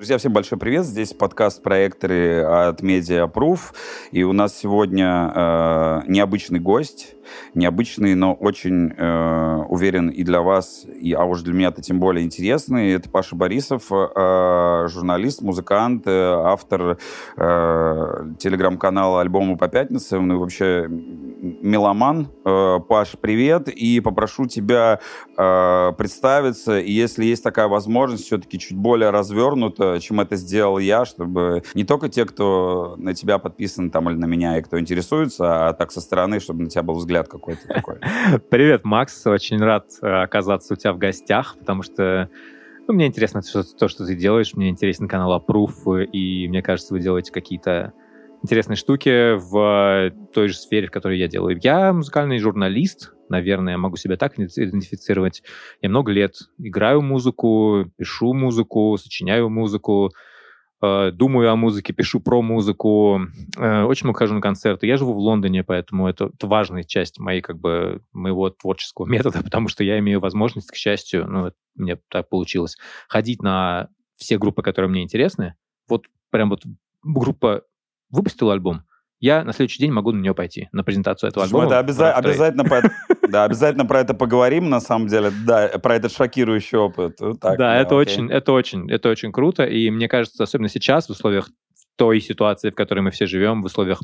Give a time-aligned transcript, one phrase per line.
[0.00, 0.86] Друзья, всем большой привет.
[0.86, 3.30] Здесь подкаст проекторы от Media
[4.12, 7.16] И у нас сегодня э, необычный гость.
[7.54, 12.00] Необычный, но очень э, уверен и для вас, и, а уж для меня это тем
[12.00, 12.92] более интересный.
[12.92, 16.96] Это Паша Борисов, э, журналист, музыкант, э, автор
[17.36, 20.28] э, телеграм-канала «Альбомы по пятницам».
[20.28, 20.88] Ну и вообще
[21.42, 22.28] меломан.
[22.44, 23.68] Э, Паш, привет.
[23.68, 25.00] И попрошу тебя
[25.36, 26.78] э, представиться.
[26.78, 31.84] И если есть такая возможность, все-таки чуть более развернуто, чем это сделал я, чтобы не
[31.84, 35.92] только те, кто на тебя подписан там или на меня, и кто интересуется, а так
[35.92, 37.98] со стороны, чтобы на тебя был взгляд какой-то такой.
[38.50, 39.26] Привет, Макс.
[39.26, 42.28] Очень рад э, оказаться у тебя в гостях, потому что
[42.86, 43.40] ну, мне интересно
[43.78, 47.92] то, что ты делаешь, мне интересен канал Approve, и мне кажется, вы делаете какие-то
[48.42, 51.58] интересные штуки в той же сфере, в которой я делаю.
[51.62, 55.42] Я музыкальный журналист, наверное, могу себя так идентифицировать.
[55.80, 60.10] Я много лет играю музыку, пишу музыку, сочиняю музыку,
[60.82, 63.20] э, думаю о музыке, пишу про музыку,
[63.58, 64.86] э, очень много хожу на концерты.
[64.86, 69.42] Я живу в Лондоне, поэтому это, это важная часть моей, как бы, моего творческого метода,
[69.44, 72.76] потому что я имею возможность, к счастью, ну, мне так получилось,
[73.08, 75.54] ходить на все группы, которые мне интересны.
[75.88, 76.62] Вот прям вот
[77.02, 77.62] группа
[78.10, 78.82] выпустила альбом,
[79.20, 81.66] я на следующий день могу на нее пойти, на презентацию этого альбома.
[81.66, 82.80] Это обяза- обязательно, по,
[83.28, 87.16] да, обязательно про это поговорим, на самом деле, да, про этот шокирующий опыт.
[87.16, 88.14] так, да, да, это окей.
[88.14, 91.50] очень, это очень, это очень круто, и мне кажется, особенно сейчас, в условиях
[91.96, 94.00] той ситуации, в которой мы все живем, в условиях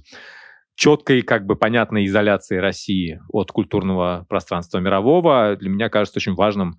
[0.74, 6.76] четкой, как бы понятной изоляции России от культурного пространства мирового, для меня кажется очень важным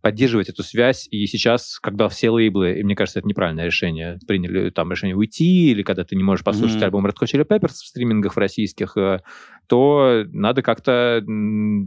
[0.00, 1.08] поддерживать эту связь.
[1.10, 5.70] И сейчас, когда все лейблы, и мне кажется, это неправильное решение, приняли там решение уйти,
[5.70, 6.84] или когда ты не можешь послушать mm-hmm.
[6.84, 9.20] альбом Red Hot Chili Peppers в стримингах в российских, э,
[9.66, 11.22] то надо как-то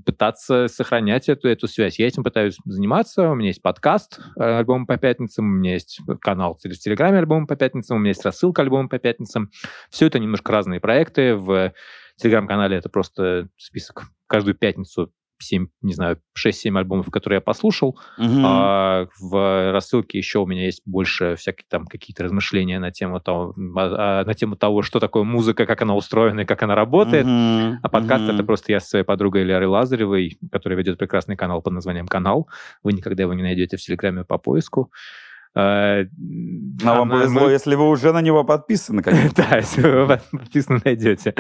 [0.06, 2.00] пытаться сохранять эту, эту связь.
[2.00, 3.30] Я этим пытаюсь заниматься.
[3.30, 7.47] У меня есть подкаст э, альбом по пятницам, у меня есть канал в Телеграме альбом
[7.47, 9.50] по пятницам, у меня есть рассылка альбом по пятницам.
[9.90, 11.35] Все это немножко разные проекты.
[11.35, 11.74] В
[12.18, 15.12] Телеграм-канале это просто список каждую пятницу
[15.44, 18.00] 7, не знаю, 6-7 альбомов, которые я послушал.
[18.18, 18.41] Угу.
[18.44, 23.53] А в рассылке еще у меня есть больше всяких там какие-то размышления на тему того,
[23.78, 27.25] а, на тему того, что такое музыка, как она устроена и как она работает.
[27.25, 27.79] Угу.
[27.84, 28.34] А подкаст угу.
[28.34, 32.47] это просто я со своей подругой Лерой Лазаревой, которая ведет прекрасный канал под названием «Канал».
[32.84, 34.91] Вы никогда его не найдете в Телеграме по поиску.
[35.53, 36.08] Uh,
[36.81, 37.52] Но вам повезло, мы...
[37.52, 39.31] если вы уже на него подписаны, конечно.
[39.50, 41.35] да, если вы подписаны, найдете.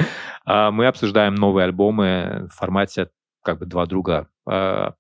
[0.45, 3.07] Мы обсуждаем новые альбомы в формате
[3.43, 4.91] как бы два друга э, э,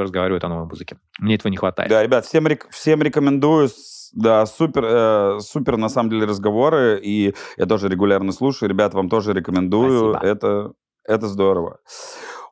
[0.00, 0.96] разговаривают о новой музыке.
[1.18, 1.90] Мне этого не хватает.
[1.90, 3.68] Да, ребят, всем, рек- всем рекомендую.
[4.12, 8.68] Да, супер, э, супер на самом деле разговоры, и я тоже регулярно слушаю.
[8.68, 10.10] Ребят, вам тоже рекомендую.
[10.12, 10.26] Спасибо.
[10.26, 10.72] Это,
[11.04, 11.78] это здорово.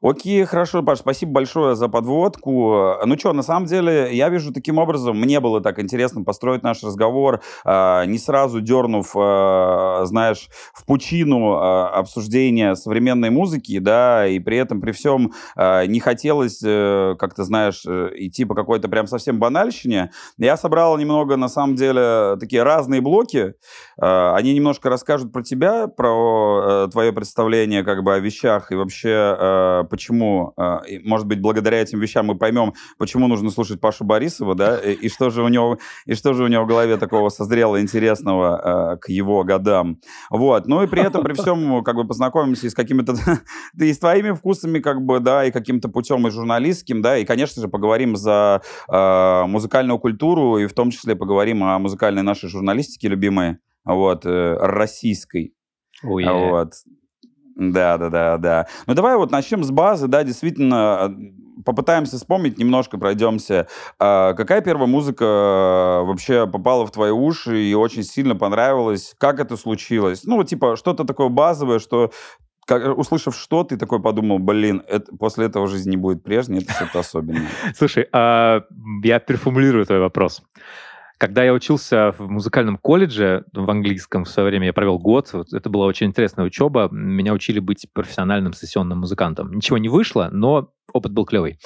[0.02, 2.94] Окей, хорошо, Паш, спасибо большое за подводку.
[3.04, 6.82] Ну что, на самом деле, я вижу таким образом, мне было так интересно построить наш
[6.82, 14.38] разговор, э, не сразу дернув, э, знаешь, в пучину э, обсуждения современной музыки, да, и
[14.38, 18.88] при этом, при всем, э, не хотелось, э, как ты знаешь, э, идти по какой-то
[18.88, 20.12] прям совсем банальщине.
[20.38, 23.52] Я собрал немного, на самом деле, такие разные блоки.
[24.00, 28.76] Э, они немножко расскажут про тебя, про э, твое представление как бы о вещах и
[28.76, 34.04] вообще э, почему, а, может быть, благодаря этим вещам мы поймем, почему нужно слушать Пашу
[34.04, 37.28] Борисова, да, и, что же у него, и что же у него в голове такого
[37.28, 40.00] созрело интересного а, к его годам.
[40.30, 43.14] Вот, ну и при этом, при всем, как бы познакомимся и с какими-то,
[43.74, 47.24] да и с твоими вкусами, как бы, да, и каким-то путем и журналистским, да, и,
[47.24, 52.48] конечно же, поговорим за э, музыкальную культуру, и в том числе поговорим о музыкальной нашей
[52.48, 55.54] журналистике любимой, вот, э, российской.
[56.04, 56.50] Yeah.
[56.50, 56.72] Вот.
[57.60, 58.66] Да, да, да, да.
[58.86, 61.14] Ну давай вот начнем с базы, да, действительно
[61.62, 63.66] попытаемся вспомнить немножко, пройдемся.
[63.98, 69.14] А, какая первая музыка э, вообще попала в твои уши и очень сильно понравилась?
[69.18, 70.24] Как это случилось?
[70.24, 72.12] Ну, типа, что-то такое базовое, что
[72.66, 76.72] как, услышав что, ты такой подумал, блин, это, после этого жизнь не будет прежней, это
[76.72, 77.48] что-то особенное.
[77.76, 78.62] Слушай, а,
[79.04, 80.42] я переформулирую твой вопрос.
[81.20, 85.52] Когда я учился в музыкальном колледже в английском в свое время, я провел год, вот,
[85.52, 89.52] это была очень интересная учеба, меня учили быть профессиональным сессионным музыкантом.
[89.52, 91.58] Ничего не вышло, но опыт был клевый.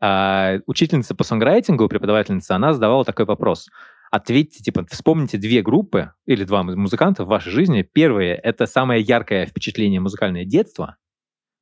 [0.00, 3.68] А, учительница по сонграйтингу, преподавательница, она задавала такой вопрос.
[4.10, 7.82] Ответьте, типа, вспомните две группы или два музыканта в вашей жизни.
[7.82, 10.96] Первое— это самое яркое впечатление музыкальное детство,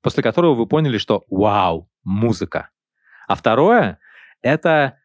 [0.01, 2.71] после которого вы поняли, что «Вау, музыка!»
[3.29, 3.99] А второе—
[4.41, 4.97] это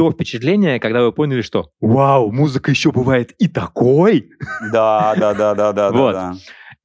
[0.00, 4.30] то впечатление, когда вы поняли, что «Вау, музыка еще бывает и такой!»
[4.72, 5.90] Да, да, да, да, да.
[5.92, 6.12] Вот.
[6.14, 6.34] Да,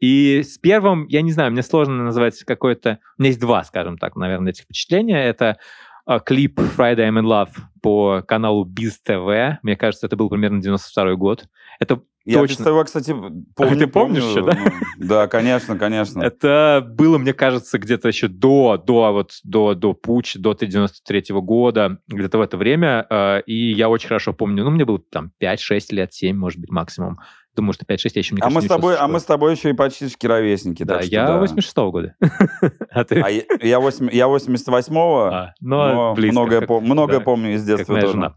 [0.02, 3.00] И с первым, я не знаю, мне сложно назвать какое-то...
[3.18, 5.24] У меня есть два, скажем так, наверное, этих впечатления.
[5.24, 5.60] Это
[6.06, 7.52] а, клип Friday I'm in Love
[7.82, 9.60] по каналу Biz TV.
[9.62, 11.46] Мне кажется, это был примерно 92 год.
[11.80, 12.66] Это я точно.
[12.66, 13.12] Того, кстати,
[13.56, 13.78] помню.
[13.78, 14.58] Ты помнишь помню, еще, да?
[14.98, 16.24] Ну, да, конечно, конечно.
[16.24, 21.42] Это было, мне кажется, где-то еще до, до, вот, до, до Пуч, до 93 -го
[21.42, 23.06] года, где-то в это время.
[23.10, 26.72] Э, и я очень хорошо помню, ну, мне было там 5-6 лет, 7, может быть,
[26.72, 27.20] максимум.
[27.56, 29.52] Думаю, что 5-6 я еще, мне а кажется, мы с тобой, А мы с тобой
[29.54, 30.84] еще и почти ровесники.
[30.84, 31.42] Да, я да.
[31.42, 32.16] 86-го года.
[32.92, 33.22] а ты?
[33.22, 37.64] А я, я 88-го, а, но, но близко, многое, как, пом- многое да, помню из
[37.64, 38.14] детства тоже.
[38.14, 38.36] Жена.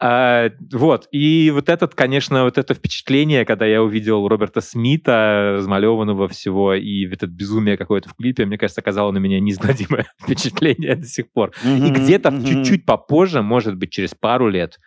[0.00, 6.28] А, вот, и вот этот, конечно, вот это впечатление, когда я увидел Роберта Смита, размалеванного
[6.28, 11.06] всего, и это безумие какое-то в клипе, мне кажется, оказало на меня неизгладимое впечатление до
[11.06, 11.52] сих пор.
[11.64, 12.46] Mm-hmm, и где-то mm-hmm.
[12.46, 14.78] чуть-чуть попозже, может быть, через пару лет,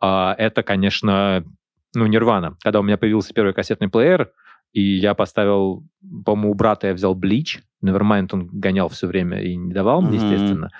[0.00, 1.44] а, это, конечно,
[1.94, 2.56] ну, Нирвана.
[2.62, 4.30] Когда у меня появился первый кассетный плеер,
[4.72, 5.84] и я поставил,
[6.24, 10.18] по-моему, у брата я взял Блич, Nevermind он гонял все время и не давал мне,
[10.18, 10.32] mm-hmm.
[10.32, 10.70] естественно.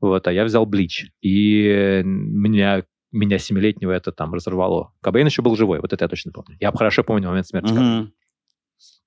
[0.00, 1.10] Вот, а я взял Блич.
[1.20, 4.92] И меня меня семилетнего это там разорвало.
[5.00, 6.56] Кобейн еще был живой, вот это я точно помню.
[6.60, 7.72] Я хорошо помню момент смерти.
[7.72, 8.08] Mm-hmm.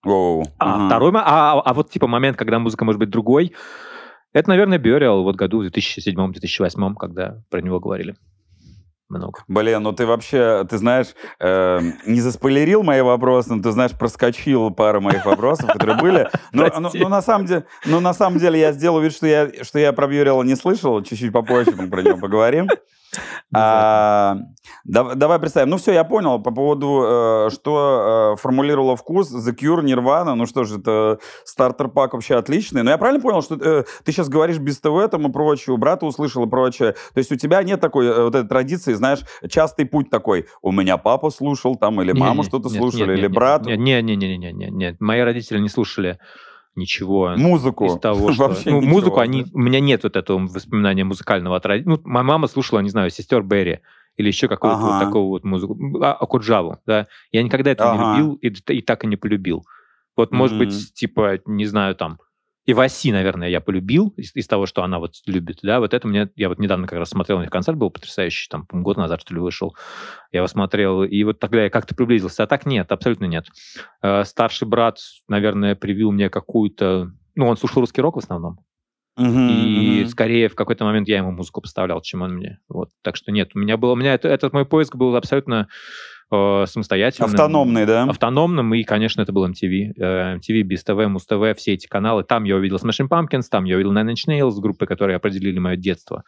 [0.05, 0.87] Oh, а uh-huh.
[0.87, 3.53] второй, а, а вот типа момент, когда музыка может быть другой,
[4.33, 8.15] это, наверное, Burial вот году в 2007-2008, когда про него говорили
[9.09, 9.43] много.
[9.47, 11.07] Блин, ну ты вообще, ты знаешь,
[11.39, 16.29] э, не заспойлерил мои вопросы, но ты знаешь, проскочил пару моих вопросов, которые были.
[16.51, 19.49] Но, но, но, на самом деле, но на самом деле я сделал вид, что я,
[19.63, 22.67] что я про Бьюрила не слышал, чуть-чуть попозже мы про него поговорим.
[23.53, 24.37] А,
[24.85, 25.69] да, давай представим.
[25.69, 30.35] Ну все, я понял по поводу, э, что э, формулировала вкус The Cure, Nirvana.
[30.35, 32.83] Ну что же, это стартер-пак вообще отличный.
[32.83, 35.77] Но я правильно понял, что э, ты сейчас говоришь без ТВ там и прочее, у
[35.77, 36.95] брата услышал и прочее.
[37.13, 39.19] То есть у тебя нет такой э, вот этой традиции, знаешь,
[39.49, 40.47] частый путь такой.
[40.61, 43.65] У меня папа слушал там, или мама что-то слушали, нет, или нет, брат.
[43.65, 45.01] Нет, нет, нет, нет, нет, нет, нет.
[45.01, 46.17] Мои родители не слушали
[46.75, 47.33] ничего.
[47.37, 47.85] Музыку.
[47.85, 48.47] Из того, что...
[48.47, 49.23] Вообще ну, ничего, музыку да?
[49.23, 49.45] они...
[49.53, 51.65] У меня нет вот этого воспоминания музыкального от.
[51.85, 53.79] Ну, моя мама слушала, не знаю, сестер Берри
[54.15, 54.85] или еще какую-то Ага.
[54.87, 55.77] вот такую вот музыку.
[56.01, 57.07] А, Акуджаву, да.
[57.31, 57.97] Я никогда это Ага.
[57.97, 59.65] не любил и, и так и не полюбил.
[60.15, 60.65] Вот, может Мгм.
[60.65, 62.19] быть, типа, не знаю, там,
[62.65, 66.29] Иваси, наверное, я полюбил из, из того, что она вот любит, да, вот это мне,
[66.37, 69.33] я вот недавно как раз смотрел на них концерт, был потрясающий, там, год назад, что
[69.33, 69.75] ли, вышел,
[70.31, 73.47] я его смотрел, и вот тогда я как-то приблизился, а так нет, абсолютно нет.
[74.01, 78.59] Э, Старший брат, наверное, привил мне какую-то, ну, он слушал русский рок в основном,
[79.17, 80.07] Мгм, и мгм.
[80.09, 82.59] скорее в какой-то момент я ему музыку поставлял, чем он мне.
[82.69, 82.89] Вот.
[83.01, 85.67] Так что нет, у меня было, у меня это- этот мой поиск был абсолютно
[86.33, 87.29] э, самостоятельным.
[87.29, 88.03] Автономный, да?
[88.03, 89.93] Автономным, и, конечно, это был MTV.
[89.97, 92.23] Э, MTV, Без ТВ, Муз ТВ, все эти каналы.
[92.23, 95.75] Там я увидел Smashing Pumpkins, там я увидел Nine Inch Nails, группы, которые определили мое
[95.75, 96.23] детство.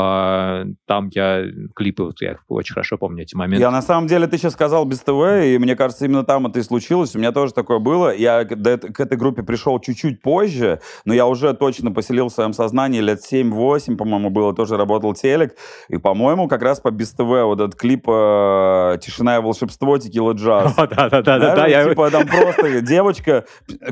[0.00, 1.44] А, Там я
[1.74, 3.60] клипы, вот я очень хорошо помню эти моменты.
[3.60, 5.10] Я на самом деле, ты сейчас сказал без ТВ,
[5.44, 7.14] и мне кажется, именно там это и случилось.
[7.14, 8.14] У меня тоже такое было.
[8.14, 13.00] Я к, этой группе пришел чуть-чуть позже, но я уже точно поселил в своем сознании
[13.00, 15.54] лет 7-8, по-моему, было, тоже работал телек.
[15.88, 20.32] И, по-моему, как раз по без ТВ вот этот клип э, «Тишина и волшебство, текила
[20.32, 20.74] джаз».
[20.76, 23.44] Да-да-да, Знаешь, я Типа там просто девочка,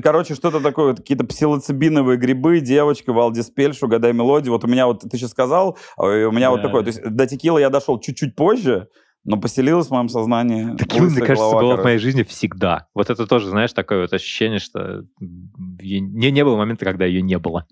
[0.03, 4.53] короче, что-то такое, какие-то псилоцибиновые грибы, девочка, Валдис Пельш, угадай мелодию.
[4.53, 6.69] Вот у меня вот, ты сейчас сказал, и у меня вот Да.
[6.69, 8.89] такое, то есть до текила я дошел чуть-чуть позже,
[9.25, 10.77] но поселилась в моем сознании.
[10.77, 11.85] Текила, мне кажется, голова, была в короче.
[11.85, 12.87] моей жизни всегда.
[12.95, 17.39] Вот это тоже, знаешь, такое вот ощущение, что не, не было момента, когда ее не
[17.39, 17.67] было.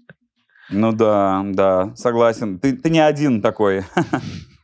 [0.71, 2.59] Ну да, да, согласен.
[2.59, 3.85] Ты, ты не один такой.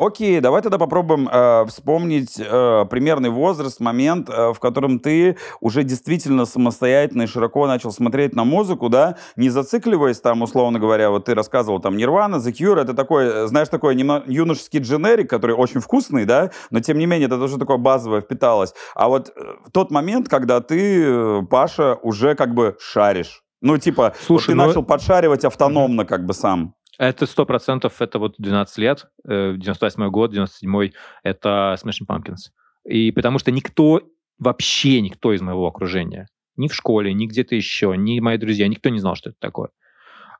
[0.00, 5.84] Окей, давай тогда попробуем э, вспомнить э, примерный возраст, момент, э, в котором ты уже
[5.84, 11.26] действительно самостоятельно и широко начал смотреть на музыку, да, не зацикливаясь там, условно говоря, вот
[11.26, 15.80] ты рассказывал там Nirvana, The Cure, это такой, э, знаешь, такой юношеский дженерик, который очень
[15.80, 18.72] вкусный, да, но тем не менее это тоже такое базовое впиталось.
[18.94, 23.76] А вот э, в тот момент, когда ты, э, Паша, уже как бы шаришь, ну,
[23.76, 26.74] типа, вот Слушай, ты ну- начал подшаривать автономно как бы сам.
[27.00, 30.90] Это сто процентов, это вот 12 лет, э, 98 год, 97
[31.22, 32.50] это Smashing Pumpkins.
[32.84, 34.02] И потому что никто,
[34.38, 36.26] вообще никто из моего окружения,
[36.56, 39.70] ни в школе, ни где-то еще, ни мои друзья, никто не знал, что это такое.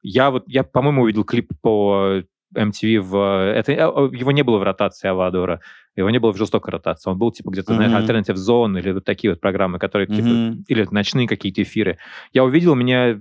[0.03, 2.23] Я вот, я, по-моему, увидел клип по
[2.55, 3.17] MTV в...
[3.55, 5.63] Это, э, его не было в ротации Авадора,
[5.97, 7.09] его не было в жестокой ротации.
[7.09, 8.03] Он был, типа, где-то, знаешь, Мгм.
[8.03, 10.65] Alternative Zone или вот такие вот программы, которые, типа, Мгм.
[10.69, 11.97] или ночные какие-то эфиры.
[12.35, 13.19] Я увидел, мне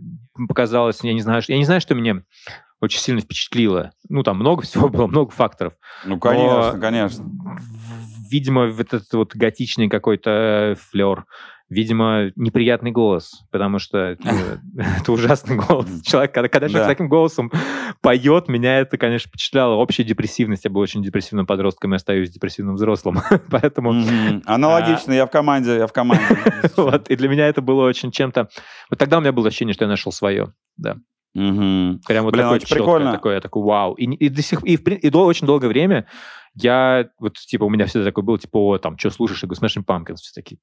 [0.50, 2.24] показалось, я не знаю, что- я не знаю, что мне
[2.82, 3.92] очень сильно впечатлило.
[4.08, 5.74] Ну, там много всего было, много факторов.
[6.06, 7.26] Ну, конечно, Но, конечно.
[8.30, 11.26] Видимо, вот этот вот готичный какой-то флер,
[11.68, 14.62] видимо, неприятный голос, потому что это
[15.12, 15.88] ужасный голос.
[16.04, 16.94] Человек, когда, когда человек Да.
[16.94, 17.52] с таким голосом
[18.02, 19.74] поет, меня это, конечно, впечатляло.
[19.76, 20.64] Общая депрессивность.
[20.66, 23.20] Я был очень депрессивным подростком и остаюсь депрессивным взрослым.
[23.50, 24.44] Поэтому Мгм.
[24.46, 26.26] Аналогично, я в команде, я в команде.
[26.78, 28.50] вот, и для меня это было очень чем-то...
[28.92, 30.98] Вот тогда у меня было ощущение, что я нашел свое, да.
[31.36, 32.02] Угу.
[32.08, 33.12] Прям вот Блин, такое очень четкое, прикольно.
[33.12, 33.94] такое, я такой, вау.
[33.94, 36.08] И, и до сих и, в и до очень долгое время
[36.56, 39.44] я, вот, типа, у меня всегда такое было, типа, о, там, что слушаешь?
[39.44, 40.16] Я говорю, Smashing Pumpkins.
[40.16, 40.60] Все такие,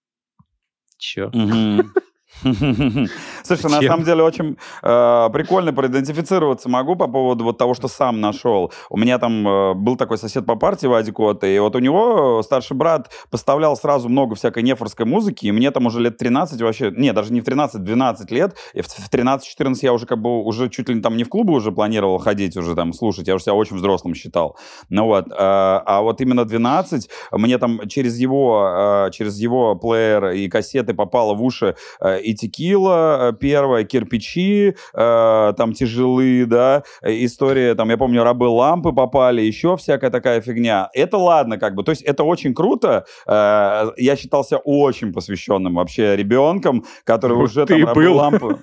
[0.98, 1.30] че?
[1.32, 1.92] Мгм.
[2.42, 8.20] Слушай, на самом деле очень э, прикольно проидентифицироваться могу по поводу вот того, что сам
[8.20, 8.72] нашел.
[8.90, 12.42] У меня там э, был такой сосед по партии Вадик Кота, и вот у него
[12.42, 16.90] старший брат поставлял сразу много всякой нефорской музыки, и мне там уже лет 13 вообще,
[16.90, 20.42] не, даже не в 13, 12 лет, и в в 13-14 я уже как бы
[20.42, 23.44] уже чуть ли там не в клубы уже планировал ходить, уже там слушать, я уже
[23.44, 24.56] себя очень взрослым считал.
[24.88, 30.30] Ну вот, э, а вот именно 12 мне там через его, э, через его плеер
[30.30, 36.82] и кассеты попало в уши э, и текила э, первая, кирпичи, э, там тяжелые, да,
[37.02, 40.88] э, история, там, я помню, рабы лампы попали, еще всякая такая фигня.
[40.94, 43.04] Это ладно, как бы, то есть это очень круто.
[43.26, 48.16] Э, я считался очень посвященным вообще ребенком, который Ну, уже ты там рабы был.
[48.16, 48.60] лампы.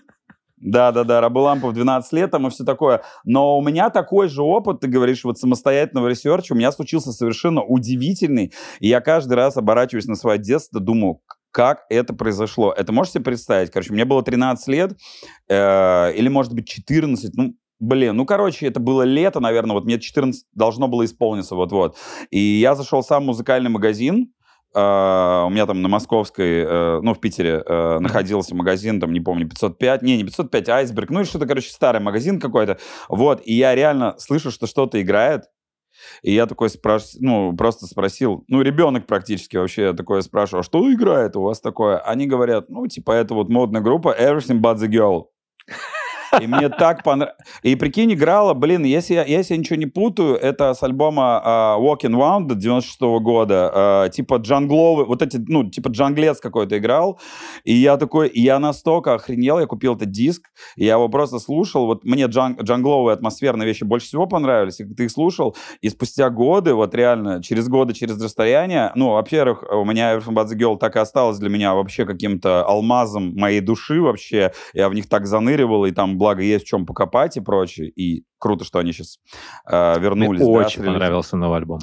[0.65, 3.01] Да, да, да, рабы лампы в 12 лет там и все такое.
[3.25, 7.11] Но у меня такой же опыт, ты говоришь, вот самостоятельного research а у меня случился
[7.11, 8.53] совершенно удивительный.
[8.79, 11.19] И я каждый раз оборачиваюсь на свое детство, думаю,
[11.53, 12.73] как это произошло.
[12.75, 13.71] Это можете представить?
[13.71, 14.97] Короче, мне было 13 лет,
[15.47, 19.99] э, или, может быть, 14, ну, Блин, ну, короче, это было лето, наверное, вот мне
[19.99, 21.97] 14 должно было исполниться вот-вот.
[22.31, 24.31] И я зашел сам в музыкальный магазин,
[24.73, 29.19] э, у меня там на Московской, э, ну, в Питере э, находился магазин, там, не
[29.19, 32.77] помню, 505, не, не 505, Айсберг, ну, и что-то, короче, старый магазин какой-то,
[33.09, 35.43] вот, и я реально слышу, что что-то играет,
[36.21, 37.03] и я такой спраш...
[37.19, 41.59] ну, просто спросил, ну, ребенок практически вообще я такое спрашиваю, а что играет у вас
[41.59, 41.97] такое?
[41.99, 45.25] Они говорят, ну, типа, это вот модная группа Everything But The Girl.
[46.41, 47.37] И мне так понравилось.
[47.61, 51.77] И прикинь, играла, блин, если я, если я ничего не путаю, это с альбома а,
[51.79, 57.19] Walking Wound 96 года, а, типа джангловый, вот эти, ну, типа джанглец какой-то играл.
[57.63, 61.85] И я такой, я настолько охренел, я купил этот диск, я его просто слушал.
[61.85, 66.29] Вот мне джан, джангловые атмосферные вещи больше всего понравились, и ты их слушал, и спустя
[66.29, 70.77] годы, вот реально, через годы, через расстояние, ну, во-первых, у меня Everything But The Girl
[70.77, 74.51] так и осталось для меня вообще каким-то алмазом моей души вообще.
[74.73, 77.89] Я в них так заныривал, и там, благо, есть в чем покопать и прочее.
[77.89, 79.19] И круто, что они сейчас
[79.69, 80.39] э, вернулись.
[80.41, 80.93] Мне да, очень с релизом.
[80.93, 81.79] понравился новый альбом.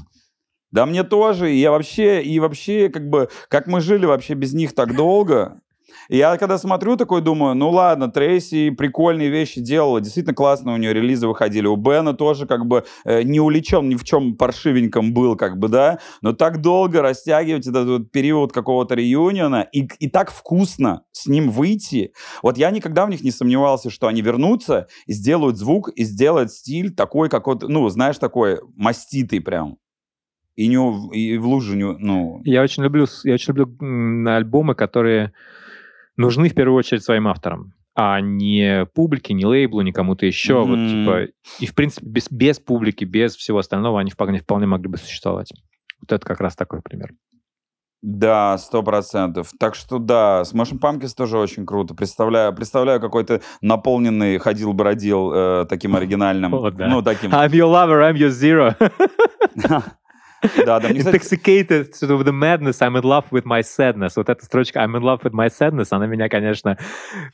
[0.70, 1.52] Да мне тоже.
[1.52, 5.60] И я вообще, и вообще, как бы, как мы жили вообще без них так долго.
[6.08, 10.92] Я когда смотрю, такой думаю, ну ладно, Трейси прикольные вещи делала, действительно классно у нее
[10.92, 11.66] релизы выходили.
[11.66, 15.68] У Бена тоже как бы э, не уличен ни в чем паршивеньком был, как бы,
[15.68, 21.26] да, но так долго растягивать этот вот период какого-то реюниона и, и так вкусно с
[21.26, 22.12] ним выйти.
[22.42, 26.52] Вот я никогда в них не сомневался, что они вернутся и сделают звук, и сделают
[26.52, 29.78] стиль такой, как вот, ну, знаешь, такой маститый прям.
[30.56, 30.76] И, не,
[31.16, 32.42] и в лужу не, ну...
[32.44, 35.32] Я очень люблю, я очень люблю альбомы, которые
[36.20, 40.62] нужны в первую очередь своим авторам, а не публике, не лейблу, не кому-то еще.
[40.62, 40.88] Вот, Мгм.
[40.88, 44.98] типа, и, в принципе, без, без публики, без всего остального они вполне, вполне могли бы
[44.98, 45.52] существовать.
[46.00, 47.10] Вот это как раз такой пример.
[48.02, 49.50] Да, сто процентов.
[49.58, 51.94] Так что да, Smashing Pumpkins тоже очень круто.
[51.94, 56.54] Представляю, представляю какой-то наполненный ходил-бродил э, таким оригинальным.
[56.54, 56.86] О, да.
[56.88, 57.30] Ну, таким.
[57.30, 58.74] I'm your lover, I'm your zero.
[60.64, 64.12] Да, да, мне, кстати, Intoxicated with the madness, I'm in love with my sadness.
[64.16, 66.78] Вот эта строчка I'm in love with my sadness, она меня, конечно...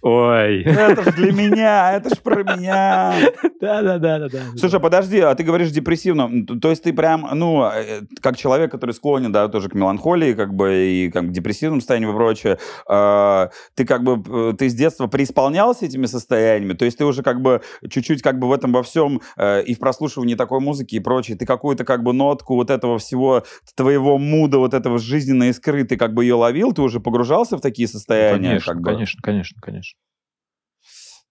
[0.03, 0.63] Ой.
[0.63, 3.15] это ж для меня, это ж про меня.
[3.61, 4.29] Да-да-да-да.
[4.57, 6.31] Слушай, подожди, а ты говоришь депрессивно.
[6.61, 10.55] То есть ты прям, ну, э, как человек, который склонен, да, тоже к меланхолии, как
[10.55, 12.59] бы, и как к депрессивным состояниям и прочее,
[12.89, 16.75] э, ты как бы, ты с детства преисполнялся этими состояниями?
[16.75, 19.75] То есть ты уже как бы чуть-чуть как бы в этом во всем э, и
[19.75, 24.19] в прослушивании такой музыки и прочее, ты какую-то как бы нотку вот этого всего твоего
[24.19, 27.89] муда, вот этого жизненной искры, ты как бы ее ловил, ты уже погружался в такие
[27.89, 28.49] состояния?
[28.49, 28.91] Конечно, как бы?
[28.91, 29.99] конечно, конечно, конечно.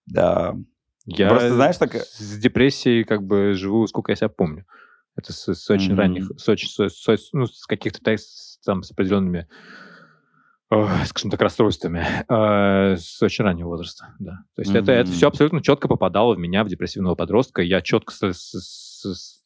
[0.06, 0.54] Да.
[1.06, 4.64] Я Просто, знаешь, так- с депрессией как бы живу, сколько я себя помню.
[5.16, 5.98] Это с, с очень Мгм.
[5.98, 8.00] ранних, с, очень, с, с- ну, с каких-то
[8.64, 9.48] там с определенными,
[10.70, 14.40] э, скажем так, расстройствами э, с очень раннего возраста, да.
[14.56, 15.16] То есть это, это Мгм.
[15.16, 17.62] все абсолютно четко попадало в меня, в депрессивного подростка.
[17.62, 18.85] Я четко с- с-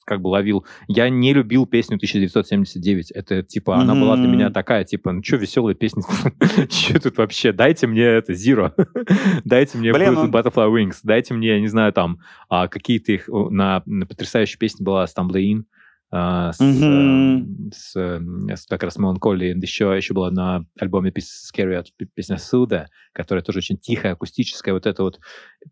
[0.05, 0.67] как бы ловил.
[0.89, 3.13] Я не любил песню 1979.
[3.13, 6.03] Это типа, она была для меня такая, типа, ну что, веселая песня?
[6.69, 7.53] Что тут вообще?
[7.53, 8.73] Дайте мне это, Zero.
[9.45, 10.99] Дайте мне Блин, Butterfly Wings.
[11.05, 13.29] Дайте мне, я не знаю, там, а, какие-то их...
[13.29, 15.63] На, на потрясающей песне была Stumbling In.
[16.11, 18.99] а, с, э, с, э, с как раз.
[18.99, 24.75] And Еще, еще была на альбоме Scary песня Суда, которая тоже очень тихая, акустическая.
[24.75, 25.21] Вот это вот...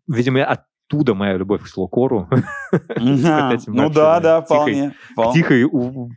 [0.07, 2.27] Видимо, оттуда моя любовь к слоукору.
[3.01, 4.93] Ну да, да, вполне.
[5.33, 5.65] тихой,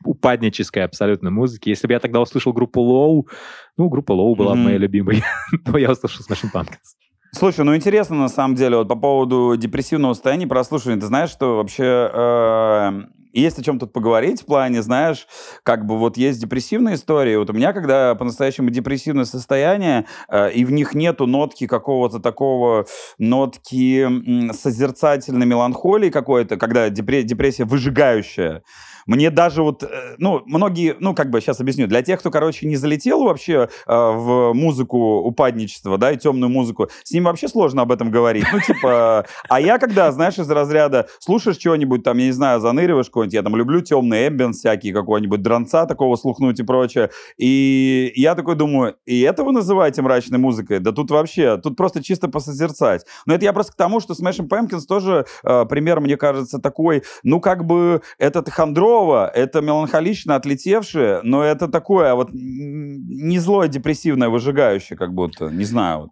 [0.05, 1.71] упаднической абсолютно музыке.
[1.71, 3.31] Если бы я тогда услышал группу Low,
[3.77, 5.23] ну, группа Low была моей любимой,
[5.67, 6.97] но я услышал Smashing Pumpkins.
[7.35, 11.57] Слушай, ну интересно на самом деле, вот по поводу депрессивного состояния, прослушивания, ты знаешь, что
[11.57, 15.27] вообще э, есть о чем тут поговорить в плане, знаешь,
[15.63, 17.35] как бы вот есть депрессивные истории.
[17.37, 22.85] Вот у меня, когда по-настоящему депрессивное состояние, э, и в них нету нотки какого-то такого,
[23.17, 28.63] нотки созерцательной меланхолии какой-то, когда депрессия выжигающая,
[29.07, 32.67] мне даже вот, э, ну, многие, ну, как бы сейчас объясню, для тех, кто, короче,
[32.67, 37.83] не залетел вообще э, в музыку упадничества, да, и темную музыку, с ним вообще сложно
[37.83, 38.45] об этом говорить.
[38.53, 43.09] Ну, типа, а я когда, знаешь, из разряда слушаешь чего-нибудь, там, я не знаю, заныриваешь
[43.11, 48.35] кого-нибудь, я там люблю темный эмбиент всякий, какой-нибудь дронца такого слухнуть и прочее, и я
[48.35, 50.79] такой думаю, и это вы называете мрачной музыкой?
[50.81, 53.07] Да тут вообще, тут просто чисто посозерцать.
[53.27, 57.03] Но это я просто к тому, что Smashing Pumpkins тоже э, пример, мне кажется, такой,
[57.23, 63.69] ну, как бы этот хандро здорово, это меланхолично отлетевшее, но это такое вот не злое,
[63.69, 66.01] депрессивное, выжигающее как будто, не знаю.
[66.01, 66.11] Вот.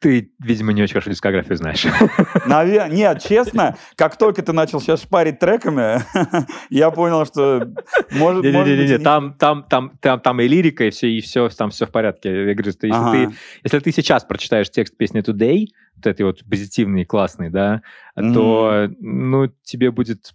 [0.00, 1.84] Ты, видимо, не очень хорошо дискографию знаешь.
[2.46, 6.02] Наверное, нет, честно, как только ты начал сейчас шпарить треками,
[6.70, 7.72] я понял, что
[8.12, 11.08] может, не, может не, не, не, там, там, там, там, там и лирика, и все,
[11.08, 12.28] и все, там все в порядке.
[12.28, 13.12] Я говорю, что если, ага.
[13.12, 15.66] ты, если ты сейчас прочитаешь текст песни Today,
[15.96, 17.82] вот этой вот позитивный, классный, да,
[18.16, 18.34] mm-hmm.
[18.34, 20.32] то, ну, тебе будет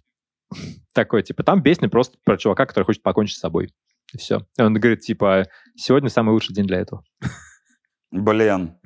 [0.92, 3.72] такой, типа, там песня просто про чувака, который хочет покончить с собой.
[4.12, 4.46] И все.
[4.58, 5.46] И он говорит, типа,
[5.76, 7.02] сегодня самый лучший день для этого.
[8.10, 8.76] Блин,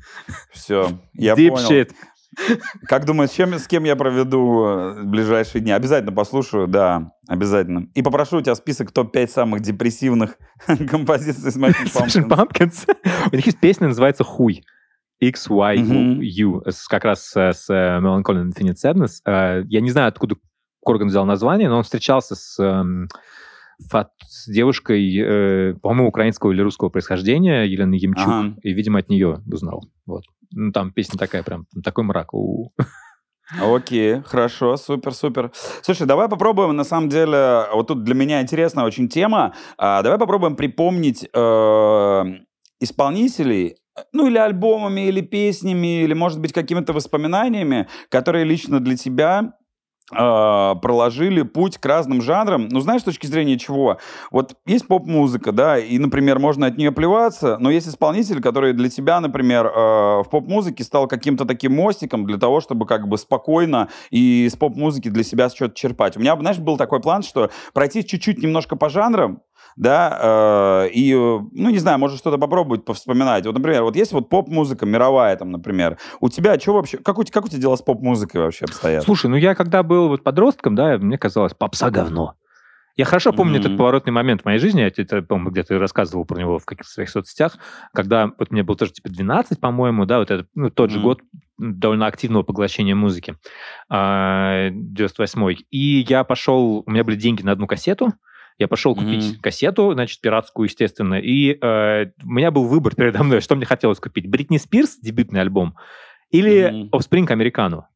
[0.51, 1.71] все, я Deep понял.
[1.71, 1.93] Shit.
[2.87, 5.73] Как думаешь, чем, с кем я проведу э, ближайшие дни?
[5.73, 7.89] Обязательно послушаю, да, обязательно.
[7.95, 10.37] И попрошу у тебя список топ-5 самых депрессивных
[10.91, 12.29] композиций Smashing Pumpkins.
[12.29, 12.97] Pumpkins.
[13.33, 14.65] У них есть песня, называется «Хуй».
[15.21, 19.21] X, Y, U, как раз с Melancholy Infinite Sadness.
[19.27, 20.37] Э, я не знаю, откуда
[20.89, 22.83] Корган взял название, но он встречался с, э,
[24.27, 28.55] с девушкой, э, по-моему, украинского или русского происхождения, Еленой Ямчук, ага.
[28.63, 29.85] и, видимо, от нее узнал.
[30.07, 30.23] Вот.
[30.51, 32.33] Ну, там песня такая прям, такой мрак.
[32.33, 32.73] У
[33.61, 35.53] Окей, хорошо, супер, супер.
[35.83, 40.19] Слушай, давай попробуем, на самом деле, вот тут для меня интересная очень тема, а, давай
[40.19, 42.25] попробуем припомнить э,
[42.81, 43.77] исполнителей,
[44.13, 49.53] ну или альбомами, или песнями, или, может быть, какими-то воспоминаниями, которые лично для тебя
[50.11, 52.69] а, проложили путь к разным жанрам.
[52.69, 53.99] Ну, знаешь, с точки зрения чего?
[54.31, 58.89] Вот есть поп-музыка, да, и, например, можно от нее плеваться, но есть исполнитель, который для
[58.89, 59.71] тебя, например, э,
[60.23, 65.09] в поп-музыке стал каким-то таким мостиком для того, чтобы как бы спокойно и с поп-музыки
[65.09, 66.17] для себя что-то черпать.
[66.17, 69.43] У меня, знаешь, был такой план, что пройти чуть-чуть немножко по жанрам,
[69.79, 73.47] да, э, и, ну, не знаю, может что-то попробовать повспоминать.
[73.47, 75.99] Вот, например, вот есть вот поп-музыка мировая там, например.
[76.21, 79.05] У тебя что вообще, как у, как у тебя дела с поп-музыкой вообще обстоят?
[79.05, 82.35] Слушай, ну я когда был вот подростком, да, мне казалось, попса говно.
[82.97, 83.61] Я хорошо помню mm-hmm.
[83.61, 86.91] этот поворотный момент в моей жизни, я тебе, по-моему, где-то рассказывал про него в каких-то
[86.91, 87.57] своих соцсетях,
[87.95, 90.93] когда вот мне было тоже типа 12, по-моему, да, вот это, ну, тот mm-hmm.
[90.93, 91.21] же год
[91.57, 93.37] довольно активного поглощения музыки,
[93.89, 95.55] 98-й.
[95.55, 98.13] А, и я пошел, у меня были деньги на одну кассету,
[98.59, 99.41] я пошел купить mm-hmm.
[99.41, 104.01] кассету, значит, пиратскую, естественно, и э, у меня был выбор передо мной, что мне хотелось
[104.01, 104.29] купить.
[104.29, 105.77] Бритни Спирс, дебютный альбом,
[106.31, 106.91] или mm-hmm.
[106.91, 107.87] Offspring Американу.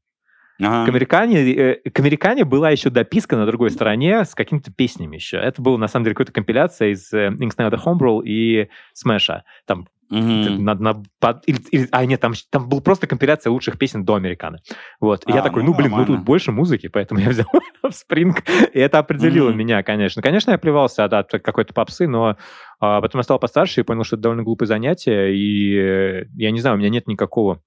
[0.60, 0.86] Ага.
[0.86, 5.38] К, американе, э, к американе была еще дописка на другой стороне с какими-то песнями еще.
[5.38, 9.44] Это была, на самом деле, какая-то компиляция из э, Inks the Homebrew и Смэша.
[9.66, 10.58] Там Mm-hmm.
[10.58, 14.16] На, на, под, или, или, а, нет, там, там была просто компиляция лучших песен до
[14.16, 14.58] Американо.
[15.00, 15.24] Вот.
[15.26, 17.46] И а, я такой, ну, блин, ну тут больше музыки, поэтому я взял
[17.90, 18.42] Спринг.
[18.74, 19.54] И это определило mm-hmm.
[19.54, 20.20] меня, конечно.
[20.20, 22.36] Конечно, я плевался от, от какой-то попсы, но
[22.78, 25.34] а, потом я стал постарше и понял, что это довольно глупое занятие.
[25.34, 27.62] И я не знаю, у меня нет никакого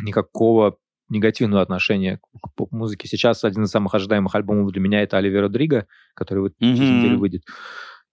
[0.00, 0.76] никакого
[1.08, 3.08] негативного отношения к поп-музыке.
[3.08, 6.76] Сейчас один из самых ожидаемых альбомов для меня это Оливер Родриго, который вот mm-hmm.
[6.76, 7.42] через неделю выйдет.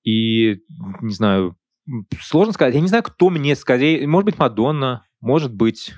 [0.04, 0.62] И,
[1.02, 1.56] не знаю,
[2.20, 2.76] Сложно сказать.
[2.76, 4.08] Я не знаю, кто мне скорее...
[4.08, 5.94] Может быть, Мадонна, может быть...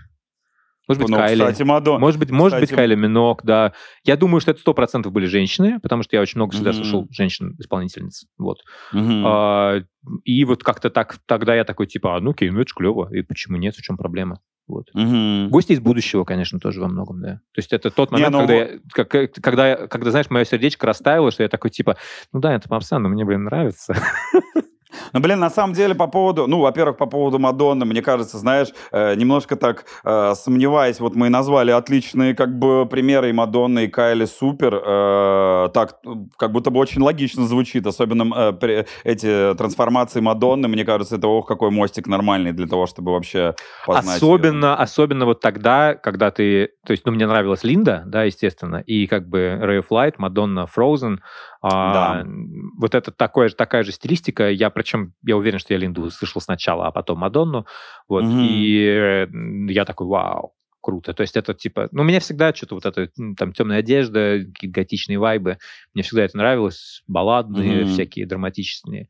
[0.88, 1.42] Может быть, ну, Кайли.
[1.42, 2.00] Кстати, Мадон...
[2.00, 2.70] Может быть, может кстати...
[2.70, 3.74] быть, Кайли Минок, да.
[4.06, 6.74] Я думаю, что это сто процентов были женщины, потому что я очень много всегда mm-hmm.
[6.74, 8.26] слушал женщин-исполнительниц.
[8.38, 8.60] Вот.
[8.94, 9.24] Mm-hmm.
[9.26, 9.82] А,
[10.24, 13.14] и вот как-то так, тогда я такой, типа, а, ну окей, ну это же клево.
[13.14, 14.40] И почему нет, в чем проблема?
[14.68, 14.90] Вот.
[14.94, 15.50] Угу.
[15.50, 17.36] Гости из будущего, конечно, тоже во многом, да.
[17.54, 18.48] То есть это тот момент, Не, ну...
[18.48, 21.96] когда, я, как, когда, когда, знаешь, мое сердечко растаяло, что я такой, типа,
[22.34, 23.96] ну да, это попса, но мне, блин, нравится.
[25.14, 28.70] Ну, блин, на самом деле, по поводу, ну, во-первых, по поводу Мадонны, мне кажется, знаешь,
[28.92, 33.86] э, немножко так э, сомневаясь, вот мы и назвали отличные, как бы, примеры и Мадонны,
[33.86, 36.00] и Кайли Супер, э, так,
[36.38, 41.28] как будто бы очень логично звучит, особенно э, при, эти трансформации Мадонны, мне кажется, это,
[41.28, 43.56] ох, какой мостик нормальный для того, чтобы вообще
[43.86, 44.18] познать.
[44.18, 49.08] Особенно, особенно вот тогда, когда ты, то есть, ну, мне нравилась Линда, да, естественно, и
[49.08, 51.18] как бы Ray of Light, Мадонна Frozen,
[51.62, 52.30] а, да.
[52.78, 54.50] Вот это такое, такая же стилистика.
[54.50, 57.66] Я причем, я уверен, что я Линду слышал сначала, а потом Мадонну.
[58.08, 58.24] Вот.
[58.24, 58.40] Угу.
[58.40, 59.28] И
[59.70, 61.14] я такой, вау, круто.
[61.14, 61.90] То есть это типа...
[61.92, 65.58] Ну, меня всегда что-то вот это, там, темная одежда, какие-то готичные вайбы.
[65.94, 67.04] Мне всегда это нравилось.
[67.08, 67.88] Балладные, mm-hmm.
[67.88, 69.10] всякие драматичные.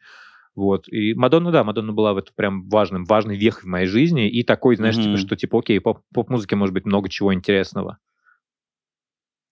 [0.55, 0.87] Вот.
[0.87, 4.27] И Мадонна, да, Мадонна была в это прям важным, важный вех в моей жизни.
[4.27, 5.03] И такой, знаешь, mm-hmm.
[5.03, 7.99] типа, что типа, окей, поп- поп-музыке может быть много чего интересного.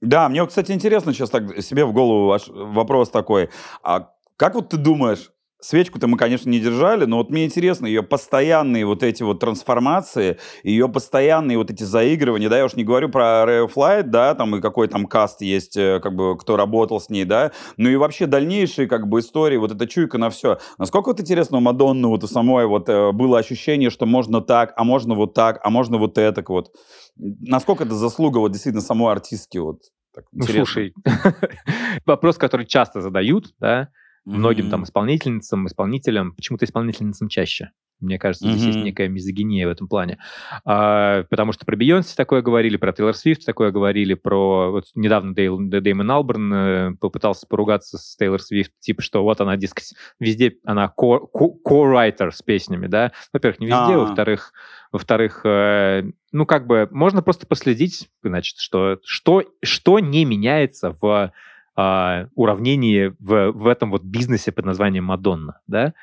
[0.01, 3.49] Да, мне, кстати, интересно сейчас так себе в голову вопрос такой.
[3.83, 5.31] А как вот ты думаешь,
[5.61, 10.37] Свечку-то мы, конечно, не держали, но вот мне интересно, ее постоянные вот эти вот трансформации,
[10.63, 14.35] ее постоянные вот эти заигрывания, да, я уж не говорю про Ray of Light, да,
[14.35, 17.89] там и какой там каст есть, э, как бы, кто работал с ней, да, ну
[17.89, 20.59] и вообще дальнейшие, как бы, истории, вот эта чуйка на все.
[20.77, 24.73] Насколько вот интересно у Мадонны вот у самой вот э, было ощущение, что можно так,
[24.75, 26.75] а можно вот так, а можно вот это вот.
[27.15, 29.79] Насколько это заслуга вот действительно самой артистки вот?
[30.13, 30.93] Так, ну, слушай,
[32.05, 33.89] вопрос, который часто задают, да,
[34.25, 37.71] многим там исполнительницам, исполнителям, почему-то исполнительницам чаще.
[38.01, 38.67] Мне кажется, здесь mm-hmm.
[38.67, 40.17] есть некая мизогиния в этом плане.
[40.65, 44.71] А, потому что про Бейонсе такое говорили, про Тейлор Свифт такое говорили, про...
[44.71, 49.55] Вот недавно Дейл, Дэймон Алберн э, попытался поругаться с Тейлор Свифт, типа, что вот она
[49.55, 49.79] диск...
[50.19, 53.13] Везде она ко-райтер с песнями, да?
[53.31, 53.99] Во-первых, не везде, А-а-а.
[53.99, 54.51] во-вторых,
[54.91, 61.31] во-вторых, э, ну, как бы, можно просто последить, значит, что, что, что не меняется в
[61.77, 65.93] э, уравнении в, в этом вот бизнесе под названием Мадонна, да,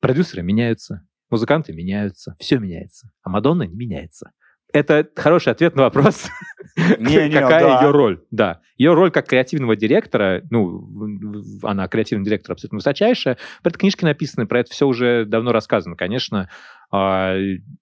[0.00, 4.32] продюсеры меняются, музыканты меняются, все меняется, а Мадонна не меняется.
[4.72, 6.28] Это хороший ответ на вопрос,
[6.76, 7.82] не, не, какая да.
[7.82, 8.22] ее роль.
[8.30, 13.36] Да, ее роль как креативного директора, ну, она креативный директор абсолютно высочайшая.
[13.62, 16.48] Про это книжки написаны, про это все уже давно рассказано, конечно.
[16.94, 17.34] А,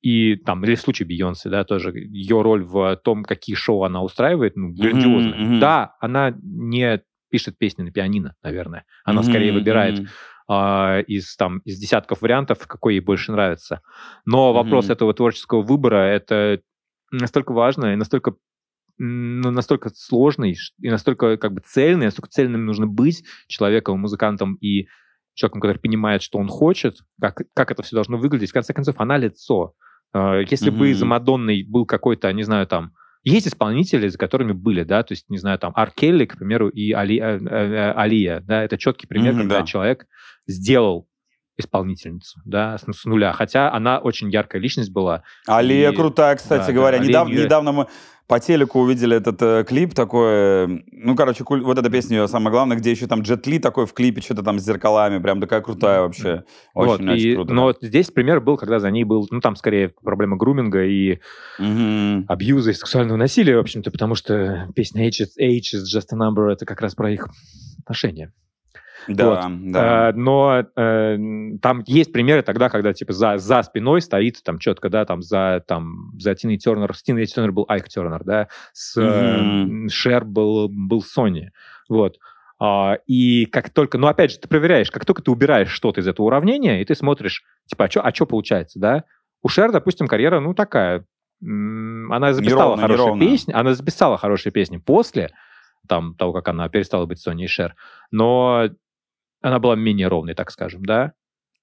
[0.03, 4.03] и там, или в случае Бейонсе, да, тоже ее роль в том, какие шоу она
[4.03, 5.35] устраивает, ну, грандиозная.
[5.35, 5.59] Mm-hmm, mm-hmm.
[5.59, 8.85] Да, она не пишет песни на пианино, наверное.
[9.05, 10.09] Она mm-hmm, скорее выбирает mm-hmm.
[10.49, 13.83] а, из, там, из десятков вариантов, какой ей больше нравится.
[14.27, 14.93] Но вопрос mm-hmm.
[14.93, 16.61] этого творческого выбора, это
[17.11, 18.35] настолько важно и настолько
[19.03, 24.89] ну, настолько сложный и настолько как бы цельный, настолько цельным нужно быть человеком, музыкантом и
[25.41, 28.51] человеком, который понимает, что он хочет, как, как это все должно выглядеть.
[28.51, 29.75] В конце концов, она лицо.
[30.13, 30.77] А, если mm-hmm.
[30.77, 35.13] бы за Мадонной был какой-то, не знаю, там, есть исполнители, за которыми были, да, то
[35.13, 38.79] есть, не знаю, там, Аркелли, к примеру, и Али, э, э, э, Алия, да, это
[38.79, 39.67] четкий пример, mm-hmm, когда да.
[39.67, 40.07] человек
[40.47, 41.07] сделал
[41.59, 43.33] исполнительницу, да, с, с нуля.
[43.33, 45.23] Хотя она очень яркая личность была.
[45.47, 45.97] Алия и...
[45.97, 46.99] крутая, кстати да, говоря.
[46.99, 47.29] Да, Недав...
[47.29, 47.45] Алия...
[47.45, 47.87] Недавно мы
[48.31, 51.63] по телеку увидели этот э, клип такой, ну, короче, куль...
[51.63, 54.45] вот эта песня ее самое главное, где еще там Джет Ли такой в клипе, что-то
[54.45, 56.45] там с зеркалами, прям такая крутая вообще.
[56.73, 57.53] Очень, вот, очень и, круто.
[57.53, 61.19] Но здесь пример был, когда за ней был, ну, там скорее проблема груминга и
[61.59, 62.25] угу.
[62.29, 66.17] абьюза и сексуального насилия, в общем-то, потому что песня Age is, Age is just a
[66.17, 67.29] number, это как раз про их
[67.83, 68.33] отношения.
[69.09, 69.73] Да, вот.
[69.73, 70.09] да.
[70.09, 71.19] А, но э,
[71.63, 75.65] там есть примеры тогда, когда типа за, за спиной стоит там четко, да, там за,
[75.67, 79.87] там, за Тиной Тернер, с Тиной Тернер был Айк Тернер, да, с mm-hmm.
[79.87, 81.53] э, Шер был, был Сони,
[81.89, 82.19] вот.
[82.59, 86.07] А, и как только, ну опять же, ты проверяешь, как только ты убираешь что-то из
[86.07, 89.05] этого уравнения, и ты смотришь, типа, а что а чё получается, да?
[89.43, 91.07] У Шер, допустим, карьера, ну, такая,
[91.43, 93.25] она записала неровно, хорошие неровно.
[93.25, 95.31] песни, она записала хорошие песни после
[95.89, 97.75] там, того, как она перестала быть Сони и Шер.
[98.11, 98.69] Но
[99.43, 101.13] она была менее ровной, так скажем, да,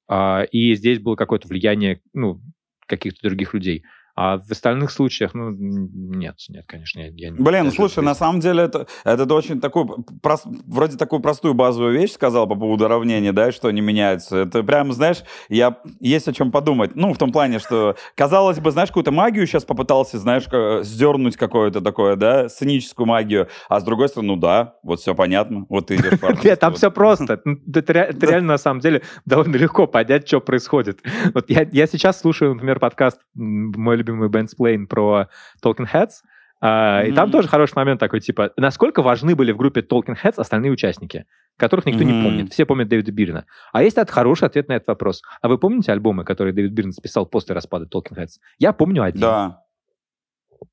[0.07, 2.41] а, и здесь было какое-то влияние, ну,
[2.87, 3.83] каких-то других людей.
[4.19, 8.39] А в остальных случаях, ну, нет, нет, конечно, я, я Блин, ну, слушай, на самом
[8.39, 9.85] деле это, это очень такой,
[10.23, 14.37] прост, вроде такую простую базовую вещь сказал по поводу уравнения, да, что они меняются.
[14.37, 16.95] Это прям, знаешь, я, есть о чем подумать.
[16.95, 20.45] Ну, в том плане, что, казалось бы, знаешь, какую-то магию сейчас попытался, знаешь,
[20.83, 25.67] сдернуть какое-то такое, да, сценическую магию, а с другой стороны, ну да, вот все понятно,
[25.69, 27.39] вот ты идешь Нет, там все просто.
[27.71, 31.01] Это реально, на самом деле, довольно легко понять, что происходит.
[31.35, 35.27] Вот я сейчас слушаю, например, подкаст мой любимый Бенсплейн про
[35.63, 36.23] Talking Heads,
[36.59, 37.09] Uh, mm-hmm.
[37.09, 40.71] И там тоже хороший момент такой, типа, насколько важны были в группе Talking Heads остальные
[40.71, 42.05] участники, которых никто mm-hmm.
[42.05, 42.51] не помнит.
[42.51, 43.45] Все помнят Дэвида Бирна.
[43.73, 45.21] А есть этот хороший ответ на этот вопрос.
[45.43, 48.39] А вы помните альбомы, которые Дэвид Бирн записал после распада Talking Heads?
[48.57, 49.21] Я помню один.
[49.21, 49.61] Да.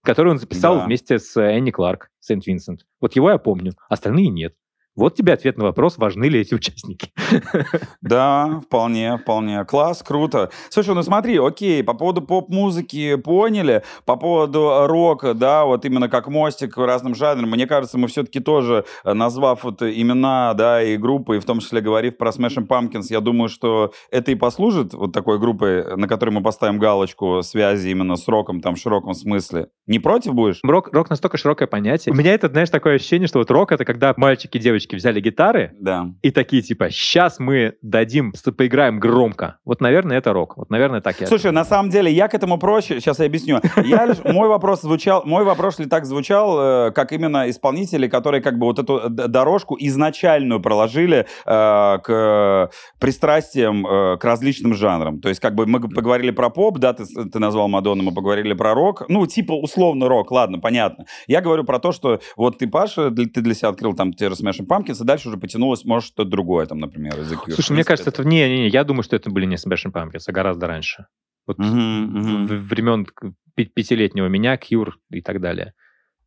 [0.02, 0.86] Который он записал да.
[0.86, 2.86] вместе с Энни Кларк, Сент-Винсент.
[3.02, 4.54] Вот его я помню, остальные нет.
[4.96, 7.10] Вот тебе ответ на вопрос, важны ли эти участники.
[8.00, 9.64] Да, вполне, вполне.
[9.64, 10.50] Класс, круто.
[10.68, 16.28] Слушай, ну смотри, окей, по поводу поп-музыки поняли, по поводу рока, да, вот именно как
[16.28, 20.96] мостик к разным жанрам, мне кажется, мы все-таки тоже, э, назвав вот имена, да, и
[20.96, 24.92] группы, и в том числе говорив про Smashing Pumpkins, я думаю, что это и послужит
[24.92, 29.14] вот такой группой, на которой мы поставим галочку связи именно с роком, там, в широком
[29.14, 29.68] смысле.
[29.86, 30.60] Не против будешь?
[30.62, 32.12] Рок, рок настолько широкое понятие.
[32.12, 34.96] У меня это, знаешь, такое ощущение, что вот рок— это когда мальчики и девочки девочки
[34.96, 36.10] взяли гитары Да.
[36.22, 39.58] и такие, типа, сейчас мы дадим, поиграем громко.
[39.64, 40.56] Вот, наверное, это рок.
[40.56, 41.26] Вот, наверное, так я...
[41.26, 43.00] Слушай, на самом деле, я к этому проще.
[43.00, 43.60] Сейчас я объясню.
[43.84, 48.42] Я лишь, мой вопрос звучал, мой вопрос ли так звучал, э, как именно исполнители, которые
[48.42, 55.20] как бы вот эту дорожку изначальную проложили э, к пристрастиям э, к различным жанрам.
[55.20, 58.54] То есть как бы мы поговорили про поп, да, ты, ты назвал Мадонну, мы поговорили
[58.54, 59.04] про рок.
[59.08, 61.06] Ну, типа условно рок, ладно, понятно.
[61.26, 64.34] Я говорю про то, что вот ты, Паша, ты для себя открыл там те же
[64.34, 67.32] Smashing Pumpkins, и дальше уже потянулось, может, что-то другое, там, например, из.
[67.54, 68.24] Слушай, мне кажется, это...
[68.24, 71.06] Не, не, не, я думаю, что это были не Smashing Pumpkins, а гораздо раньше.
[71.46, 72.46] Вот мгм.
[72.46, 73.06] в- времен
[73.54, 75.74] пятилетнего меня, Кьюр и так далее.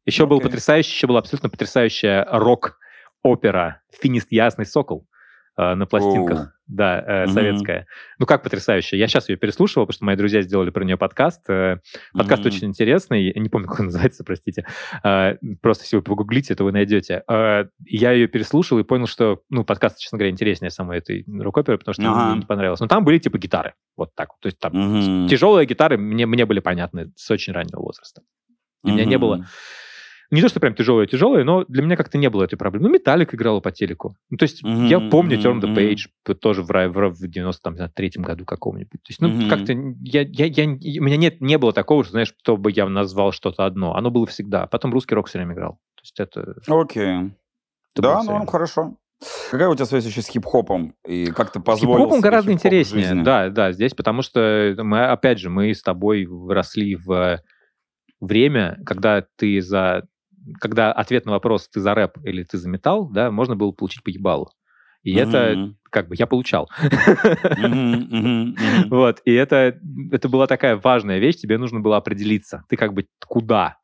[0.05, 0.47] Еще был Окей.
[0.47, 5.05] потрясающий, еще была абсолютно потрясающая рок-опера «Финист Ясный Сокол»
[5.57, 6.39] на пластинках.
[6.39, 6.45] Оу.
[6.67, 7.33] Да, э, Мгм.
[7.33, 7.87] советская.
[8.19, 8.99] Ну, как потрясающая.
[8.99, 11.49] Я сейчас ее переслушивал, потому что мои друзья сделали про нее подкаст.
[11.49, 11.77] Э,
[12.13, 12.47] Подкаст Мгм.
[12.51, 13.31] очень интересный.
[13.33, 14.65] Я не помню, как он называется, простите.
[15.03, 17.23] Э, Просто если вы погуглите, то вы найдете.
[17.29, 21.77] Э, Я ее переслушал и понял, что, ну, подкаст, честно говоря, интереснее самой этой рок-оперы,
[21.77, 22.29] потому что Ага.
[22.31, 22.81] мне не понравилось.
[22.81, 23.73] Но там были типа гитары.
[23.95, 24.29] Вот так.
[24.41, 25.27] То есть там Мгм.
[25.29, 28.21] тяжелые гитары мне, мне были понятны с очень раннего возраста.
[28.83, 29.45] У меня не было...
[30.29, 32.87] Не то, что прям тяжелые-тяжелые, но для меня как-то не было этой проблемы.
[32.87, 34.17] Ну, Металлик играла по телеку.
[34.29, 35.73] Ну, то есть Мгм, я помню Turn the.
[35.73, 39.01] Page тоже в, в, в 93-м году каком-нибудь.
[39.03, 39.49] То есть, ну, Мгм.
[39.49, 43.31] как-то я, я, я, у меня нет, не было такого, что, знаешь, чтобы я назвал
[43.31, 43.95] что-то одно.
[43.95, 44.67] Оно было всегда.
[44.67, 45.73] Потом русский рок все время играл.
[45.95, 46.55] То есть это...
[46.67, 47.31] Окей.
[47.93, 48.97] это Да, ну, хорошо.
[49.49, 50.93] Какая у тебя связь еще с хип-хопом?
[51.05, 53.23] И как ты позволил Хип-хопом гораздо хип-хоп в интереснее.
[53.23, 57.41] Да, да, здесь, потому что мы, опять же, мы с тобой выросли в
[58.19, 60.03] время, когда ты за...
[60.59, 64.03] Когда ответ на вопрос, ты за рэп или ты за металл, да, можно было получить
[64.03, 64.49] по ебалу.
[65.03, 65.77] И это, Мгм.
[65.89, 66.69] как бы, я получал.
[67.57, 68.55] Мгм, мгм.
[68.89, 69.79] Вот, и это,
[70.11, 73.77] это была такая важная вещь, тебе нужно было определиться, ты как бы куда.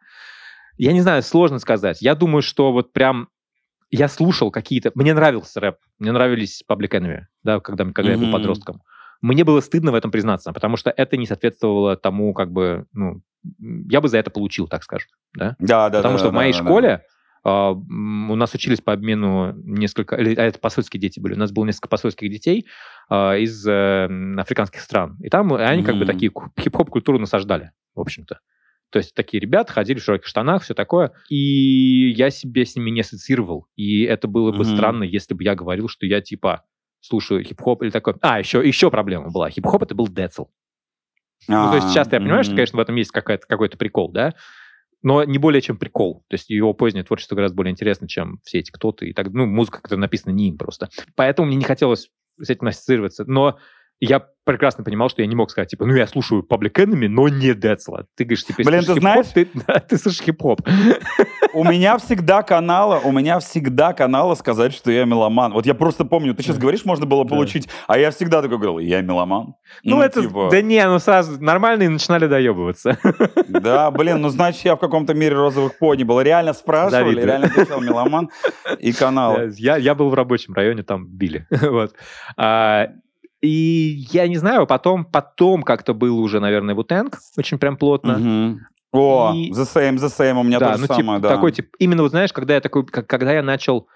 [0.78, 2.02] Я не знаю, сложно сказать.
[2.02, 3.30] Я думаю, что вот прям
[3.92, 4.92] я слушал какие-то...
[4.96, 8.82] Мне нравился рэп, мне нравились Public Enemy, да, когда, когда я был подростком.
[9.24, 13.22] Мне было стыдно в этом признаться, потому что это не соответствовало тому, как бы, ну,
[13.90, 15.56] я бы за это получил, так скажем, да.
[15.60, 16.64] Да, да, Потому да, что да, в моей да, да.
[16.66, 17.02] школе
[17.46, 20.18] а, м, у нас учились по обмену несколько...
[20.18, 21.36] а это посольские дети были.
[21.36, 22.68] У нас было несколько посольских детей
[23.10, 25.18] а, из э, африканских стран.
[25.22, 28.40] И там они как бы такие ку- хип-хоп-культуру насаждали, в общем-то.
[28.90, 31.14] То есть такие ребята ходили в широких штанах, все такое.
[31.30, 33.68] И я себе с ними не ассоциировал.
[33.76, 34.76] И это было бы Мгм.
[34.76, 36.64] странно, если бы я говорил, что я типа
[37.04, 38.16] слушаю хип-хоп или такое.
[38.22, 39.50] А, еще, еще проблема была.
[39.50, 40.46] Хип-хоп это был децл.
[41.50, 44.34] Ну, то есть А, часто я понимаю, что, конечно, в этом есть какой-то прикол, да,
[45.02, 46.24] но не более чем прикол.
[46.30, 49.06] То есть его позднее творчество гораздо более интересно, чем все эти кто-то.
[49.06, 50.88] И так, ну, музыка, которая написана не им просто.
[51.16, 53.26] Поэтому мне не хотелось с этим ассоциироваться.
[53.28, 53.58] Но
[54.00, 57.28] я прекрасно понимал, что я не мог сказать, типа, ну, я слушаю Public Enemy, но
[57.28, 58.06] не Децла.
[58.16, 60.62] Ты говоришь, типа, Блин, ты знаешь- Ты, да, ты слушаешь хип-хоп.
[61.54, 65.54] У меня всегда канала, у меня всегда канала сказать, что я меломан.
[65.54, 68.80] Вот я просто помню, ты сейчас говоришь, можно было получить, а я всегда такой говорил,
[68.80, 69.56] я меломан.
[69.84, 70.22] Ну, это...
[70.22, 72.98] типа, Да не, ну, сразу нормальные начинали доебываться.
[73.48, 76.20] Да, блин, ну значит, я в каком-то мире розовых пони был.
[76.22, 78.30] Реально спрашивали, реально отвечал меломан
[78.80, 79.38] и канал.
[79.58, 81.48] Я, я был в рабочем районе, там били.
[81.50, 81.94] вот.
[82.38, 82.88] А,
[83.44, 88.18] и я не знаю, потом, потом как-то был уже, наверное, Вутенг, очень прям плотно.
[88.18, 88.60] Мгм.
[88.94, 91.36] О, И- the same, the same, у меня да, то же ну, самое, типа, да.
[91.36, 93.88] такой, тип, именно вот знаешь, когда я такой, как- когда я начал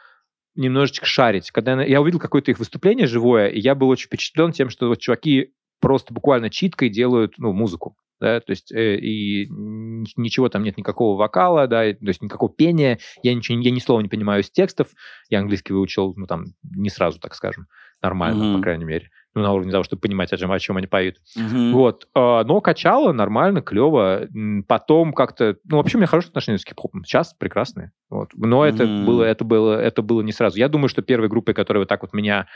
[0.56, 4.52] немножечко шарить, когда я, я увидел какое-то их выступление живое, и я был очень впечатлен
[4.52, 9.48] тем, что вот чуваки просто буквально читкой делают, ну, музыку, да, то есть э, и
[9.52, 14.02] ничего там нет, никакого вокала, да, то есть никакого пения, я ничего, я ни слова
[14.02, 14.88] не понимаю из текстов,
[15.30, 17.68] я английский выучил, ну, там, не сразу, так скажем,
[18.02, 18.56] нормально, Мгм.
[18.56, 21.17] по крайней мере, ну, на уровне того, чтобы понимать, о чем, о чем они поют.
[21.36, 21.73] Мгм.
[21.73, 24.28] Вот, а, но качало нормально, клево.
[24.67, 27.06] Потом как-то, ну вообще у меня хорошие отношения с хип-хопом.
[27.06, 27.91] Сейчас прекрасные.
[28.10, 28.30] Вот.
[28.36, 29.06] Но это Мгм.
[29.06, 30.58] было, это было, это было не сразу.
[30.58, 32.47] Я думаю, что первой группой, которая вот так вот меня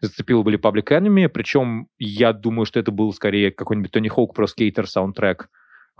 [0.00, 1.28] зацепила, были Public Enemy.
[1.28, 5.48] Причем я думаю, что это был скорее какой-нибудь Тони Хоук про скейтер саундтрек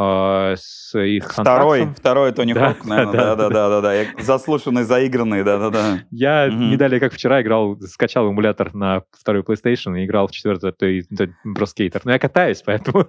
[0.02, 1.94] а, с их Второй, саундтреком.
[1.94, 5.98] второй Тони Да, Хоук, наверное, да, да, да, Я заслушанный, заигранный, да, да, да.
[6.10, 6.70] Я Мгм.
[6.70, 10.86] не далее, как вчера, играл, скачал эмулятор на второй PlayStation и играл в четвертый то
[10.86, 12.00] есть, то есть, про скейтер.
[12.04, 13.06] Но я катаюсь, поэтому...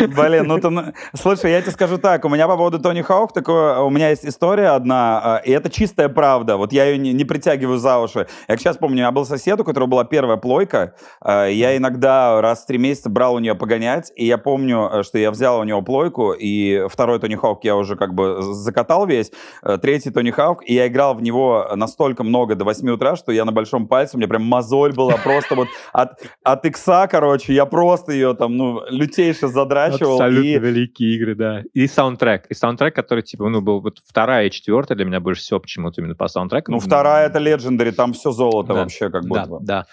[0.00, 0.68] Блин, ну ты...
[0.70, 4.10] ну- Слушай, я тебе скажу так, у меня по поводу Тони Хоук такое, у меня
[4.10, 7.98] есть история одна, а, и это чистая правда, вот я ее не, не притягиваю за
[7.98, 8.26] уши.
[8.48, 12.64] Я сейчас помню, я был сосед, у которого была первая плойка, а, я иногда раз
[12.64, 15.64] в три месяца брал у нее погонять, и я помню, э, что я взял у
[15.64, 20.10] него плойку, музыку, и второй Тони Хаук я уже как бы закатал весь, э, третий
[20.10, 23.52] Тони Хаук, и я играл в него настолько много до 8 утра, что я на
[23.52, 26.10] большом пальце, у меня прям мозоль была просто вот от,
[26.42, 30.14] от икса, короче, я просто ее там, ну, лютейше задрачивал.
[30.14, 30.58] Абсолютно и...
[30.58, 31.62] великие игры, да.
[31.74, 32.46] И саундтрек.
[32.50, 36.00] И саундтрек, который, типа, ну, был вот вторая и четвертая для меня больше всего почему-то
[36.00, 36.72] именно по саундтреку.
[36.72, 38.80] Ну, вторая это Legendary, там все золото да.
[38.80, 39.86] вообще как будто да, Да,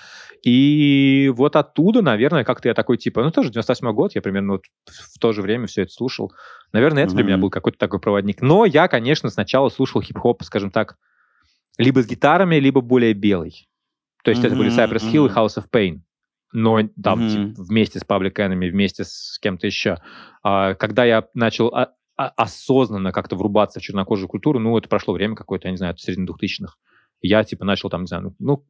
[0.45, 4.65] и вот оттуда, наверное, как-то я такой, типа, ну, тоже 98 год, я примерно вот
[4.85, 6.33] в то же время все это слушал.
[6.71, 7.15] Наверное, это mm-hmm.
[7.15, 8.43] для меня был какой-то такой проводник.
[8.43, 10.97] Но я, конечно, сначала слушал хип-хоп, скажем так,
[11.79, 13.67] либо с гитарами, либо более белый.
[14.23, 14.47] То есть mm-hmm.
[14.47, 15.31] это были Cypress Hill mm-hmm.
[15.31, 16.01] и House of Pain.
[16.53, 17.49] Но там mm-hmm.
[17.49, 19.97] типа, вместе с Public Enemy, вместе с кем-то еще.
[20.43, 25.15] А, когда я начал а, а, осознанно как-то врубаться в чернокожую культуру, ну, это прошло
[25.15, 26.75] время какое-то, я не знаю, в середине 2000-х
[27.21, 28.65] я типа начал там, не знаю, ну,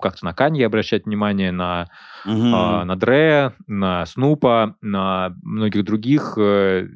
[0.00, 1.88] как-то на Канье обращать внимание, на,
[2.26, 2.82] mm-hmm.
[2.82, 6.88] э, на Дре, на Снупа, на многих других э,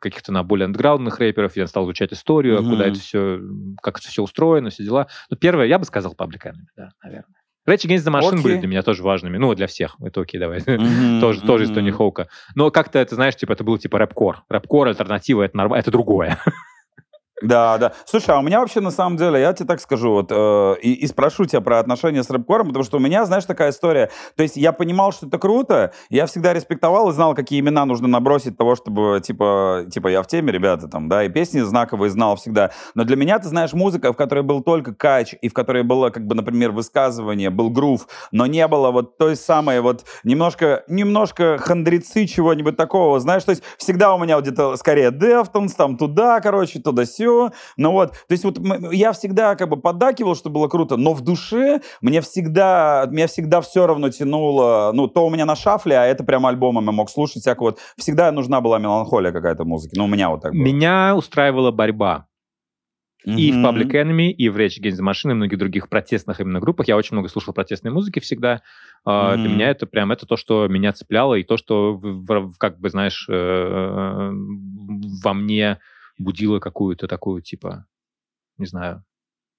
[0.00, 1.56] каких-то на более андеграундных рэперов.
[1.56, 2.70] Я стал изучать историю, mm-hmm.
[2.70, 3.40] куда это все,
[3.82, 5.06] как это все устроено, все дела.
[5.30, 7.34] Ну, первое, я бы сказал, Enemy, да, наверное.
[7.66, 8.42] Rage Against the Machine okay.
[8.42, 9.38] были для меня тоже важными.
[9.38, 9.96] Ну, для всех.
[10.00, 10.60] Это окей, давай.
[10.66, 11.46] Mm-hmm, тоже, mm-hmm.
[11.46, 12.28] тоже из Тони Хоука.
[12.54, 14.44] Но как-то, это, знаешь, типа, это был типа рэп-кор.
[14.48, 15.74] Рэп-кор, альтернатива, это, норм...
[15.74, 16.38] это другое.
[17.42, 17.92] Да, да.
[18.06, 20.94] Слушай, а у меня вообще на самом деле, я тебе так скажу, вот, э, и,
[20.94, 24.10] и спрошу тебя про отношения с рэпкором, потому что у меня, знаешь, такая история.
[24.36, 28.08] То есть я понимал, что это круто, я всегда респектовал и знал, какие имена нужно
[28.08, 32.36] набросить того, чтобы, типа, типа я в теме, ребята, там, да, и песни знаковые знал
[32.36, 32.70] всегда.
[32.94, 36.08] Но для меня, ты знаешь, музыка, в которой был только кач, и в которой было,
[36.08, 41.58] как бы, например, высказывание, был грув, но не было вот той самой вот немножко, немножко
[41.58, 46.40] хандрицы чего-нибудь такого, знаешь, то есть всегда у меня вот где-то скорее Deftones, там туда,
[46.40, 47.50] короче, туда-сюда, все.
[47.76, 48.58] Ну вот, то есть вот
[48.92, 53.60] я всегда как бы поддакивал, что было круто, но в душе мне всегда, меня всегда
[53.60, 57.10] все равно тянуло, ну, то у меня на шафле, а это прям альбомом я мог
[57.10, 57.78] слушать всяко вот.
[57.96, 59.96] Всегда нужна была меланхолия какая-то музыки.
[59.96, 60.62] Ну, у меня вот так было.
[60.62, 62.26] Меня устраивала борьба.
[63.26, 63.40] Mm-hmm.
[63.40, 66.60] И в Public Enemy, и в Rage Against the Machine, и многих других протестных именно
[66.60, 66.86] группах.
[66.86, 68.62] Я очень много слушал протестной музыки всегда.
[69.04, 69.36] Mm-hmm.
[69.38, 72.00] Для меня это прям это то, что меня цепляло, и то, что,
[72.58, 74.30] как бы, знаешь, э,
[75.24, 75.80] во мне
[76.18, 77.86] будило какую-то такую, типа,
[78.58, 79.04] не знаю,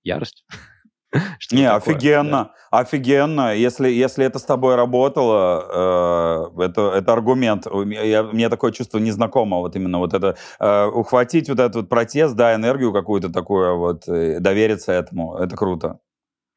[0.04, 0.46] ярость.
[1.52, 2.80] Не, такое, офигенно, да.
[2.80, 3.56] офигенно.
[3.56, 7.66] Если, если это с тобой работало, э, это, это аргумент.
[7.66, 12.36] Я, мне такое чувство незнакомо, вот именно вот это, э, ухватить вот этот вот протест,
[12.36, 16.00] да, энергию какую-то такую, вот, довериться этому, это круто.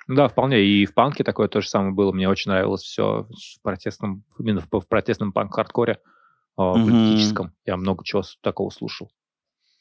[0.08, 0.60] Да, вполне.
[0.64, 2.10] И в панке такое то же самое было.
[2.10, 6.00] Мне очень нравилось все в протестном, именно в, в протестном панк-хардкоре,
[6.58, 6.84] mm-hmm.
[6.84, 7.52] политическом.
[7.64, 9.12] Я много чего такого слушал.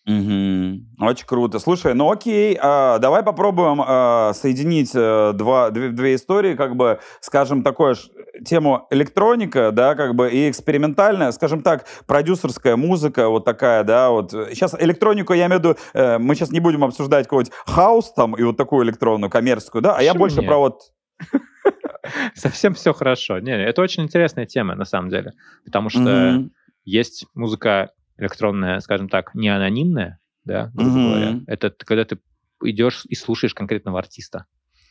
[0.10, 1.06] Угу.
[1.08, 1.60] Очень круто.
[1.60, 7.00] Слушай, ну окей, а, давай попробуем а, соединить а, два, две, две истории, как бы,
[7.22, 8.10] скажем, такое ж,
[8.44, 14.32] тему электроника, да, как бы, и экспериментальная, скажем так, продюсерская музыка, вот такая, да, вот.
[14.32, 18.34] Сейчас электронику, я имею в виду, э, мы сейчас не будем обсуждать какой-нибудь хаус там
[18.34, 20.48] и вот такую электронную, коммерческую, да, а я больше нет?
[20.48, 20.82] про вот...
[22.34, 23.38] Совсем все хорошо.
[23.38, 25.34] Не, это очень интересная тема, на самом деле,
[25.66, 26.46] потому что
[26.84, 31.10] есть музыка электронная, скажем так, не анонимная, да, грубо mm-hmm.
[31.10, 31.40] говоря.
[31.48, 32.20] Это когда ты
[32.64, 34.46] идешь и слушаешь конкретного артиста.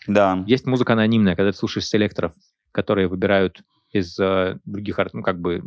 [0.06, 0.42] Да.
[0.46, 2.32] Есть музыка анонимная, когда ты слушаешь селекторов,
[2.72, 3.62] которые выбирают
[3.92, 5.62] из uh, других, ну, как бы,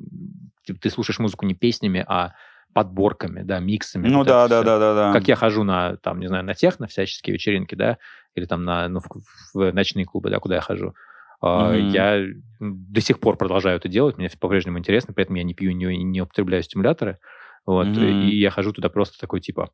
[0.65, 2.33] ты, ты слушаешь музыку не песнями, а
[2.73, 4.07] подборками, да, миксами.
[4.07, 5.13] Ну вот да, да, да, да, да.
[5.13, 7.97] Как я хожу на, там, не знаю, на техно, всяческие вечеринки, да,
[8.35, 9.05] или там на, ну, в,
[9.53, 10.93] в ночные клубы, да, куда я хожу.
[11.43, 11.89] Mm-hmm.
[11.89, 12.25] Я
[12.59, 16.03] до сих пор продолжаю это делать, мне по-прежнему интересно, при этом я не пью, не,
[16.03, 17.17] не употребляю стимуляторы.
[17.65, 18.23] Вот, mm-hmm.
[18.23, 19.71] и я хожу туда просто такой, типа,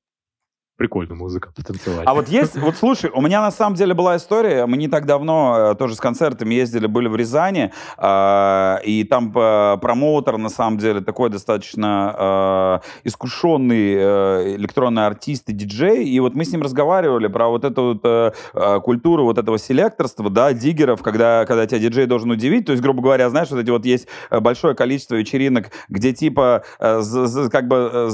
[0.78, 1.52] прикольно музыка.
[1.56, 2.06] Потанцевать.
[2.06, 5.06] А вот есть, вот слушай, у меня на самом деле была история, мы не так
[5.06, 10.50] давно э, тоже с концертами ездили, были в Рязани, э, и там э, промоутер на
[10.50, 16.52] самом деле такой достаточно э, искушенный э, электронный артист и диджей, и вот мы с
[16.52, 21.66] ним разговаривали про вот эту вот, э, культуру вот этого селекторства, да, диггеров, когда, когда
[21.66, 25.16] тебя диджей должен удивить, то есть, грубо говоря, знаешь, вот эти вот есть большое количество
[25.16, 27.02] вечеринок, где типа э,
[27.52, 28.10] как бы,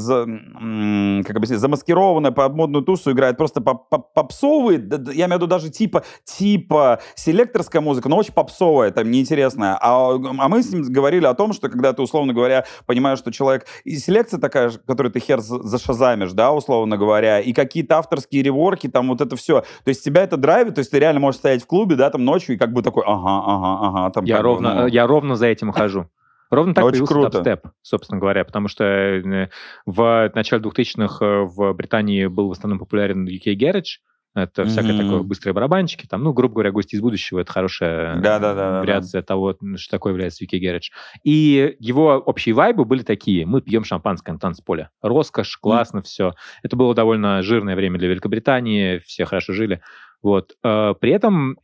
[1.27, 4.79] как бы замаскированное по модную тусу играет просто попсовые,
[5.13, 9.77] я имею в виду даже типа, типа селекторская музыка, но очень попсовая, там неинтересная.
[9.81, 13.31] А, а мы с ним говорили о том, что когда ты, условно говоря, понимаешь, что
[13.31, 13.65] человек...
[13.83, 19.09] И селекция такая, которую ты хер зашазамишь, да, условно говоря, и какие-то авторские реворки, там
[19.09, 19.61] вот это все.
[19.61, 22.23] То есть тебя это драйвит, то есть ты реально можешь стоять в клубе, да, там
[22.25, 24.09] ночью и как бы такой, ага, ага, ага.
[24.11, 24.87] Там я, ровно, бы, ну...
[24.87, 26.07] я ровно за этим хожу.
[26.53, 27.31] Ровно так Очень появился круто.
[27.31, 29.49] дабстеп, собственно говоря, потому что э,
[29.85, 33.99] в начале 2000-х э, в Британии был в основном популярен UK Garage,
[34.35, 34.65] Это mm-hmm.
[34.65, 36.05] всякое такое быстрые барабанчики.
[36.07, 39.25] Там, ну, грубо говоря, гости из будущего это хорошая да, да, да, вариация да.
[39.25, 40.89] того, что такое является Вики Герридж.
[41.23, 43.45] И его общие вайбы были такие.
[43.45, 44.89] Мы пьем шампанское на танцполе.
[45.01, 46.03] Роскошь, классно mm-hmm.
[46.03, 46.33] все.
[46.63, 48.99] Это было довольно жирное время для Великобритании.
[48.99, 49.81] Все хорошо жили.
[50.21, 50.53] Вот.
[50.63, 51.57] Э, при этом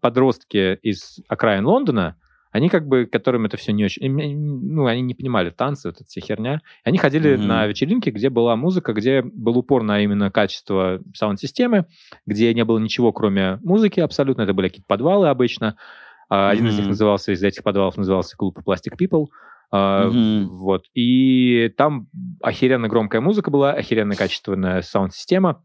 [0.00, 2.16] подростки из окраин Лондона
[2.52, 4.08] они как бы, которым это все не очень...
[4.08, 6.60] Ну, они не понимали танцы, вот эта вся херня.
[6.84, 7.46] Они ходили mm-hmm.
[7.46, 11.86] на вечеринки, где была музыка, где был упор на именно качество саунд-системы,
[12.26, 14.42] где не было ничего, кроме музыки абсолютно.
[14.42, 15.76] Это были какие-то подвалы обычно.
[16.30, 16.50] Mm-hmm.
[16.50, 19.26] Один из них назывался, из этих подвалов назывался клуб Plastic People.
[19.72, 20.44] Mm-hmm.
[20.44, 20.84] Вот.
[20.92, 22.08] И там
[22.42, 25.64] охеренно громкая музыка была, охеренно качественная саунд-система.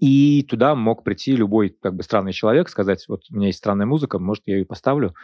[0.00, 3.86] И туда мог прийти любой как бы странный человек, сказать, вот у меня есть странная
[3.86, 5.14] музыка, может, я ее поставлю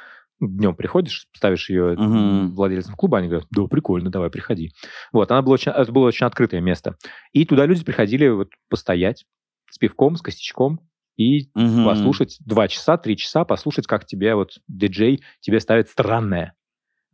[0.40, 2.54] днем приходишь, ставишь ее угу.
[2.54, 4.72] владельцам клуба, они говорят, да, прикольно, давай, приходи.
[5.12, 6.96] Вот, она была очень, это было очень открытое место.
[7.32, 9.24] И туда люди приходили вот постоять
[9.70, 10.80] с пивком, с костячком
[11.16, 11.84] и угу.
[11.84, 16.54] послушать два часа, три часа, послушать, как тебе вот диджей тебе ставит странное.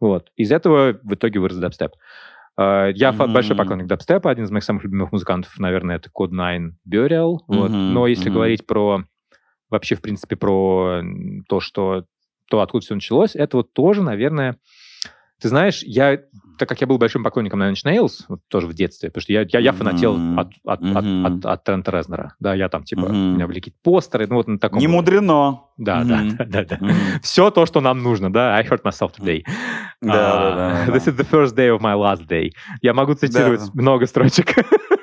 [0.01, 0.31] Вот.
[0.37, 1.93] Из этого в итоге вырос дабстеп.
[2.59, 3.33] Uh, я mm-hmm.
[3.35, 7.35] большой поклонник дабстепа, один из моих самых любимых музыкантов, наверное, это Code 9 Burial.
[7.35, 7.39] Mm-hmm.
[7.49, 7.71] Вот.
[7.71, 8.35] Но если mm-hmm.
[8.35, 9.05] говорить про
[9.69, 11.03] вообще, в принципе, про
[11.49, 12.07] то, что
[12.49, 14.59] то, откуда все началось, это вот тоже, наверное,
[15.41, 16.19] ты знаешь, я,
[16.59, 19.33] так как я был большим поклонником Nine Inch Nails, вот тоже в детстве, потому что
[19.35, 20.41] я, я, я фанател mm-hmm.
[20.41, 21.27] от, от, mm-hmm.
[21.27, 22.35] от, от, от Трента Резнера.
[22.41, 23.33] Да, я там, типа, mm-hmm.
[23.33, 24.79] у меня были какие-то постеры, ну вот на таком...
[24.79, 25.65] Не мудрено.
[25.77, 26.37] Да, mm-hmm.
[26.39, 26.77] да, да, да.
[26.77, 27.21] Mm-hmm.
[27.23, 28.57] Все то, что нам нужно, да.
[28.57, 29.43] I hurt myself today.
[30.01, 30.97] Да, да, да.
[30.97, 32.53] This is the first day of my last day.
[32.81, 33.71] Я могу цитировать да.
[33.75, 34.55] много строчек.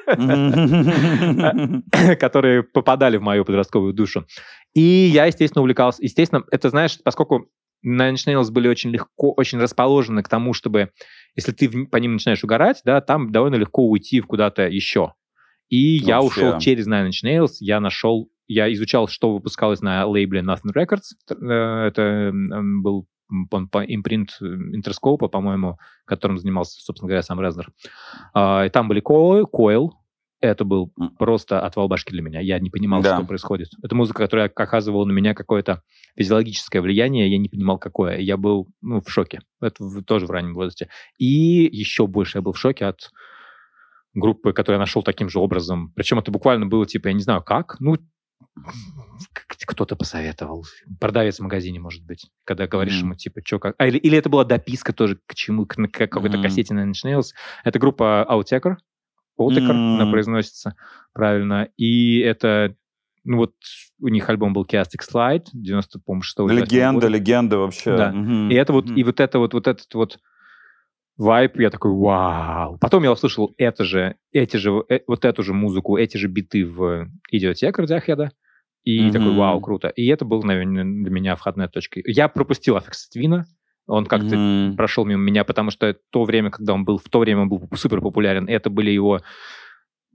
[2.20, 4.26] которые попадали в мою подростковую душу.
[4.74, 6.02] И я, естественно, увлекался.
[6.04, 7.48] Естественно, это, знаешь, поскольку
[7.86, 10.92] Nine Nails были очень легко, очень расположены к тому, чтобы,
[11.36, 15.14] если ты по ним начинаешь угорать, да, там довольно легко уйти в куда-то еще.
[15.70, 16.08] И Вообще.
[16.08, 20.74] я ушел через Nine Inch Nails, я нашел, я изучал, что выпускалось на лейбле Nothing
[20.76, 21.14] Records.
[21.30, 27.72] Э, это был импринт Интерскопа, по-моему, которым занимался, собственно говоря, сам Резнер.
[28.34, 29.90] А, и там были Coil,
[30.44, 32.42] это был просто отвал башки для меня.
[32.42, 33.18] Я не понимал, да.
[33.18, 33.70] что происходит.
[33.82, 35.82] Это музыка, которая оказывала на меня какое-то
[36.18, 38.18] физиологическое влияние, я не понимал, какое.
[38.18, 39.40] Я был ну, в шоке.
[39.62, 40.90] Это в, тоже в раннем возрасте.
[41.18, 43.12] И еще больше я был в шоке от
[44.14, 45.92] группы, которую я нашел таким же образом.
[45.96, 47.96] Причем это буквально было, типа, я не знаю как, ну,
[49.66, 50.66] кто-то посоветовал.
[51.00, 53.06] Продавец в магазине, может быть, когда говоришь mm-hmm.
[53.06, 53.76] ему, типа, что, как...
[53.78, 56.42] А, или, или это была дописка тоже к чему, к, к какой-то mm-hmm.
[56.44, 57.28] кассете на Nails.
[57.64, 58.76] Это группа Autechre,
[59.40, 59.96] Autechre, мм.
[59.96, 60.76] она произносится
[61.14, 61.70] правильно.
[61.78, 62.76] И это,
[63.24, 63.54] ну вот
[64.00, 67.96] у них альбом был Chiastic Slide, 90, по-моему, 6 Легенда, легенда вообще.
[67.96, 68.12] Да.
[68.12, 68.50] Mm-hmm.
[68.52, 68.96] И это вот, mm-hmm.
[68.96, 70.20] и вот это вот, вот этот вот
[71.18, 72.78] vibe, я такой, вау.
[72.80, 76.66] Потом я услышал это же, эти же, э, вот эту же музыку, эти же биты
[76.66, 78.32] в Idioteque Radiohead а.
[78.84, 79.12] И mm-hmm.
[79.14, 79.88] такой, вау, круто.
[79.88, 82.02] И это был, наверное, для меня входная точка.
[82.04, 83.46] Я пропустил Aphex Twin а,
[83.88, 84.76] он как-то mm-hmm.
[84.76, 87.68] прошел мимо меня, потому что то время, когда он был, в то время он был
[87.76, 89.22] супер популярен, это были его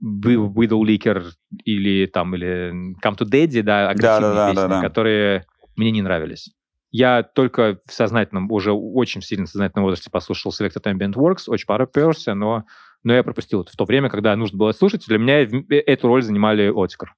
[0.01, 1.25] Widow Leaker
[1.65, 2.71] или там, или
[3.03, 5.45] Come to Daddy, да, агрессивные да, да, песни, да, да, которые
[5.75, 6.51] мне не нравились.
[6.91, 12.33] Я только в сознательном, уже очень сильно сознательном возрасте послушал Selected Ambient Works, очень поперся,
[12.33, 12.63] но,
[13.03, 15.05] но я пропустил это в то время, когда нужно было слушать.
[15.07, 17.13] Для меня эту роль занимали Отикар.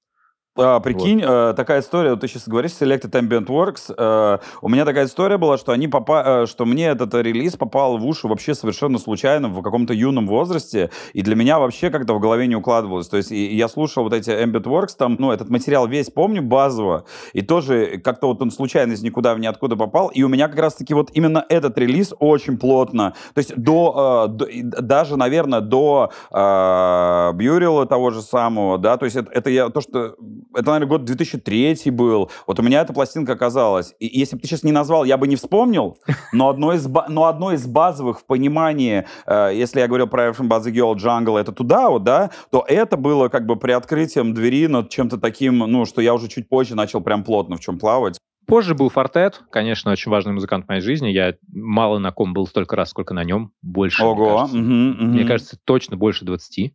[0.57, 1.51] А, прикинь, вот.
[1.51, 5.57] э, такая история, ты сейчас говоришь, Selected Ambient Works, э, у меня такая история была,
[5.57, 9.61] что они попа э, что мне этот релиз попал в уши вообще совершенно случайно в
[9.61, 13.55] каком-то юном возрасте, и для меня вообще как-то в голове не укладывалось, то есть и,
[13.55, 18.01] я слушал вот эти Ambient Works, там, ну, этот материал весь помню базово, и тоже
[18.03, 21.11] как-то вот он случайно из никуда в ниоткуда попал, и у меня как раз-таки вот
[21.13, 27.85] именно этот релиз очень плотно, то есть до, э, до даже, наверное, до э, Бьюрила
[27.85, 30.17] того же самого, да, то есть это, это я, то, что
[30.53, 32.31] это, наверное, год 2003 был.
[32.47, 33.93] Вот у меня эта пластинка оказалась.
[33.99, 35.97] И если бы ты сейчас не назвал, я бы не вспомнил,
[36.33, 40.49] но одно из, но одно из базовых в понимании, э, если я говорил про Everything
[40.49, 44.33] But The Girl Jungle, это туда вот, да, то это было как бы при открытием
[44.33, 47.79] двери над чем-то таким, ну, что я уже чуть позже начал прям плотно в чем
[47.79, 48.17] плавать.
[48.47, 51.09] Позже был Фортет, конечно, очень важный музыкант в моей жизни.
[51.09, 53.53] Я мало на ком был столько раз, сколько на нем.
[53.61, 54.57] Больше, Ого, мне кажется.
[54.57, 55.13] Угу, угу.
[55.13, 56.73] Мне кажется, точно больше 20.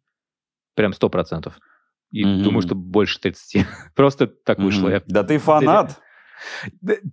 [0.74, 1.58] Прям сто процентов.
[2.10, 2.42] И mm-hmm.
[2.42, 3.66] думаю, что больше 30.
[3.94, 4.64] Просто так mm-hmm.
[4.64, 4.88] вышло.
[4.88, 5.02] Я...
[5.06, 6.00] Да ты фанат!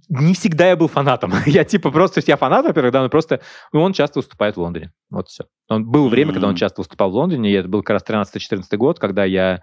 [0.10, 1.32] Не всегда я был фанатом.
[1.46, 3.40] я типа просто, я фанат, во-первых, да, но просто
[3.72, 4.92] ну, он часто выступает в Лондоне.
[5.10, 5.46] Вот все.
[5.70, 6.34] Он, было время, mm-hmm.
[6.34, 9.62] когда он часто выступал в Лондоне, и это был как раз 13-14 год, когда я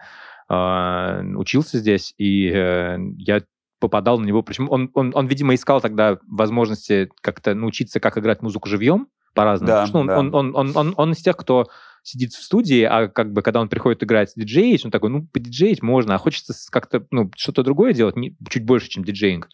[0.49, 3.43] э, учился здесь, и э, я
[3.81, 4.43] попадал на него.
[4.43, 9.72] Причем он, он, он, видимо, искал тогда возможности как-то научиться, как играть музыку живьем по-разному.
[9.72, 10.18] Да, он, да.
[10.18, 11.66] он, он, он, он, он из тех, кто
[12.03, 15.83] сидит в студии, а как бы когда он приходит играть диджеить, он такой, ну, подиджеить
[15.83, 19.49] можно, а хочется как-то, ну, что-то другое делать, не, чуть больше, чем диджеинг.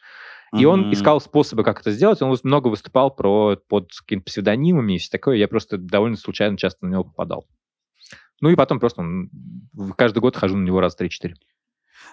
[0.52, 0.64] И mm-hmm.
[0.66, 2.22] он искал способы, как это сделать.
[2.22, 5.36] Он много выступал про, под какими-то псевдонимами и все такое.
[5.36, 7.46] Я просто довольно случайно часто на него попадал.
[8.40, 9.30] Ну и потом просто он,
[9.96, 11.34] каждый год хожу на него раз 3-4.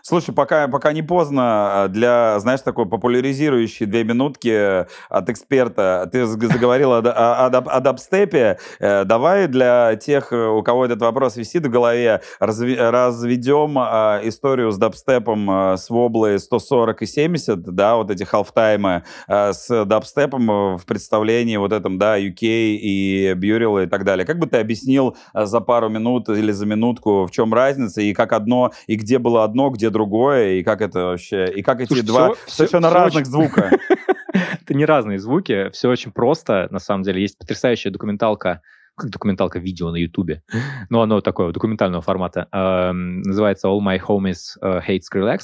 [0.06, 6.26] Слушай, пока, пока не поздно, а, для, знаешь, такой популяризирующей две минутки от эксперта, ты
[6.26, 8.60] заговорил о, о, о, о дабстепе.
[8.82, 14.78] Э, давай для тех, у кого этот вопрос висит в голове, разведем а, историю с
[14.78, 21.56] дабстепом а, с воблой 140 и 70, да, вот эти халфтаймы, с дабстепом в представлении
[21.56, 24.26] вот этом, да, UK и Бьюрил и так далее.
[24.26, 28.34] Как бы ты объяснил за пару минут или за минутку, в чем разница, и как
[28.34, 32.06] одно, и где было одно, где другое, и как это вообще, и как эти Слушай,
[32.06, 33.32] два все, совершенно все разных очень...
[33.32, 33.72] звука.
[34.62, 37.22] Это не разные звуки, все очень просто, на самом деле.
[37.22, 38.62] Есть потрясающая документалка,
[38.96, 40.44] как документалка видео на Ютубе,
[40.90, 42.48] но оно такое, документального формата.
[42.94, 45.40] называется All My Homies uh, Hate Skrillex.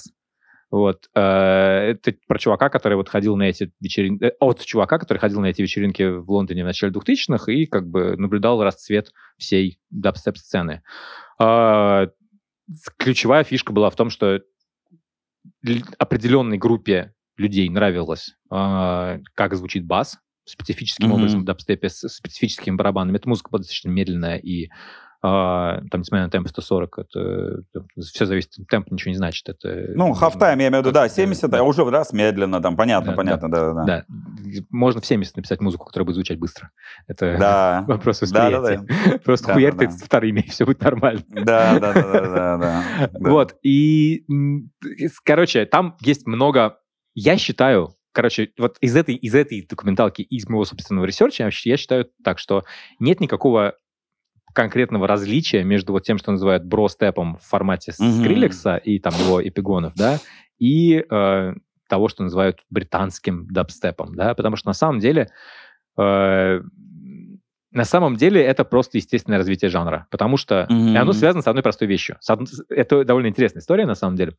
[0.72, 1.10] Вот.
[1.16, 4.26] Э, это про чувака, который вот ходил на эти вечеринки...
[4.26, 7.88] Э, от чувака, который ходил на эти вечеринки в Лондоне в начале 2000-х и как
[7.88, 10.84] бы наблюдал расцвет всей дабстеп-сцены.
[12.97, 14.41] Ключевая фишка была в том, что
[15.97, 21.15] определенной группе людей нравилось, э, как звучит бас специфическим mm-hmm.
[21.15, 23.17] образом в дабстепе с специфическими барабанами.
[23.17, 24.70] Эта музыка была достаточно медленная и
[25.22, 29.49] а, там, несмотря на темп 140, это, это все зависит, темп ничего не значит.
[29.49, 31.59] Это, ну, halftime, я имею в виду, да, 70, да.
[31.59, 33.86] а уже раз медленно, там, понятно, да, понятно, да, да, да.
[33.86, 34.05] Да,
[34.70, 36.72] можно в 70 написать музыку, которая будет звучать быстро.
[37.07, 37.84] Это да.
[37.88, 38.78] вопрос восприятия.
[38.78, 39.20] Да, да, да.
[39.20, 40.05] Просто да, хуярь да, ты да.
[40.05, 41.24] вторыми, и все будет нормально.
[41.30, 43.09] Да, да, да, да, да.
[43.20, 44.24] Вот, и,
[45.26, 46.78] короче, там есть много,
[47.13, 51.76] я считаю, короче, вот из этой, из этой документалки, из моего собственного research а, я
[51.78, 52.63] считаю так, что
[52.99, 53.76] нет никакого
[54.54, 58.20] конкретного различия между вот тем, что называют brostep ом в формате mm-hmm.
[58.20, 60.20] Skrillex а и там его эпигонов, да,
[60.58, 61.54] и э,
[61.88, 65.30] того, что называют британским дабстепом, да, потому что на самом деле
[65.97, 66.62] э,
[67.72, 70.97] на самом деле это просто естественное развитие жанра, потому что mm-hmm.
[70.97, 72.18] оно связано с одной простой вещью.
[72.70, 74.34] Это довольно интересная история на самом деле,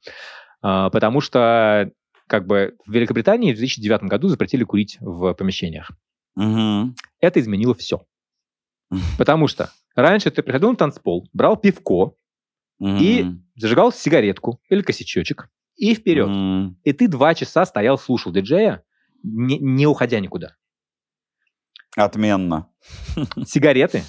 [0.62, 1.90] э, потому что
[2.26, 5.90] как бы в Великобритании в 2009 году запретили курить в помещениях.
[6.38, 6.92] Mm-hmm.
[7.20, 8.04] Это изменило все.
[9.18, 12.14] Потому что раньше ты приходил на танцпол, брал пивко
[12.82, 12.98] mm-hmm.
[13.00, 13.26] и
[13.56, 16.28] зажигал сигаретку или косячочек, и вперед.
[16.28, 16.74] Mm-hmm.
[16.84, 18.82] И ты два часа стоял, слушал диджея,
[19.22, 20.56] не, не уходя никуда.
[21.96, 22.70] Отменно.
[23.44, 24.04] Сигареты,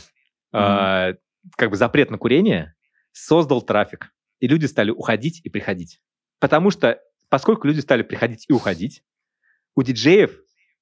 [0.53, 1.13] mm-hmm.
[1.13, 1.17] э,
[1.57, 2.75] как бы запрет на курение,
[3.11, 4.13] создал трафик.
[4.39, 6.01] И люди стали уходить и приходить.
[6.39, 9.03] Потому что, поскольку люди стали приходить и уходить,
[9.75, 10.39] у диджеев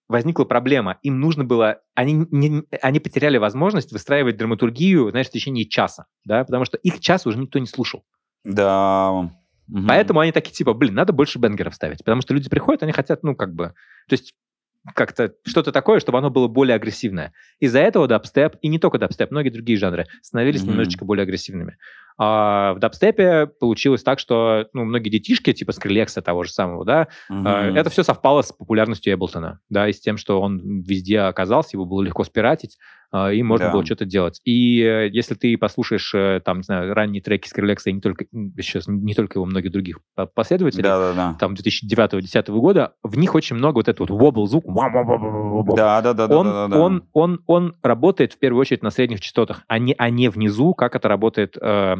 [0.09, 0.97] возникла проблема.
[1.03, 1.79] Им нужно было...
[1.95, 6.99] Они, не, они потеряли возможность выстраивать драматургию, знаешь, в течение часа, да, потому что их
[6.99, 8.03] час уже никто не слушал.
[8.43, 9.11] Да.
[9.11, 9.87] Угу.
[9.87, 13.23] Поэтому они такие, типа, блин, надо больше бенгеров ставить, потому что люди приходят, они хотят,
[13.23, 13.75] ну, как бы...
[14.09, 14.33] То есть
[14.95, 17.33] как-то что-то такое, чтобы оно было более агрессивное.
[17.59, 20.67] Из-за этого дабстеп, и не только дабстеп, многие другие жанры становились mm-hmm.
[20.67, 21.77] немножечко более агрессивными.
[22.21, 27.07] А в дабстепе получилось так, что ну, многие детишки, типа Скрилекса того же самого, да,
[27.31, 27.79] mm-hmm.
[27.79, 31.85] это все совпало с популярностью Эблтона, да, и с тем, что он везде оказался, его
[31.85, 32.77] было легко спиратить,
[33.11, 33.73] а, и можно да.
[33.73, 34.39] было что-то делать.
[34.45, 38.25] И э, если ты послушаешь, э, там, не знаю, ранние треки Скрилекса и не только,
[38.57, 39.99] сейчас не только его, многих других
[40.35, 41.37] последователей, да, да, да.
[41.39, 44.65] там, 2009-2010 года, в них очень много вот этот вот wobble звук.
[45.75, 46.79] Да, да, да, он, да, да, да.
[46.79, 50.75] Он, он, он работает в первую очередь на средних частотах, а не, а не внизу,
[50.75, 51.97] как это работает э,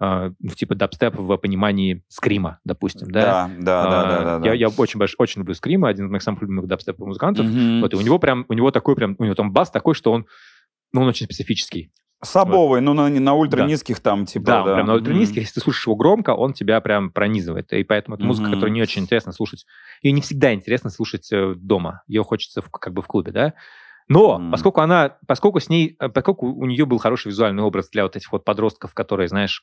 [0.00, 3.48] э, типа дабстеп в понимании скрима, допустим, да?
[3.48, 4.48] Да, да, да, да, да, да.
[4.48, 7.46] Я, я очень, больш, очень люблю скрима, один из моих самых любимых дабстеп-музыкантов.
[7.46, 7.80] Mm-hmm.
[7.80, 10.12] Вот, и у него прям, у него такой прям, у него там бас такой, что
[10.12, 10.26] он
[10.92, 11.92] ну, он очень специфический.
[12.22, 12.84] Сабовый, вот.
[12.84, 14.02] ну, на, на ультра низких да.
[14.02, 14.64] там, типа, да.
[14.64, 15.40] Да, прям на ультра низких, mm-hmm.
[15.40, 17.72] если ты слушаешь его громко, он тебя прям пронизывает.
[17.72, 18.26] И поэтому это mm-hmm.
[18.26, 19.64] музыка, которую не очень интересно слушать.
[20.02, 22.02] Ее не всегда интересно слушать э, дома.
[22.06, 23.54] Ее хочется в, как бы в клубе, да?
[24.10, 24.50] Но mm-hmm.
[24.50, 28.16] поскольку она, поскольку с ней, э, поскольку у нее был хороший визуальный образ для вот
[28.16, 29.62] этих вот подростков, которые, знаешь,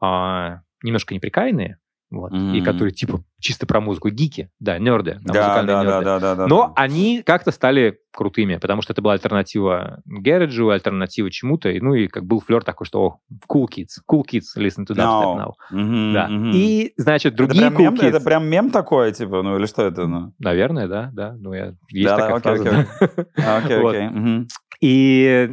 [0.00, 1.78] а, немножко неприкаянные,
[2.10, 2.56] вот, mm-hmm.
[2.56, 6.04] и которые типа чисто про музыку, гики, да, нерды, да, да, нерды.
[6.04, 6.72] Да, да, да, Но да.
[6.76, 12.08] они как-то стали крутыми, потому что это была альтернатива Гэриджу, альтернатива чему-то, и, ну и
[12.08, 15.52] как был флер такой, что cool kids, cool kids listen to dubstep now.
[15.70, 16.28] Mm-hmm, да.
[16.30, 16.50] Mm-hmm.
[16.54, 18.08] И, значит, другие это прям cool мем, kids...
[18.08, 20.06] Это прям мем такой, типа, ну или что это?
[20.06, 20.32] Ну?
[20.38, 21.36] Наверное, да, да.
[21.38, 21.74] Ну, я...
[21.90, 22.86] Есть да, такая да, окей,
[23.34, 23.58] фраза.
[23.64, 24.48] Окей, окей.
[24.80, 25.50] И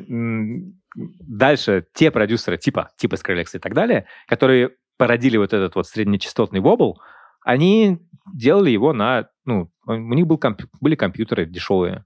[0.95, 6.59] дальше те продюсеры, типа, типа Skrillex и так далее, которые породили вот этот вот среднечастотный
[6.59, 7.01] вобл,
[7.41, 7.99] они
[8.33, 9.27] делали его на...
[9.45, 10.63] Ну, у них был комп...
[10.81, 12.05] были компьютеры дешевые,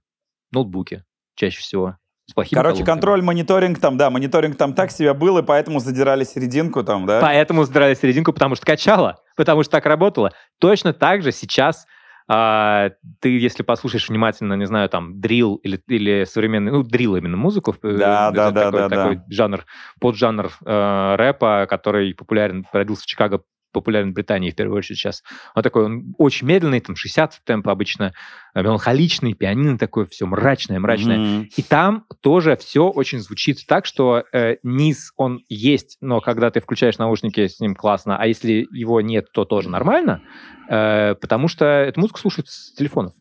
[0.52, 2.94] ноутбуки чаще всего, с плохими Короче, колонками.
[2.94, 7.20] контроль, мониторинг там, да, мониторинг там так себе был, и поэтому задирали серединку там, да?
[7.20, 10.32] Поэтому задрали серединку, потому что качало, потому что так работало.
[10.58, 11.86] Точно так же сейчас
[12.28, 12.90] а,
[13.20, 17.76] ты, если послушаешь внимательно, не знаю, там, дрил или, или современный, ну, дрил именно музыку,
[17.82, 19.24] э, Да, да, да, такой, да, такой да.
[19.28, 19.64] жанр,
[20.00, 23.42] поджанр э, рэпа, который популярен, родился в Чикаго,
[23.72, 25.22] популярен в Британии в первую очередь сейчас.
[25.54, 28.12] Он такой, он очень медленный, там 60 темп обычно,
[28.54, 31.18] э, меланхоличный, пианино такое, все мрачное, мрачное.
[31.18, 31.48] Мгм.
[31.56, 36.60] И там тоже все очень звучит так, что э, низ, он есть, но когда ты
[36.60, 40.22] включаешь наушники, с ним классно, а если его нет, то тоже нормально,
[40.68, 43.14] э, потому что эту музыку слушают с телефонов.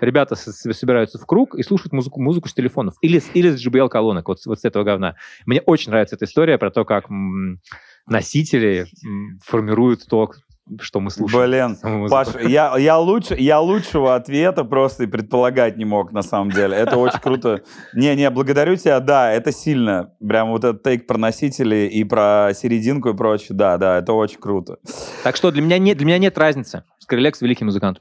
[0.00, 2.94] Ребята собираются в круг и слушают музыку, музыку с телефонов.
[3.00, 5.14] Или, с- или с JBL-колонок, вот, с- вот с этого говна.
[5.46, 7.04] Мне очень нравится эта история про то, как
[8.10, 8.86] носители
[9.44, 10.30] формируют то,
[10.80, 11.50] что мы слушаем.
[11.50, 12.16] Блин, Саму музыку.
[12.16, 16.76] Паш, я, я, лучше, я лучшего ответа просто и предполагать не мог, на самом деле.
[16.76, 17.62] Это очень круто.
[17.94, 20.12] Не-не, благодарю тебя, да, это сильно.
[20.20, 24.38] Прям вот этот тейк про носители и про серединку и прочее, да, да, это очень
[24.38, 24.78] круто.
[25.24, 26.84] Так что для меня, нет, для меня нет разницы.
[26.98, 28.00] Скрилекс великий музыкант.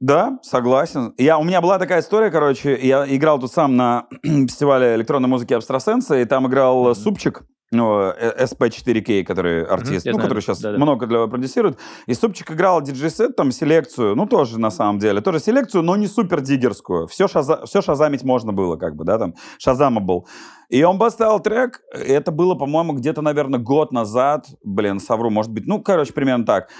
[0.00, 1.12] Да, согласен.
[1.18, 5.52] Я, у меня была такая история, короче, я играл тут сам на фестивале электронной музыки
[5.52, 6.94] Абстрасенса, и там играл Мгм.
[6.94, 10.76] Супчик, ну, э, SP4K, который артист, ну, знаю, который сейчас да-да.
[10.76, 11.78] много для продюсирует.
[12.06, 16.08] И Супчик играл диджей-сет, там, селекцию, ну, тоже, на самом деле, тоже селекцию, но не
[16.08, 17.06] супер диггерскую.
[17.06, 20.26] Все, шаза, все шазамить можно было, как бы, да, там, шазама был.
[20.68, 25.52] И он поставил трек, и это было, по-моему, где-то, наверное, год назад, блин, совру, может
[25.52, 26.70] быть, ну, короче, примерно так.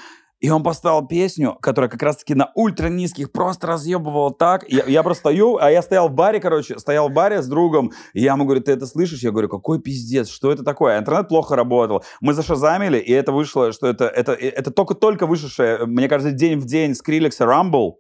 [0.41, 4.65] И он поставил песню, которая как раз-таки на ультра низких просто разъебывала так.
[4.69, 7.93] Я, я просто стою, а я стоял в баре, короче, стоял в баре с другом,
[8.15, 9.21] и я ему говорю, ты это слышишь?
[9.21, 10.99] Я говорю, какой пиздец, что это такое?
[10.99, 12.05] Интернет плохо работал.
[12.23, 16.65] Мы зашазамили, и это вышло, что это, это, это только-только вышедшее, мне кажется, день в
[16.65, 17.97] день Скрилекса Rumble.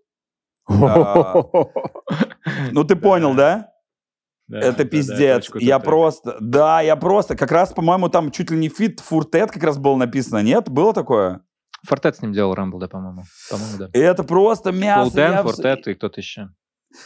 [2.72, 3.68] Ну, ты понял, да?
[4.51, 5.51] это пиздец.
[5.55, 9.51] я просто, да, я просто, как раз, по-моему, там чуть ли не feat Four Tet
[9.51, 10.68] как раз было написано, нет?
[10.68, 11.43] Было такое?
[11.87, 13.22] Four Tet с ним делал Rumble, да, по-моему.
[13.51, 13.91] По-моему, да.
[13.93, 15.11] И это просто мясо.
[15.11, 16.49] Flowdan, я Four Tet и кто-то еще.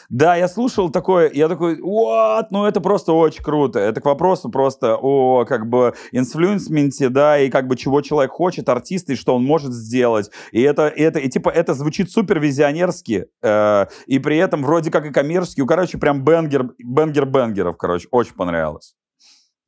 [0.08, 2.46] Да, я слушал такое, я такой, what?
[2.50, 3.78] Ну, это просто очень круто.
[3.78, 8.32] Это к вопросу просто о, как бы, influencement е, да, и как бы чего человек
[8.32, 10.30] хочет, артист, и что он может сделать.
[10.52, 14.90] И это, и это, и типа, это звучит супер визионерски, э, и при этом вроде
[14.90, 15.60] как и коммерчески.
[15.60, 18.94] Ну, короче, прям banger, banger banger ов, короче, очень понравилось.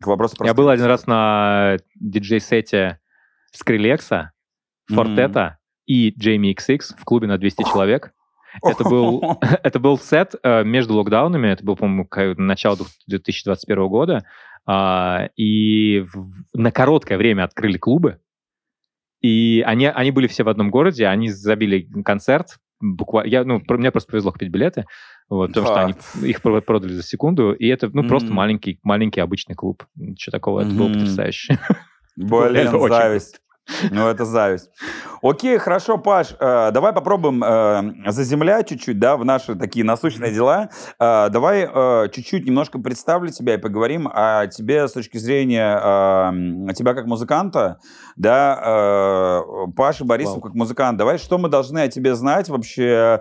[0.02, 3.00] К вопросу про Я был один раз на диджей-сете
[3.52, 4.32] Скрилекса,
[4.88, 8.12] Фортета и Джейми XX в клубе на 200 человек.
[8.64, 12.08] Это был, это был сет э, между локдаунами, это был, по-моему,
[12.38, 14.24] начало двух- 2021 года,
[14.66, 16.04] а, и
[16.54, 18.18] на короткое время открыли клубы,
[19.20, 23.90] и они, они были все в одном городе, они забили концерт, буквально, я, ну, мне
[23.90, 24.86] просто повезло купить билеты,
[25.28, 25.84] вот, потому что Да.
[25.84, 25.94] они
[26.30, 28.36] их про- продали за секунду, и это, ну, просто Мгм.
[28.36, 30.94] маленький, маленький обычный клуб, ничего такого, это было Мгм.
[30.94, 31.58] потрясающе.
[32.16, 33.40] Блин, зависть.
[33.90, 34.70] Ну, это зависть.
[35.22, 40.70] Окей, хорошо, Паш, э, давай попробуем э, заземлять чуть-чуть, да, в наши такие насущные дела.
[41.00, 45.76] Э, давай э, чуть-чуть немножко представлю тебя и поговорим о тебе с точки зрения
[46.70, 47.80] э, тебя как музыканта,
[48.14, 50.42] да, э, Паша Борисов Вау.
[50.42, 50.98] как музыкант.
[50.98, 53.20] Давай, что мы должны о тебе знать вообще,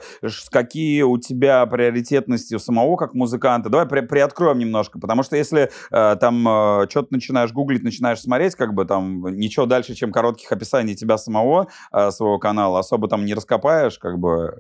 [0.52, 3.70] какие у тебя приоритетности у самого как музыканта.
[3.70, 8.74] Давай при- приоткроем немножко, потому что если э, там что-то начинаешь гуглить, начинаешь смотреть, как
[8.74, 13.34] бы там ничего дальше, чем коротких описаний тебя самого, э, своего канала, особо там не
[13.34, 14.60] раскопаешь, как бы.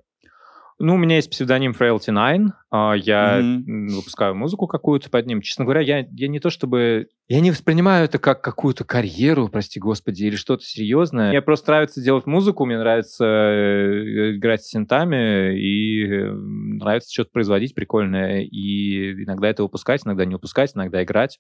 [0.78, 2.50] Ну, у меня есть псевдоним Frailty Nine.
[2.70, 5.40] а, Я м, выпускаю музыку какую-то под ним.
[5.42, 7.08] Честно говоря, я, я не то чтобы...
[7.30, 11.30] Я не воспринимаю это как какую-то карьеру, прости господи, или что-то серьезное.
[11.30, 17.30] Мне просто нравится делать музыку, мне нравится э, играть с синтами, и э, нравится что-то
[17.32, 18.42] производить прикольное.
[18.42, 21.40] И иногда это выпускать, иногда не выпускать, иногда играть.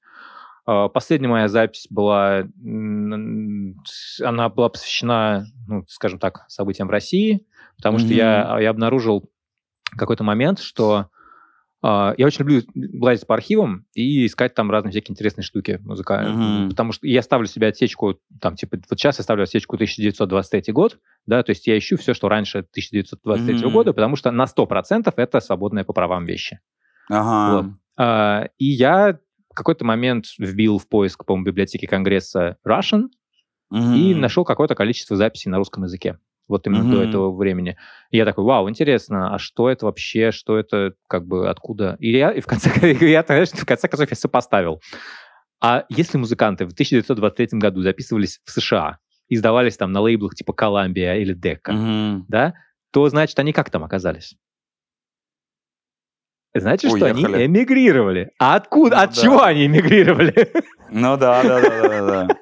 [0.65, 2.45] А, Последняя моя запись была,
[4.23, 7.45] она была посвящена, ну, скажем так, событиям в России,
[7.77, 9.29] потому что я, я обнаружил
[9.97, 11.09] какой-то момент, что
[11.87, 12.63] а, я очень люблю
[12.99, 16.63] лазить по архивам и искать там разные всякие интересные штуки музыкальные.
[16.63, 16.69] Мгм.
[16.69, 20.97] Потому что я ставлю себе отсечку, там, типа, вот сейчас я ставлю отсечку 1923 год,
[21.27, 23.71] да, то есть я ищу все, что раньше 1923 Мгм.
[23.71, 26.59] года, потому что на 100% это свободные по правам вещи.
[27.07, 27.51] Ага.
[27.51, 27.65] Вот.
[27.97, 29.19] А, и я
[29.55, 33.05] какой-то момент вбил в поиск, по-моему, библиотеки Конгресса Russian
[33.71, 34.21] и Мгм.
[34.21, 36.19] нашел какое-то количество записей на русском языке.
[36.47, 37.05] Вот именно до Мгм.
[37.05, 37.75] этого времени.
[38.11, 41.95] И я такой, вау, интересно, а что это вообще, что это, как бы, откуда?
[41.99, 42.69] И я, и в конце,
[43.11, 44.79] я, знаешь, в конце концов я сопоставил.
[45.59, 48.99] А если музыканты в 1923 году записывались в США,
[49.29, 52.25] издавались там на лейблах типа Columbia или Decca, Мгм.
[52.27, 52.53] да,
[52.91, 54.35] то, значит, они как там оказались?
[56.55, 57.35] Значит, что Уехали.
[57.35, 58.29] они эмигрировали.
[58.39, 58.95] А откуда?
[58.95, 59.21] Ну От да.
[59.21, 60.33] чего они эмигрировали?
[60.91, 62.37] Ну да, да, да, да, да.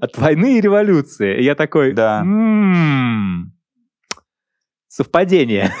[0.00, 1.40] От войны и революции.
[1.40, 2.20] И я такой, Да.
[2.20, 3.52] «М,
[4.88, 5.72] совпадение.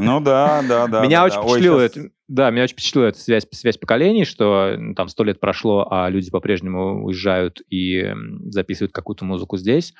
[0.00, 1.00] Ну да, да, да.
[1.02, 1.40] меня да, очень да.
[1.42, 5.40] Ой, впечатлило это, да, меня очень впечатлила эта связь, связь поколений, что там сто лет
[5.40, 8.14] прошло, а люди по-прежнему уезжают и
[8.44, 9.94] записывают какую-то музыку здесь,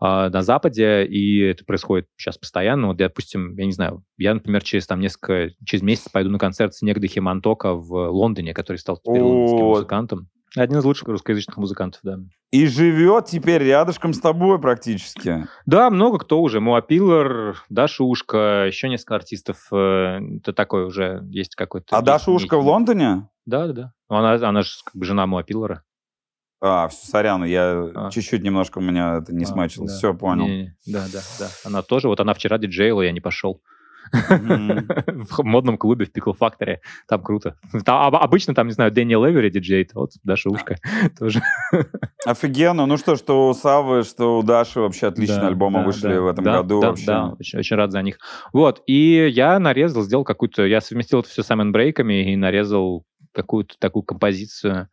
[0.00, 2.88] на Западе, и это происходит сейчас постоянно.
[2.88, 6.74] Вот, допустим, я не знаю, я, например, через там несколько, через месяц пойду на концерт
[6.74, 10.28] Снегда Химантока в Лондоне, который стал теперь лондонским музыкантом.
[10.56, 12.18] Один из лучших русскоязычных музыкантов, да.
[12.50, 15.46] И живет теперь рядышком с тобой практически.
[15.64, 16.60] Да, много кто уже.
[16.60, 19.68] Моа Пиллар, Даша Ушка, еще несколько артистов.
[19.70, 21.96] э, Это такой уже есть какой-то...
[21.96, 23.28] А Даша Ушка в Лондоне?
[23.46, 23.92] Да, да, да.
[24.08, 25.84] Она, она же как бы жена Моа Пиллара.
[26.62, 28.10] А, все, сорян, я А.
[28.10, 29.92] чуть-чуть немножко у меня это не А, смачилось.
[29.92, 29.96] да.
[29.98, 30.44] Все, понял.
[30.46, 30.74] Не-не-не.
[30.86, 31.48] Да, да, да.
[31.64, 32.08] Она тоже.
[32.08, 33.62] Вот она вчера диджеила, я не пошел.
[34.12, 36.78] В модном клубе в Pickle Factory.
[37.08, 37.56] Там круто.
[37.84, 39.94] Там об- обычно там, не знаю, Дэниел Эвери диджеет.
[39.94, 40.76] Вот Даша Ушка
[41.18, 41.40] тоже.
[42.26, 42.86] Офигенно.
[42.86, 46.20] Ну что, что у Савы, что у Даши вообще отличные Да, альбомы да, вышли да.
[46.22, 46.80] в этом году.
[46.80, 47.06] да, вообще.
[47.06, 48.18] да, очень, очень рад за них.
[48.52, 53.76] Вот, и я нарезал, сделал какую-то, я совместил это все с брейками и нарезал какую-то
[53.78, 54.88] такую композицию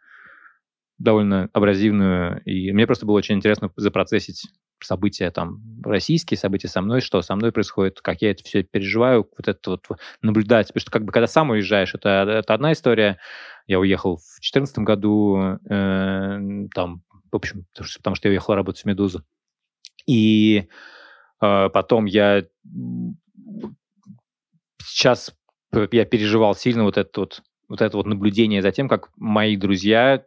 [0.98, 4.48] довольно абразивную, и мне просто было очень интересно запроцессить
[4.84, 9.28] события там российские события со мной, что со мной происходит, как я это все переживаю,
[9.38, 9.86] вот это вот
[10.22, 13.20] наблюдать, потому что как бы когда сам уезжаешь, это, это одна история.
[13.66, 16.40] Я уехал в 2014 году, э,
[16.74, 19.24] там, в общем, потому что, я уехал работать в «Медузу».
[20.06, 20.68] И
[21.42, 22.46] э, потом я
[24.82, 25.36] сейчас
[25.72, 29.58] п- я переживал сильно вот это вот, вот это вот наблюдение за тем, как мои
[29.58, 30.24] друзья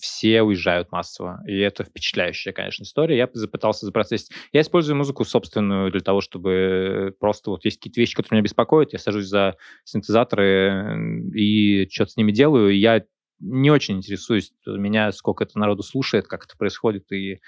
[0.00, 1.42] все уезжают массово.
[1.46, 3.16] И это впечатляющая, конечно, история.
[3.16, 4.30] Я запытался запроцессить.
[4.52, 8.92] Я использую музыку собственную для того, чтобы просто вот есть какие-то вещи, которые меня беспокоят.
[8.92, 12.70] Я сажусь за синтезаторы э, и что-то с ними делаю.
[12.70, 13.02] И я
[13.40, 17.40] не очень интересуюсь, меня сколько это народу слушает, как это происходит и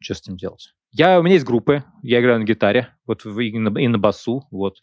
[0.00, 0.74] что с этим делать.
[0.90, 4.46] Я, у меня есть группы, я играю на гитаре, вот и на, и на басу,
[4.50, 4.78] вот.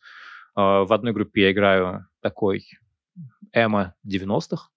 [0.55, 2.65] А, В одной группе я играю такой
[3.51, 4.69] эмо 90-х,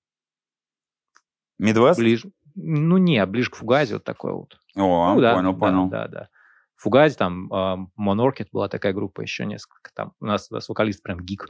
[1.59, 1.99] Мидвест?
[1.99, 4.59] ближе, ну не, ближе к Фугазе вот такой вот.
[4.75, 5.89] О, Ну да, понял, да, понял.
[5.89, 6.29] Да, да.
[6.77, 7.49] Фугази, там,
[7.97, 9.91] Моноркет была такая группа, еще несколько.
[9.95, 11.49] Там у нас, у нас вокалист прям гик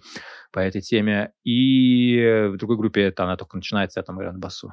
[0.53, 1.33] по этой теме.
[1.43, 4.73] И в другой группе это она только начинается, я там играю на басу.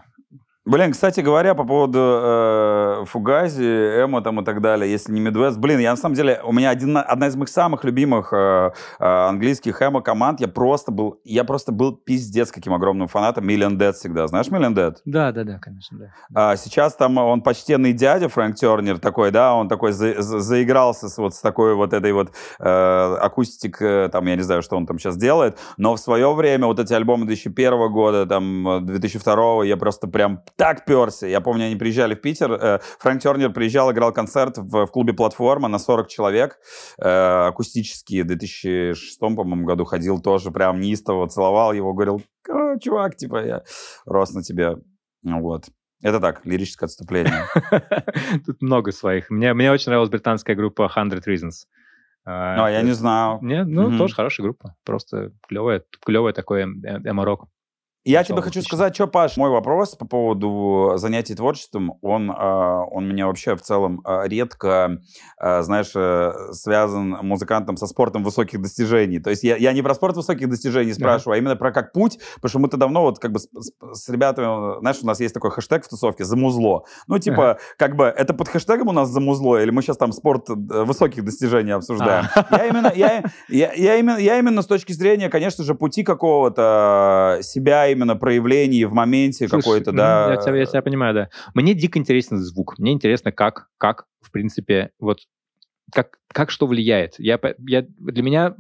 [0.66, 3.62] Блин, кстати говоря, по поводу э, Фугази,
[4.02, 6.70] Эмо там и так далее, если не Мидвест, блин, я на самом деле, у меня
[6.70, 11.44] один, одна из моих самых любимых э, э, английских эмо команд, я просто был, я
[11.44, 13.50] просто был пиздец каким огромным фанатом.
[13.50, 14.96] Million Dead всегда, знаешь Million Dead?
[15.04, 16.14] Да, да, да, конечно, да.
[16.34, 21.10] А сейчас там он почтенный дядя Фрэнк Тернер такой, да, он такой за- за- заигрался
[21.10, 24.78] с, вот с такой вот этой вот э, акустик, э, там, я не знаю, что
[24.78, 28.80] он там сейчас делает, но в свое время вот эти альбомы 2001 года, там, э,
[28.80, 31.28] 2002, я просто прям так перся.
[31.28, 35.14] Я помню, они приезжали в Питер, э, Фрэнк Тернер приезжал, играл концерт в, в клубе
[35.14, 36.58] «Платформа» на 40 человек,
[36.98, 43.16] э, акустический, в 2006, по-моему, году ходил тоже, прям неистово целовал его, говорил, «О, чувак,
[43.16, 43.64] типа, я
[44.06, 44.76] рос на тебя.
[45.24, 45.66] Ну Вот.
[46.02, 47.46] Это так, лирическое отступление.
[48.46, 49.30] Тут много своих.
[49.30, 51.66] Мне, мне очень нравилась британская группа 100 Reasons.
[52.26, 53.40] А, Ну, я не знаю.
[53.42, 54.76] Не, ну, тоже хорошая группа.
[54.84, 57.48] Просто клевая, клевая такой эм- эм- эмо-рок.
[58.06, 58.68] Я тебе хочу 2000-х.
[58.68, 63.62] сказать, что, Паш, мой вопрос по поводу занятий творчеством, он, а, он меня вообще в
[63.62, 64.98] целом а, редко,
[65.38, 69.20] а, знаешь, э, связан музыкантом со спортом высоких достижений.
[69.20, 72.20] То есть я, я не про спорт высоких достижений спрашиваю, а именно про как путь,
[72.36, 75.34] потому что мы-то давно вот как бы с, с- с ребятами, знаешь, у нас есть
[75.34, 76.84] такой хэштег в тусовке «замузло».
[77.08, 80.50] Ну, типа, как бы, это под хэштегом у нас «замузло» или мы сейчас там спорт
[80.50, 82.26] э, высоких достижений обсуждаем?
[82.52, 87.38] Я именно, я, я, я именно, я именно с точки зрения, конечно же, пути какого-то
[87.40, 90.32] э, себя именно проявлений в моменте какой-то, да.
[90.32, 91.30] Я тебя, я тебя понимаю, да.
[91.54, 92.78] Мне дико интересен звук.
[92.78, 95.20] Мне интересно, как, как в принципе, вот
[95.92, 97.16] как, как что влияет.
[97.18, 98.56] Я, я, для меня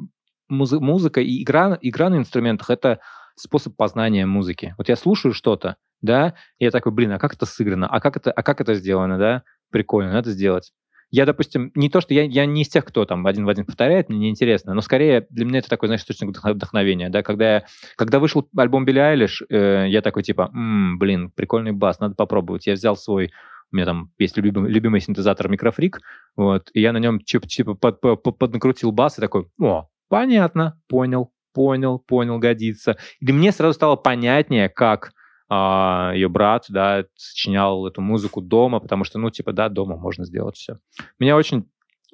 [0.50, 3.00] музы- музыка и игра, игра на инструментах— это
[3.36, 4.76] способ познания музыки.
[4.78, 7.88] Вот я слушаю что-то, да, и я такой, блин, а как это сыграно?
[7.88, 9.44] А как это, а как это сделано, да?
[9.72, 10.72] Прикольно, надо сделать.
[11.14, 13.66] Я, допустим, не то, что я, я не из тех, кто там один в один
[13.66, 17.54] повторяет, мне неинтересно, но скорее для меня это такой, знаешь, источник вдох- вдохновения, да, когда
[17.58, 17.66] я,
[17.98, 22.66] когда вышел альбом Билли Айлиш, э, я такой, типа, «М, блин, прикольный бас, надо попробовать.
[22.66, 23.32] Я взял свой,
[23.72, 26.00] у меня там есть любимый, любимый синтезатор микрофрик,
[26.36, 29.90] вот, и я на нем типа, типа под, под- под- поднакрутил бас и такой, о,
[30.10, 32.98] понятно, понял, понял, понял, годится.
[33.20, 35.12] И мне сразу стало понятнее, как
[36.14, 40.56] ее брат, да, сочинял эту музыку дома, потому что, ну, типа, да, дома можно сделать
[40.56, 40.80] все.
[41.20, 41.66] Меня очень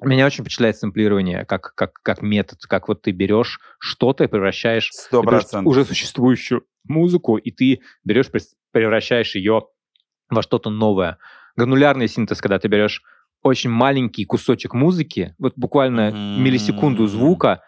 [0.02, 4.90] Меня очень впечатляет сэмплирование как, как, как метод, как вот ты берешь что-то и превращаешь
[4.92, 5.66] Сто процентов.
[5.66, 8.30] уже существующую музыку, и ты берешь,
[8.72, 9.64] превращаешь ее
[10.30, 11.18] во что-то новое.
[11.56, 13.02] Гранулярный синтез, когда ты берешь
[13.42, 16.38] очень маленький кусочек музыки, вот буквально mm-hmm.
[16.38, 17.62] миллисекунду звука,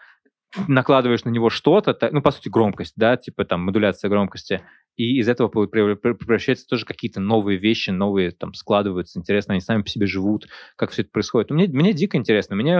[0.67, 4.61] накладываешь на него что-то, ну, по сути, громкость, да, типа там модуляция громкости,
[4.95, 9.89] и из этого превращаются тоже какие-то новые вещи, новые там складываются, интересно, они сами по
[9.89, 11.49] себе живут, как все это происходит.
[11.49, 12.55] Мне, мне дико интересно.
[12.55, 12.77] Мне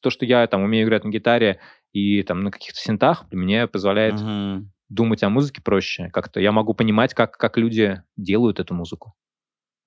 [0.00, 1.60] то, что я там умею играть на гитаре
[1.92, 4.62] и там на каких-то синтах, мне позволяет uh-huh.
[4.88, 6.10] думать о музыке проще.
[6.12, 9.14] Как-то я могу понимать, как, как люди делают эту музыку.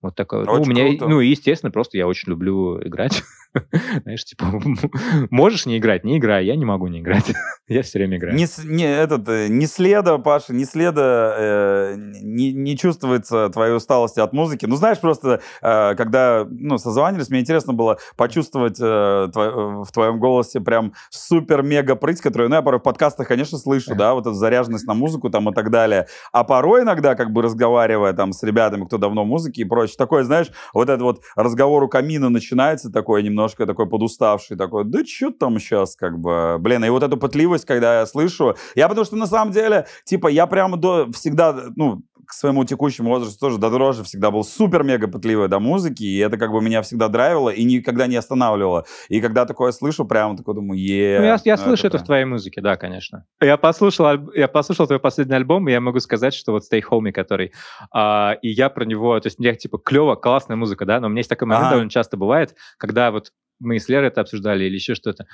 [0.01, 0.45] Вот такое.
[0.45, 1.07] Ну, у меня, круто.
[1.07, 3.23] ну, естественно, просто я очень люблю играть.
[4.03, 4.45] Знаешь, типа,
[5.31, 7.33] можешь не играть, не играй, я не могу не играть.
[7.67, 8.35] я все время играю.
[8.35, 14.19] Не, не, этот, э, не следа, Паша, не следа, э, не, не чувствуется твоей усталости
[14.19, 14.65] от музыки.
[14.65, 19.91] Ну, знаешь, просто, э, когда, ну, созванивались, мне интересно было почувствовать э, тво, э, в
[19.91, 24.27] твоем голосе прям супер-мега прыть, которую, ну, я порой в подкастах, конечно, слышу, да, вот
[24.27, 26.07] эту заряженность на музыку там и так далее.
[26.31, 29.86] А порой иногда, как бы разговаривая там с ребятами, кто давно в музыке и прочее,
[29.87, 34.83] короче, такой, знаешь, вот этот вот разговор у камина начинается такой немножко такой подуставший, такой,
[34.85, 38.87] да что там сейчас, как бы, блин, и вот эту пытливость, когда я слышу, я
[38.87, 43.39] потому что на самом деле, типа, я прямо до, всегда, ну, к своему текущему возрасту
[43.39, 47.07] тоже до дрожи всегда был супер-мега пытливый до музыки, и это как бы меня всегда
[47.07, 48.85] драйвило и никогда не останавливало.
[49.07, 52.03] И когда такое слышу, прямо такой думаю, е ну, я, я ну, слышу это, это
[52.03, 53.25] в твоей музыке, да, конечно.
[53.41, 57.11] Я послушал, я послушал твой последний альбом, и я могу сказать, что вот Stay Home,
[57.13, 57.53] который,
[57.91, 61.09] а, и я про него, то есть мне типа клево, классная музыка, да, но у
[61.09, 64.65] меня есть такой момент, а довольно часто бывает, когда вот мы с Лерой это обсуждали
[64.65, 65.25] или еще что-то,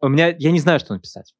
[0.00, 1.34] у меня, я не знаю, что написать.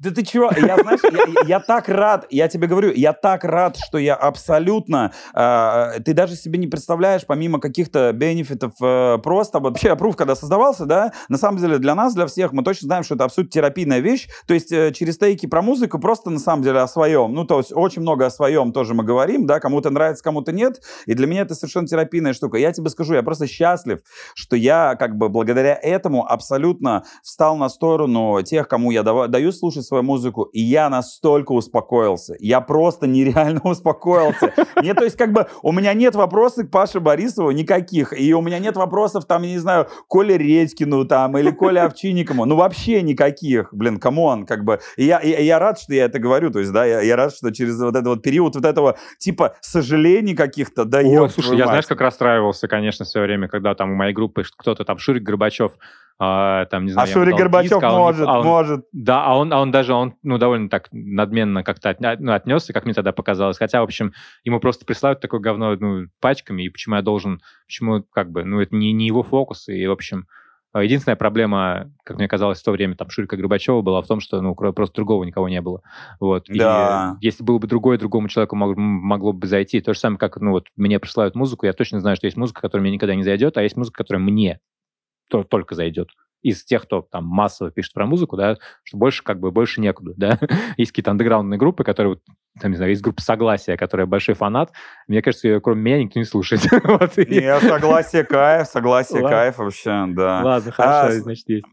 [0.00, 0.50] Да ты чего?
[0.56, 5.12] Я, знаешь, я, я так рад, я тебе говорю, я так рад, что я абсолютно...
[5.34, 10.86] Э, ты даже себе не представляешь, помимо каких-то бенефитов, э, просто вообще Approve, когда создавался,
[10.86, 13.98] да, на самом деле для нас, для всех, мы точно знаем, что это абсолютно терапийная
[13.98, 14.26] вещь.
[14.46, 17.34] То есть э, через тейки про музыку просто на самом деле о своем.
[17.34, 20.80] Ну, то есть очень много о своем тоже мы говорим, да, кому-то нравится, кому-то нет.
[21.04, 22.56] И для меня это совершенно терапийная штука.
[22.56, 23.98] Я тебе скажу, я просто счастлив,
[24.34, 29.89] что я как бы благодаря этому абсолютно встал на сторону тех, кому я даю слушать
[29.90, 32.36] свою музыку, и я настолько успокоился.
[32.38, 34.52] Я просто нереально успокоился.
[34.76, 38.40] Мне, то есть, как бы, у меня нет вопросов к Паше Борисову никаких, и у
[38.40, 43.02] меня нет вопросов, там, я не знаю, Коле Редькину, там, или Коле Овчинникову, ну, вообще
[43.02, 46.50] никаких, блин, come on, как бы, и я, и, я рад, что я это говорю,
[46.50, 49.56] то есть, да, я, я рад, что через вот этот вот период вот этого, типа,
[49.60, 53.94] сожалений каких-то, да, О, слушай, я, знаешь, как расстраивался, конечно, все время, когда там у
[53.96, 55.72] моей группы кто-то там, Шурик Горбачев,
[56.22, 58.84] а, там, не знаю, а Шурик Горбачев диск, а он, может, а он, может.
[58.92, 62.74] Да, а он, а он даже, он, ну, довольно так надменно как-то от, ну, отнесся,
[62.74, 63.56] как мне тогда показалось.
[63.56, 64.12] Хотя, в общем,
[64.44, 68.60] ему просто присылают такое говно, ну, пачками, и почему я должен, почему, как бы, ну,
[68.60, 70.26] это не, не его фокус, и, в общем,
[70.72, 74.20] а, Единственная проблема, как мне казалось в то время, там, Шурика Горбачева была в том,
[74.20, 75.80] что, ну, просто другого никого не было.
[76.20, 76.44] Вот.
[76.48, 77.16] Да.
[77.22, 79.80] И если было бы другое, другому человеку мог, могло бы зайти.
[79.80, 82.60] То же самое, как, ну, вот, мне присылают музыку, я точно знаю, что есть музыка,
[82.60, 84.60] которая мне никогда не зайдет, а есть музыка, которая мне
[85.30, 86.10] то только зайдет
[86.42, 90.12] из тех, кто там массово пишет про музыку, да, что больше как бы больше некуда,
[90.16, 90.38] да.
[90.76, 92.18] есть какие-то андеграундные группы, которые,
[92.60, 94.72] там, не знаю, есть группа Согласия, которая большой фанат.
[95.06, 96.62] Мне кажется, ее кроме меня никто не слушает.
[96.84, 97.16] вот.
[97.16, 100.42] Не, Согласие кайф, Согласие кайф вообще, да.
[100.42, 101.64] Ладно, хорошо, а, значит, есть.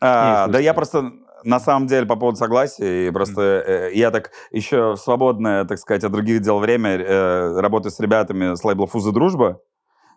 [0.00, 1.12] А, да я просто
[1.44, 3.70] на самом деле по поводу согласия, и просто mm.
[3.70, 8.00] э, я так еще в свободное, так сказать, от других дел время э, работаю с
[8.00, 9.60] ребятами с лейбла «Фузы Дружба»,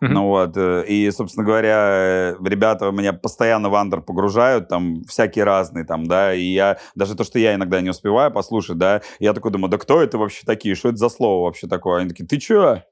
[0.00, 0.08] Mm-hmm.
[0.08, 5.84] Ну вот, э, и, собственно говоря, ребята меня постоянно в андер погружают, там, всякие разные,
[5.84, 9.50] там, да, и я, даже то, что я иногда не успеваю послушать, да, я такой
[9.50, 12.00] думаю, да кто это вообще такие, что это за слово вообще такое?
[12.00, 12.82] Они такие, ты чё?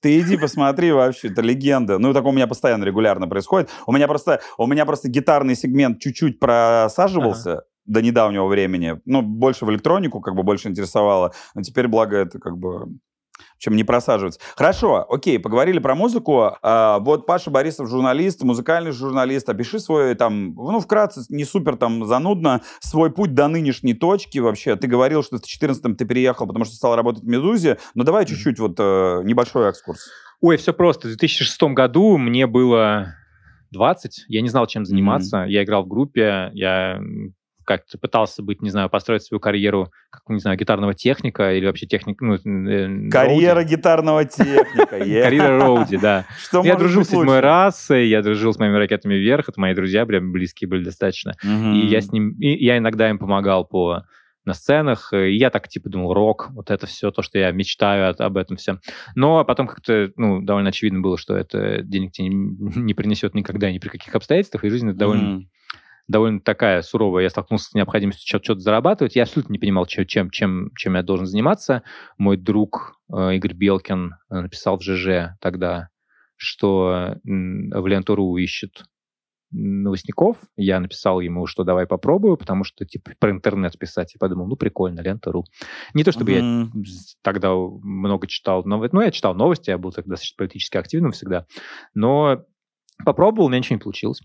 [0.00, 1.98] Ты иди посмотри вообще, это легенда.
[1.98, 3.70] Ну, такое у меня постоянно, регулярно происходит.
[3.86, 9.22] У меня просто, у меня просто гитарный сегмент чуть-чуть просаживался, ага до недавнего времени, ну,
[9.22, 12.86] больше в электронику, как бы больше интересовало, но теперь, благо, это как бы
[13.58, 14.40] чем не просаживаться.
[14.56, 16.56] Хорошо, окей, поговорили про музыку.
[16.62, 19.48] А, вот Паша Борисов журналист, музыкальный журналист.
[19.48, 24.76] Опиши свой там, ну, вкратце, не супер там занудно, свой путь до нынешней точки вообще.
[24.76, 27.78] Ты говорил, что в 14-м ты переехал, потому что стал работать в «Медузе».
[27.94, 30.10] Но давай чуть-чуть вот э, небольшой экскурс.
[30.40, 31.08] Ой, все просто.
[31.08, 33.14] В 2006 году мне было
[33.72, 34.26] 20.
[34.28, 35.38] Я не знал, чем заниматься.
[35.38, 35.50] Mm-hmm.
[35.50, 37.00] Я играл в группе, я
[37.64, 41.86] как-то пытался быть, не знаю, построить свою карьеру, как, не знаю, гитарного техника или вообще
[41.86, 42.20] техник...
[42.20, 43.76] Ну, э, Карьера роуди.
[43.76, 44.86] гитарного техника.
[44.86, 46.26] Карьера роуди, да.
[46.62, 50.32] Я дружил с седьмой расой, я дружил с моими ракетами вверх, это мои друзья, прям
[50.32, 51.34] близкие были достаточно.
[51.42, 54.04] И я с ним, я иногда им помогал по
[54.44, 55.12] на сценах.
[55.12, 58.36] И я так, типа, думал, рок, вот это все, то, что я мечтаю от, об
[58.36, 58.80] этом всем.
[59.14, 63.70] Но потом как-то, ну, довольно очевидно было, что это денег тебе не, не принесет никогда
[63.70, 65.38] ни при каких обстоятельствах, и жизнь это довольно...
[65.38, 65.42] Mm
[66.08, 67.24] довольно такая суровая.
[67.24, 69.16] Я столкнулся с необходимостью что-то зарабатывать.
[69.16, 71.82] Я абсолютно не понимал, чем, чем, чем я должен заниматься.
[72.18, 75.88] Мой друг э, Игорь Белкин э, написал в ЖЖ тогда,
[76.36, 78.84] что в Ленту.ру ищет
[79.54, 80.38] новостников.
[80.56, 84.14] Я написал ему, что давай попробую, потому что типа про интернет писать.
[84.14, 85.44] Я подумал, ну прикольно, лента.ру.
[85.94, 86.70] Не то чтобы mm-hmm.
[86.74, 86.92] я
[87.22, 91.46] тогда много читал новости, ну я читал новости, я был тогда достаточно политически активным всегда,
[91.94, 92.44] но
[93.04, 94.20] попробовал, у меня ничего не получилось.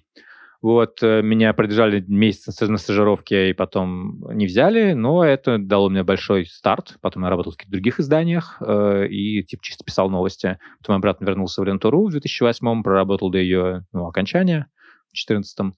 [0.61, 6.03] Вот, э, меня продержали месяц на стажировке и потом не взяли, но это дало мне
[6.03, 6.97] большой старт.
[6.99, 10.59] Потом я работал в каких-то других изданиях э, и типа чисто писал новости.
[10.79, 14.67] Потом я обратно вернулся в Лентуру в 2008 проработал до ее ну, окончания
[15.07, 15.71] в 2014 а,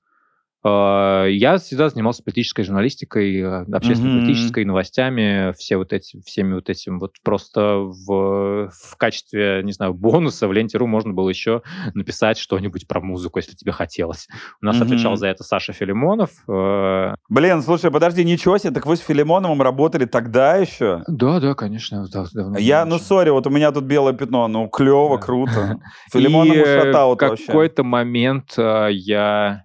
[0.63, 4.67] я всегда занимался политической журналистикой, э, общественно-политической, mm-hmm.
[4.67, 10.47] новостями, все вот эти, всеми вот этим вот просто в, в качестве, не знаю, бонуса
[10.47, 14.27] в Ленте.ру можно было еще написать что-нибудь про музыку, если тебе хотелось.
[14.61, 14.83] У нас mm-hmm.
[14.83, 16.29] отвечал за это Саша Филимонов.
[16.47, 21.03] Э, Блин, слушай, подожди, ничего себе, так вы с Филимоновым работали тогда еще?
[21.07, 22.07] Да, да, конечно.
[22.07, 25.79] Да, давно я, ну, сори, вот у меня тут белое пятно, ну, клево, круто.
[26.13, 27.43] Филимонов шатаут вообще.
[27.43, 29.63] в какой-то момент э, я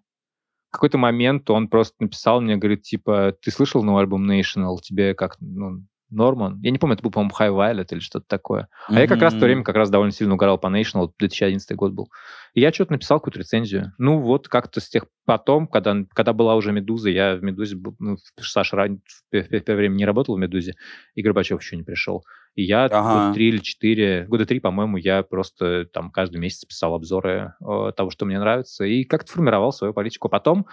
[0.70, 4.76] какой-то момент он просто написал мне, говорит, типа, ты слышал новый альбом National?
[4.82, 6.60] Тебе как, ну, Норман.
[6.62, 8.68] Я не помню, это был, по-моему, High Violet или что-то такое.
[8.86, 9.00] А mm-hmm.
[9.00, 11.92] я как раз в то время как раз довольно сильно угорал по National, 2011 год
[11.92, 12.08] был.
[12.54, 13.92] И я что-то написал какую-то рецензию.
[13.98, 18.16] Ну, вот как-то с тех потом, когда, когда была уже «Медуза», я в «Медузе», ну,
[18.40, 18.98] Саша в,
[19.32, 20.74] в, в время не работал в «Медузе»,
[21.14, 22.24] и Горбачев еще не пришел.
[22.54, 23.24] И я ага.
[23.24, 27.92] года три или четыре, года три, по-моему, я просто там каждый месяц писал обзоры э,
[27.96, 30.28] того, что мне нравится, и как-то формировал свою политику.
[30.28, 30.66] Потом,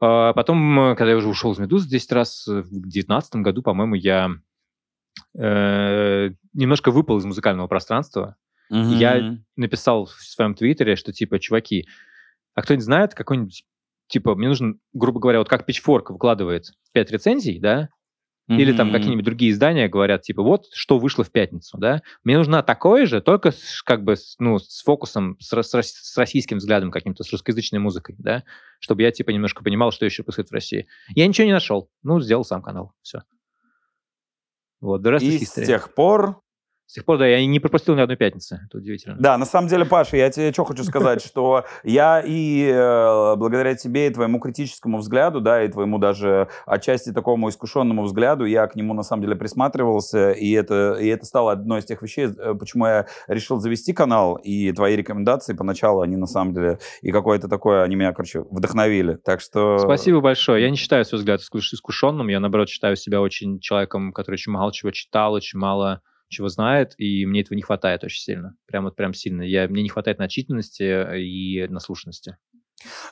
[0.00, 4.30] э, потом, когда я уже ушел из «Медузы» 10 раз, в 2019 году, по-моему, я
[5.38, 8.36] э, немножко выпал из музыкального пространства.
[8.72, 8.94] Mm-hmm.
[8.94, 11.86] Я написал в своем твиттере, что типа, чуваки,
[12.54, 13.64] а кто-нибудь знает какой-нибудь,
[14.08, 17.90] типа, мне нужно, грубо говоря, вот как Pitchfork выкладывает 5 рецензий, да,
[18.50, 18.56] Mm-hmm.
[18.58, 22.02] Или там какие-нибудь другие издания говорят, типа, вот, что вышло в пятницу, да?
[22.24, 26.58] Мне нужна такое же, только с, как бы, ну, с фокусом, с, с, с российским
[26.58, 28.44] взглядом каким-то, с русскоязычной музыкой, да?
[28.80, 30.86] Чтобы я, типа, немножко понимал, что еще происходит в России.
[31.14, 31.88] Я ничего не нашел.
[32.02, 32.92] Ну, сделал сам канал.
[33.00, 33.22] Все.
[34.84, 36.42] Вот, the rest И с тех пор
[36.86, 38.60] с тех пор, да, я не пропустил ни одной пятницы.
[38.66, 39.16] Это удивительно.
[39.18, 43.74] Да, на самом деле, Паша, я тебе что хочу сказать, что я и э, благодаря
[43.74, 48.76] тебе и твоему критическому взгляду, да, и твоему даже отчасти такому искушенному взгляду, я к
[48.76, 52.54] нему на самом деле присматривался, и это, и это стало одной из тех вещей, э,
[52.54, 57.48] почему я решил завести канал, и твои рекомендации поначалу, они на самом деле, и какое-то
[57.48, 59.14] такое, они меня, короче, вдохновили.
[59.24, 59.78] Так что...
[59.78, 60.62] Спасибо большое.
[60.62, 64.70] Я не считаю свой взгляд искушенным, я, наоборот, считаю себя очень человеком, который очень мало
[64.70, 68.56] чего читал, очень мало чего знает, и мне этого не хватает очень сильно.
[68.66, 69.42] Прям вот прям сильно.
[69.42, 72.36] Я, мне не хватает начитанности и наслушанности.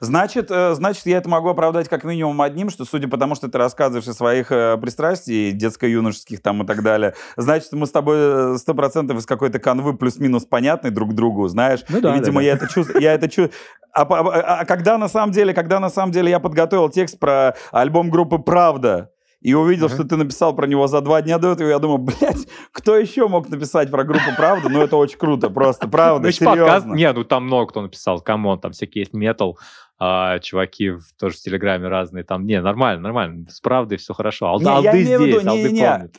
[0.00, 3.48] Значит, э, значит, я это могу оправдать как минимум одним, что судя по тому, что
[3.48, 8.16] ты рассказываешь о своих э, пристрастий, детско-юношеских там и так далее, значит, мы с тобой
[8.18, 11.80] э, сто процентов из какой-то канвы плюс-минус понятны друг другу, знаешь?
[11.88, 13.52] Ну, да, и, видимо, да, я это чувствую, я это чувствую.
[13.92, 17.54] А, а, а когда на самом деле, когда на самом деле я подготовил текст про
[17.70, 19.10] альбом группы «Правда»,
[19.42, 19.94] и увидел, uh-huh.
[19.94, 23.28] что ты написал про него за два дня до этого, я думаю, блядь, кто еще
[23.28, 24.68] мог написать про группу «Правда»?
[24.68, 26.94] Ну, это очень круто, просто, правда, ну, серьезно.
[26.94, 29.58] Не, ну там много кто написал, come on, там всякие есть метал,
[29.98, 34.46] а, чуваки в, тоже в Телеграме разные, там, не, нормально, нормально, с «Правдой» все хорошо,
[34.46, 36.16] Олды, не, олды здесь, олды помнят.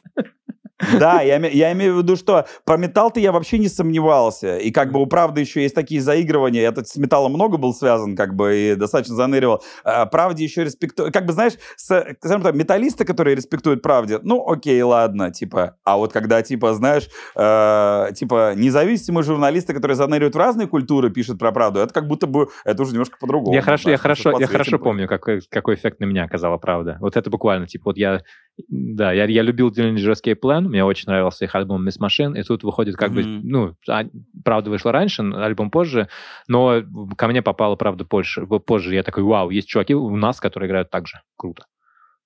[1.00, 4.58] Да, я, я имею в виду, что про металл-то я вообще не сомневался.
[4.58, 6.62] И как бы у правды еще есть такие заигрывания.
[6.62, 9.64] Я тут с металлом много был связан, как бы, и достаточно заныривал.
[9.84, 11.12] А, правде еще респектую.
[11.12, 15.78] Как бы, знаешь, с, скажем так, металлисты, которые респектуют правде, ну, окей, ладно, типа.
[15.84, 21.40] А вот когда, типа, знаешь, э, типа, независимые журналисты, которые заныривают в разные культуры, пишут
[21.40, 23.56] про правду, это как будто бы, это уже немножко по-другому.
[23.56, 26.98] Я хорошо, я хорошо, я хорошо помню, какой, какой эффект на меня оказала правда.
[27.00, 28.22] Вот это буквально, типа, вот я,
[28.68, 32.64] да, я, я любил Escape Plan, мне очень нравился их альбом Miss Machine, и тут
[32.64, 33.42] выходит как mm-hmm.
[33.42, 34.06] бы, ну, а,
[34.44, 36.10] правда вышла раньше, альбом позже,
[36.48, 36.82] но
[37.16, 38.48] ко мне попало, правда, позже.
[38.48, 38.96] позже.
[38.96, 41.22] Я такой, вау, есть чуваки у нас, которые играют так же.
[41.38, 41.68] Круто.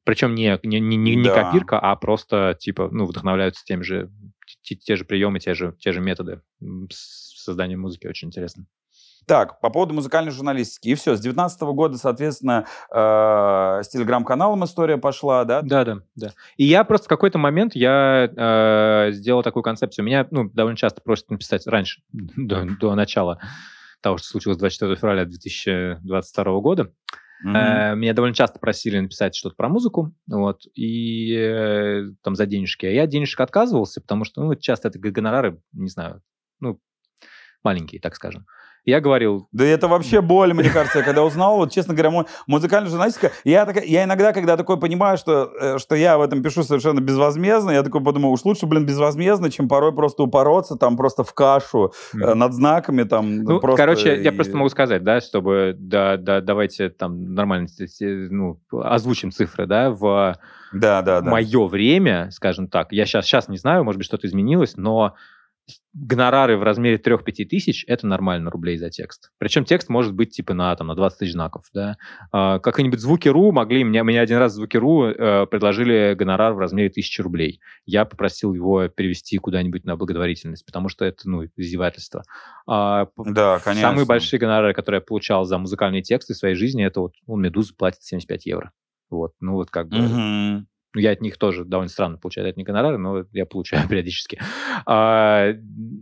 [0.06, 1.44] Причем не, не, не, не, да.
[1.44, 4.10] копирка, а просто, типа, ну, вдохновляются тем же,
[4.62, 6.42] те, те же приемы, те же, те же методы
[6.90, 8.08] создания музыки.
[8.08, 8.66] Очень интересно.
[9.28, 10.88] Так, по поводу музыкальной журналистики.
[10.88, 15.62] И все, с 19 года, соответственно, э, с телеграм-каналом история пошла, да?
[15.62, 16.32] Да, да, да.
[16.56, 20.06] И я просто в какой-то момент я э, сделал такую концепцию.
[20.06, 23.40] Меня ну, довольно часто просят написать раньше, до, до начала
[24.00, 26.94] того, что случилось 24 февраля 2022 года.
[27.46, 27.96] Mm-hmm.
[27.96, 32.86] Меня довольно часто просили написать что-то про музыку, вот, и э, там за денежки.
[32.86, 36.22] А я денежек отказывался, потому что, ну, часто это гонорары, не знаю,
[36.62, 36.80] ну,
[37.62, 38.48] маленькие, так скажем.
[38.88, 39.50] Я говорил...
[39.52, 43.66] Да это вообще боль, мне кажется, я когда узнал, вот, честно говоря, музыкальная журналистика, я,
[43.66, 47.72] так, я иногда, когда такой понимаю, что, э, что я в этом пишу совершенно безвозмездно,
[47.72, 51.92] я такой подумал, уж лучше, блин, безвозмездно, чем порой просто упороться там просто в кашу
[52.16, 52.34] mm.
[52.34, 53.44] над знаками там.
[53.44, 54.24] Ну, просто, короче, и...
[54.24, 57.68] я просто могу сказать, да, чтобы, да, да, давайте там нормально,
[58.00, 60.38] ну, озвучим цифры, да, в
[60.72, 61.30] да, да, да.
[61.30, 65.16] мое время, скажем так, я сейчас, сейчас не знаю, может быть, что-то изменилось, но
[65.94, 69.32] гонорары в размере 3-5 тысяч– это нормально рублей за текст.
[69.38, 71.66] Причем текст может быть типа на, там, на 20 тысяч знаков.
[71.74, 71.98] Да?
[72.32, 77.24] А, как-нибудь Звуки.ру могли, мне, мне один раз Звуки.ру э, предложили гонорар в размере 1000
[77.24, 77.60] рублей.
[77.86, 82.24] Я попросил его перевести куда-нибудь на благотворительность, потому что это, ну, издевательство.
[82.68, 83.90] А, да, конечно.
[83.90, 87.36] Самые большие гонорары, которые я получал за музыкальные тексты в своей жизни, это вот, ну,
[87.36, 88.72] Медуза платит 75 евро.
[89.10, 89.98] Вот, ну вот как бы...
[89.98, 90.66] Угу.
[90.98, 94.42] Ну, я от них тоже довольно странно получаю, это не гонорары, но я получаю периодически.
[94.88, 95.54] А,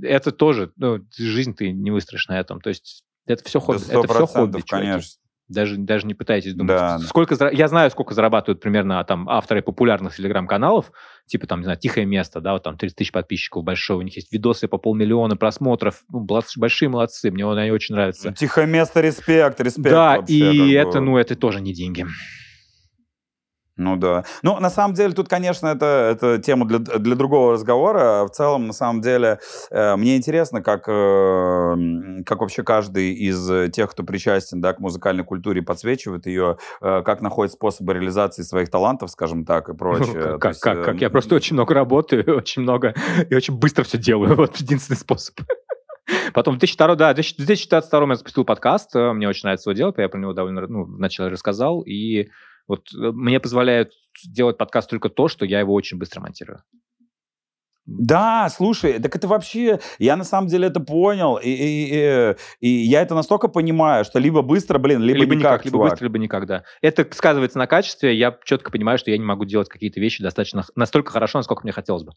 [0.01, 2.61] это тоже, ну, жизнь ты не выстроишь на этом.
[2.61, 3.79] То есть это все хобби.
[3.89, 5.19] Да это все хобби, конечно.
[5.49, 6.77] Даже, даже не пытайтесь думать.
[6.77, 6.99] Да.
[6.99, 10.93] Сколько, я знаю, сколько зарабатывают примерно там авторы популярных телеграм-каналов,
[11.27, 14.15] типа там, не знаю, «Тихое место», да, вот там 30 тысяч подписчиков большое, у них
[14.15, 16.25] есть видосы по полмиллиона просмотров, ну,
[16.55, 18.31] большие молодцы, мне они очень нравятся.
[18.31, 19.91] «Тихое место», респект, респект.
[19.91, 21.01] Да, вообще, и это, бы.
[21.01, 22.07] ну, это тоже не деньги.
[23.77, 24.23] Ну да.
[24.41, 28.25] Ну, на самом деле, тут, конечно, это, это тема для, для другого разговора.
[28.25, 33.91] В целом, на самом деле, э, мне интересно, как, э, как вообще каждый из тех,
[33.91, 39.11] кто причастен да, к музыкальной культуре, подсвечивает ее, э, как находит способы реализации своих талантов,
[39.11, 40.37] скажем так, и прочее.
[40.39, 41.01] Как, есть, как, как?
[41.01, 42.95] Я просто очень много работаю, очень много,
[43.29, 44.35] и очень быстро все делаю.
[44.35, 45.35] Вот единственный способ.
[46.33, 50.07] Потом в 2002, да, в 2022 я запустил подкаст, мне очень нравится его делать, я
[50.07, 52.29] про него довольно, ну, вначале рассказал, и
[52.67, 53.91] вот э, мне позволяет
[54.25, 56.63] делать подкаст только то, что я его очень быстро монтирую.
[57.85, 62.67] Да, слушай, так это вообще, я на самом деле это понял, и, и, и, и
[62.67, 66.17] я это настолько понимаю, что либо быстро, блин, либо, либо никак, никак либо быстро, либо
[66.17, 66.63] никак, да.
[66.81, 70.65] Это сказывается на качестве, я четко понимаю, что я не могу делать какие-то вещи достаточно
[70.75, 72.13] настолько хорошо, насколько мне хотелось бы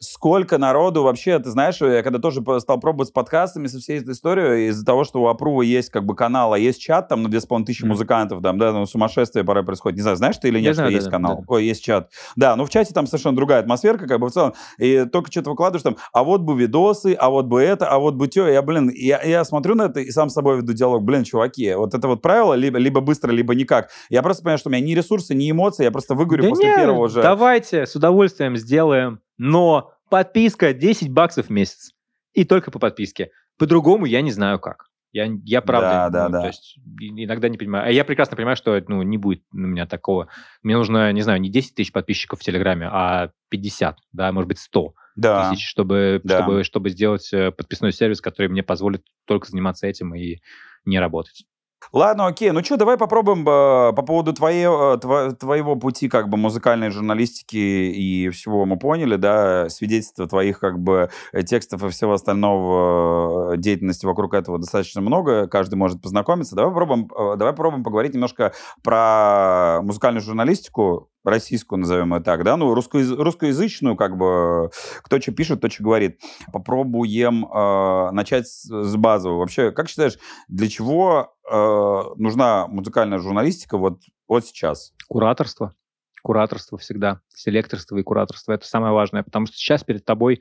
[0.00, 4.14] сколько народу вообще, ты знаешь, я когда тоже стал пробовать с подкастами, со всей этой
[4.14, 7.28] историей, из-за того, что у Апрува есть как бы канал, а есть чат, там на
[7.28, 7.88] 2,5 тысячи mm-hmm.
[7.88, 9.96] музыкантов, там, да, ну, сумасшествие порой происходит.
[9.96, 11.36] Не знаю, знаешь ты или нет, я что знаю, есть да, канал?
[11.36, 11.44] Да.
[11.48, 12.10] Ой, есть чат.
[12.34, 14.54] Да, но в чате там совершенно другая атмосферка, как бы в целом.
[14.78, 18.14] И только что-то выкладываешь там, а вот бы видосы, а вот бы это, а вот
[18.14, 18.48] бы то.
[18.48, 21.02] Я, блин, я, я смотрю на это и сам с собой веду диалог.
[21.02, 23.90] Блин, чуваки, вот это вот правило, либо, либо быстро, либо никак.
[24.08, 26.66] Я просто понимаю, что у меня ни ресурсы, ни эмоции, я просто выгорю да после
[26.66, 27.20] нет, первого же.
[27.20, 31.92] давайте, с удовольствием сделаем, но Подписка 10 баксов в месяц.
[32.34, 33.30] И только по подписке.
[33.58, 34.86] По-другому я не знаю как.
[35.12, 36.40] Я, я правда, да, да, ну, да.
[36.42, 37.86] то есть иногда не понимаю.
[37.86, 40.28] А я прекрасно понимаю, что ну, не будет у меня такого.
[40.62, 44.58] Мне нужно, не знаю, не 10 тысяч подписчиков в Телеграме, а 50, да, может быть,
[44.58, 45.50] 100 да.
[45.50, 46.42] тысяч, чтобы, да.
[46.42, 50.38] чтобы, чтобы сделать э, подписной сервис, который мне позволит только заниматься этим и
[50.84, 51.44] не работать.
[51.92, 52.50] Ладно, окей.
[52.52, 56.90] Ну что, давай попробуем э, по поводу твоей, э, тво, твоего пути как бы музыкальной
[56.90, 63.54] журналистики и всего мы поняли, да, свидетельства твоих как бы э, текстов и всего остального
[63.54, 66.54] э, деятельности вокруг этого достаточно много, каждый может познакомиться.
[66.54, 68.52] Давай попробуем, э, давай попробуем поговорить немножко
[68.84, 74.70] про музыкальную журналистику, российскую, назовем ее так, да, ну, русско- русскоязычную, как бы,
[75.02, 76.18] кто что пишет, то что говорит.
[76.52, 79.40] Попробуем э, начать с, с базового.
[79.40, 80.18] Вообще, как считаешь,
[80.48, 84.92] для чего э, нужна музыкальная журналистика вот, вот сейчас?
[85.08, 85.74] Кураторство.
[86.22, 87.20] Кураторство всегда.
[87.28, 88.52] Селекторство и кураторство.
[88.52, 90.40] Это самое важное, потому что сейчас перед тобой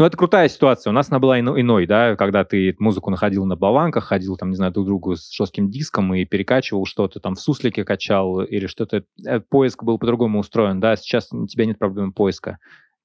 [0.00, 0.90] ну, это крутая ситуация.
[0.90, 4.48] У нас она была ино, иной, да, когда ты музыку находил на болванках, ходил там,
[4.48, 8.66] не знаю, друг другу с жестким диском и перекачивал что-то, там в суслике качал или
[8.66, 9.04] что-то.
[9.26, 12.56] Э, поиск был по-другому устроен, да, сейчас у тебя нет проблем поиска.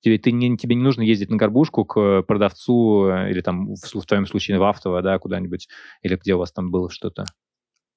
[0.06, 4.02] Тебе, ты не, тебе не нужно ездить на горбушку к продавцу э, или там, в,
[4.02, 5.68] в твоем случае, в автово, да, куда-нибудь,
[6.04, 7.26] или где у вас там было что-то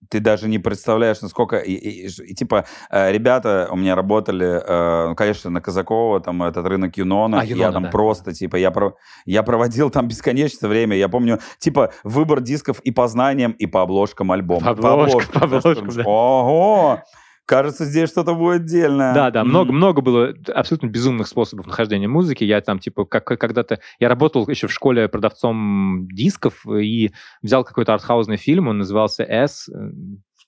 [0.09, 1.57] ты даже не представляешь, насколько...
[1.57, 6.43] И, и, и, типа, э, ребята у меня работали, э, ну, конечно, на Казакова, там,
[6.45, 7.91] этот рынок Юнона, а, Юнона я там да.
[7.91, 8.95] просто, типа, я, про,
[9.27, 13.83] я проводил там бесконечное время, я помню, типа, выбор дисков и по знаниям, и по
[13.83, 14.75] обложкам альбома.
[14.77, 16.03] По обложкам, по обложкам, да.
[16.07, 17.03] Ого!
[17.49, 19.15] Кажется, здесь что-то будет отдельное.
[19.15, 22.45] Да, да, много, много было абсолютно безумных способов нахождения музыки.
[22.45, 23.81] Я там, типа, как когда-то...
[23.99, 27.11] Я работал еще в школе продавцом дисков и
[27.41, 29.67] взял какой-то артхаузный фильм, он назывался «С»,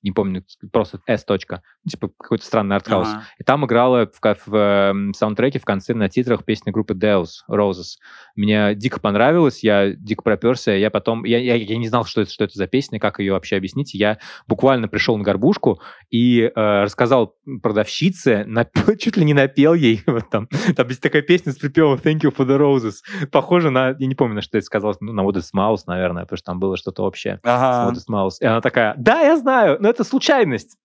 [0.03, 1.25] не помню, просто S.
[1.25, 3.09] Точка, ну, типа какой-то странный артхаус.
[3.09, 3.25] Ага.
[3.39, 7.29] И там играла в, в, в эм, саундтреке в конце на титрах песня группы Deus,
[7.51, 7.99] Roses.
[8.37, 12.31] Мне дико понравилось, я дико проперся, я потом, я, я, я не знал, что это,
[12.31, 13.95] что это за песня, как ее вообще объяснить.
[13.95, 18.71] Я буквально пришел на горбушку и э, рассказал продавщице, нап...
[18.99, 22.35] чуть ли не напел ей, вот там, там есть такая песня с припевом Thank you
[22.35, 23.27] for the roses.
[23.31, 26.23] Похоже на, я не помню, на что это сказал, ну, на What is Mouse, наверное,
[26.23, 27.85] потому что там было что-то общее ага.
[27.85, 28.37] с What is Mouse.
[28.41, 30.77] И она такая, да, я знаю, но это случайность.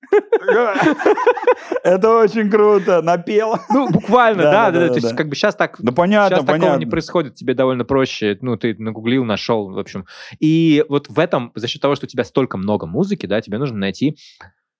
[1.83, 3.57] Это очень круто, напел.
[3.69, 5.79] Ну, буквально, да, да, то есть как бы сейчас так...
[5.79, 10.05] Ну, понятно, Сейчас такого не происходит, тебе довольно проще, ну, ты нагуглил, нашел, в общем.
[10.39, 13.57] И вот в этом, за счет того, что у тебя столько много музыки, да, тебе
[13.57, 14.17] нужно найти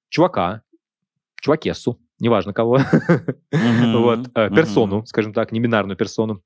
[0.09, 0.61] чувака,
[1.41, 2.79] чувакессу, неважно кого,
[3.51, 6.41] вот, э, персону, скажем так, не бинарную персону,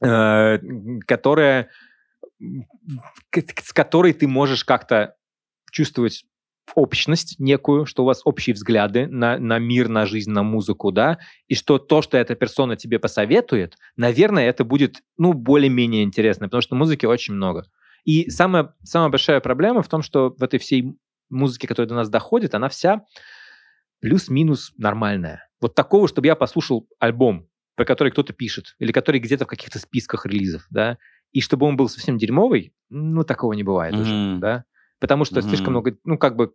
[0.00, 0.58] э,
[1.06, 1.68] которая,
[2.40, 5.14] с которой ты можешь как-то
[5.70, 6.24] чувствовать
[6.74, 11.18] общность некую, что у вас общие взгляды на, на мир, на жизнь, на музыку, да,
[11.46, 16.62] и что то, что эта персона тебе посоветует, наверное, это будет, ну, более-менее интересно, потому
[16.62, 17.64] что музыки очень много.
[18.04, 20.96] И самая, самая большая проблема в том, что в этой всей
[21.30, 23.04] музыке, которая до нас доходит, она вся
[24.00, 25.48] плюс-минус нормальная.
[25.60, 29.78] Вот такого, чтобы я послушал альбом, про который кто-то пишет, или который где-то в каких-то
[29.78, 30.98] списках релизов, да,
[31.32, 34.00] и чтобы он был совсем дерьмовый, ну, такого не бывает mm-hmm.
[34.00, 34.64] уже, да
[35.00, 35.48] потому что mm-hmm.
[35.48, 36.52] слишком много, ну, как бы,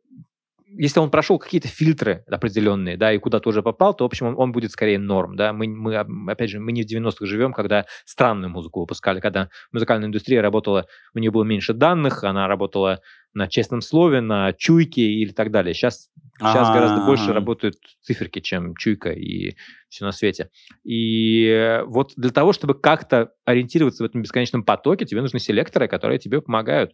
[0.76, 4.36] если он прошел какие-то фильтры определенные, да, и куда-то уже попал, то, в общем, он,
[4.38, 5.54] он будет скорее норм, да.
[5.54, 5.96] Мы, мы,
[6.32, 10.88] опять же, мы не в 90-х живем, когда странную музыку выпускали, когда музыкальная индустрия работала,
[11.14, 13.02] у нее было меньше данных, она работала
[13.34, 15.74] на честном слове, на чуйке или так далее.
[15.74, 16.10] Сейчас,
[16.40, 19.56] сейчас гораздо больше работают циферки, чем чуйка и
[19.90, 20.50] все на свете.
[20.84, 26.20] И вот для того, чтобы как-то ориентироваться в этом бесконечном потоке, тебе нужны селекторы, которые
[26.20, 26.94] тебе помогают.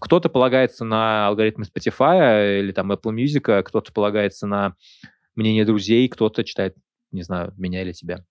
[0.00, 4.74] Кто-то полагается на алгоритмы Spotify или там Apple Music, кто-то полагается на
[5.34, 6.76] мнение друзей, кто-то читает,
[7.12, 8.24] не знаю, меня или тебя.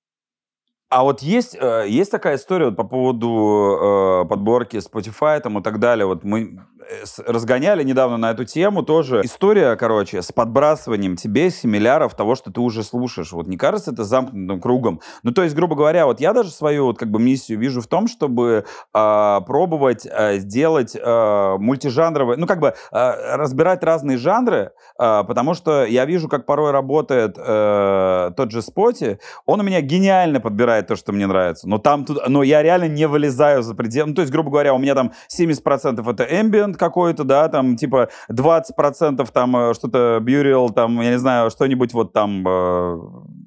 [0.89, 5.63] А вот есть, э, есть такая история вот по поводу э, подборки Spotify там, и
[5.63, 6.05] так далее.
[6.05, 6.59] Вот мы
[7.25, 9.21] разгоняли недавно на эту тему тоже.
[9.23, 13.31] История, короче, с подбрасыванием тебе семиляров того, что ты уже слушаешь.
[13.31, 15.01] Вот не кажется это замкнутым кругом?
[15.23, 17.87] Ну, то есть, грубо говоря, вот я даже свою вот как бы миссию вижу в
[17.87, 24.71] том, чтобы э, пробовать э, сделать э, мультижанровые, ну, как бы э, разбирать разные жанры,
[24.99, 29.19] э, потому что я вижу, как порой работает э, тот же Споти.
[29.45, 31.67] Он у меня гениально подбирает то, что мне нравится.
[31.67, 34.09] Но там, тут, но я реально не вылезаю за пределы.
[34.09, 37.75] Ну, то есть, грубо говоря, у меня там 70% это ambient, контент какой-то, да, там,
[37.75, 42.97] типа, 20% там э, что-то Burial, там, я не знаю, что-нибудь вот там, э,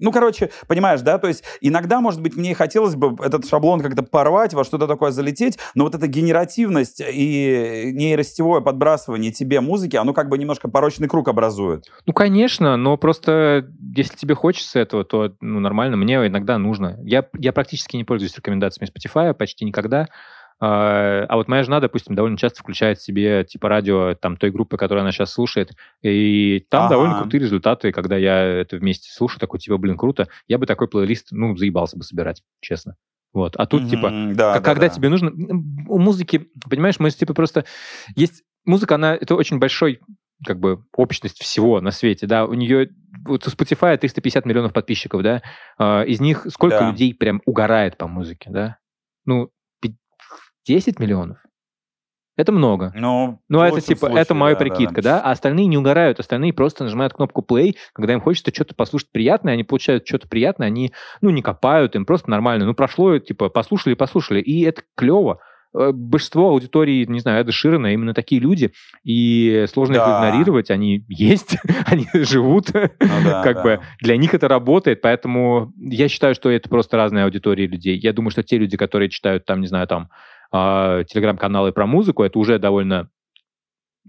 [0.01, 4.03] ну, короче, понимаешь, да, то есть иногда, может быть, мне хотелось бы этот шаблон как-то
[4.03, 10.13] порвать, во что-то такое залететь, но вот эта генеративность и нейростевое подбрасывание тебе музыки, оно
[10.13, 11.87] как бы немножко порочный круг образует.
[12.07, 16.99] Ну, конечно, но просто если тебе хочется этого, то ну, нормально, мне иногда нужно.
[17.03, 20.09] Я, я практически не пользуюсь рекомендациями Spotify, почти никогда,
[20.59, 24.77] а, а вот моя жена, допустим, довольно часто включает себе типа радио там той группы,
[24.77, 25.73] которую она сейчас слушает,
[26.03, 26.95] и там ага.
[26.95, 30.29] довольно крутые результаты, когда я это вместе слушаю, такой типа, блин, круто.
[30.49, 32.97] Я бы такой плейлист, ну, заебался бы собирать, честно.
[33.33, 33.55] Вот.
[33.57, 34.95] А тут, mm-hmm, типа, да, да, когда да.
[34.95, 35.31] тебе нужно...
[35.31, 37.67] У музыки, понимаешь, мы, типа, просто...
[38.15, 38.43] Есть...
[38.65, 39.15] Музыка, она...
[39.15, 40.01] Это очень большой
[40.45, 42.91] как бы общность всего на свете, да, у нее
[43.25, 45.43] вот у Spotify 350 миллионов подписчиков, да,
[45.79, 46.91] а, из них сколько да.
[46.91, 48.77] людей прям угорает по музыке, да,
[49.25, 49.51] ну,
[50.67, 51.39] 10 миллионов.
[52.37, 52.93] Это много.
[52.95, 55.23] Ну, ну это типа, случае, это моя да, прикидка, да, да.
[55.23, 59.55] А остальные не угорают, остальные просто нажимают кнопку play, когда им хочется что-то послушать приятное,
[59.55, 62.67] они получают что-то приятное, они, ну, не копают, им просто нормально.
[62.67, 65.41] Ну, прошло, типа, послушали, послушали, и это клево.
[65.77, 68.73] Э, большинство аудитории, не знаю, Эда Ширена, именно такие люди,
[69.05, 70.01] и сложно да.
[70.01, 73.63] их игнорировать, они есть, они живут, ну, да, как да.
[73.63, 77.99] бы для них это работает, поэтому я считаю, что это просто разные аудитории людей.
[77.99, 80.09] Я думаю, что те люди, которые читают там, не знаю, там,
[80.53, 83.11] э, телеграм-каналы про музыку, это уже довольно...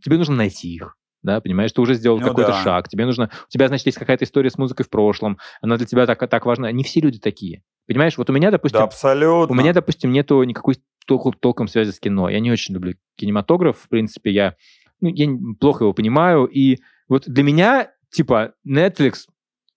[0.02, 2.64] Тебе нужно найти их да, понимаешь, ты уже сделал ну, какой-то да.
[2.64, 5.85] шаг, тебе нужно, у тебя, значит, есть какая-то история с музыкой в прошлом, она для
[5.85, 6.72] тебя так, так важна.
[6.72, 8.80] Не все люди такие, понимаешь, вот у меня, допустим...
[8.80, 9.53] Да, абсолютно.
[9.53, 13.77] У меня, допустим, нету никакой толком, толком связи с кино, я не очень люблю кинематограф,
[13.80, 14.55] в принципе, я,
[15.01, 15.27] ну, я
[15.59, 19.27] плохо его понимаю, и вот для меня, типа, Netflix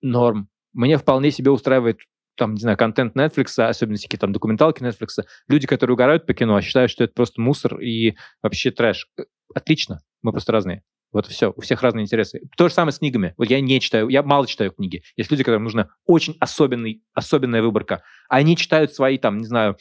[0.02, 2.00] норм, мне вполне себе устраивает
[2.36, 6.60] там, не знаю, контент Netflix, особенно всякие там документалки Netflix, люди, которые угорают по кино,
[6.62, 9.08] считают, что это просто мусор и вообще трэш.
[9.18, 9.24] Э,
[9.54, 10.82] отлично, мы просто разные.
[11.12, 12.40] Вот все, у всех разные интересы.
[12.56, 13.34] То же самое с книгами.
[13.36, 15.02] Вот я не читаю, я мало читаю книги.
[15.16, 18.02] Есть люди, которым нужна очень особенный, особенная выборка.
[18.28, 19.76] Они читают свои, там, не знаю,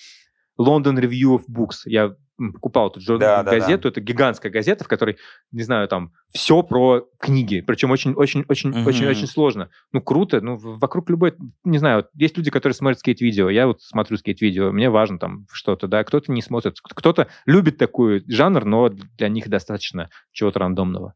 [0.60, 1.82] London Review of Books.
[1.86, 2.16] Я
[2.54, 5.18] покупал эту журнал, да, газету, да, это гигантская газета, в которой,
[5.52, 8.86] не знаю, там все про книги, причем очень, очень, очень, mm-hmm.
[8.86, 9.70] очень, очень сложно.
[9.92, 14.18] Ну круто, ну вокруг любой, не знаю, есть люди, которые смотрят скейт-видео, я вот смотрю
[14.18, 19.30] скейт-видео, мне важно там что-то, да, кто-то не смотрит, кто-то любит такой жанр, но для
[19.30, 21.14] них достаточно чего-то рандомного.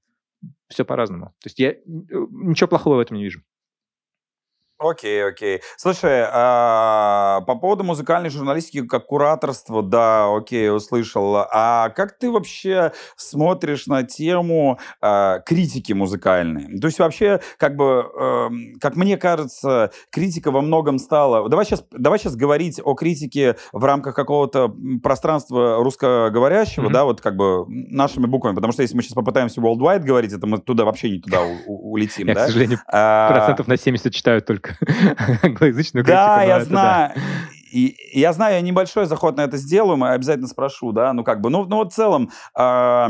[0.67, 1.27] Все по-разному.
[1.41, 3.41] То есть я э, ничего плохого в этом не вижу.
[4.83, 5.61] Окей, окей.
[5.77, 11.37] Слушай, а, по поводу музыкальной журналистики как кураторства, да, окей, услышал.
[11.37, 16.79] А как ты вообще смотришь на тему а, критики музыкальной?
[16.79, 18.49] То есть вообще, как бы, а,
[18.81, 21.47] как мне кажется, критика во многом стала...
[21.47, 26.93] Давай сейчас, давай сейчас говорить о критике в рамках какого-то пространства русскоговорящего, mm-hmm.
[26.93, 30.45] да, вот как бы нашими буквами, потому что если мы сейчас попытаемся worldwide говорить, это
[30.45, 32.43] мы туда вообще не туда улетим, Я, да?
[32.43, 33.29] к сожалению, а...
[33.31, 34.72] процентов на 70 читаю только
[35.43, 36.23] англоязычную критику.
[36.23, 37.11] Да, я знаю.
[37.73, 41.41] И, я знаю, я небольшой заход на это сделаю, мы обязательно спрошу, да, ну как
[41.41, 43.07] бы, ну, ну вот в целом, э,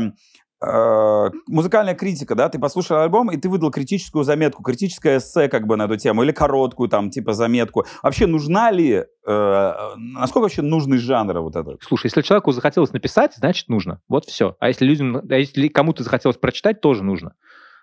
[0.66, 5.66] э, музыкальная критика, да, ты послушал альбом, и ты выдал критическую заметку, критическое эссе как
[5.66, 7.84] бы на эту тему, или короткую там, типа, заметку.
[8.02, 11.82] Вообще нужна ли, э, насколько вообще нужный жанр вот этот?
[11.82, 14.00] Слушай, если человеку захотелось написать, значит нужно.
[14.08, 14.56] Вот все.
[14.60, 17.34] А если людям, а если кому-то захотелось прочитать, тоже нужно.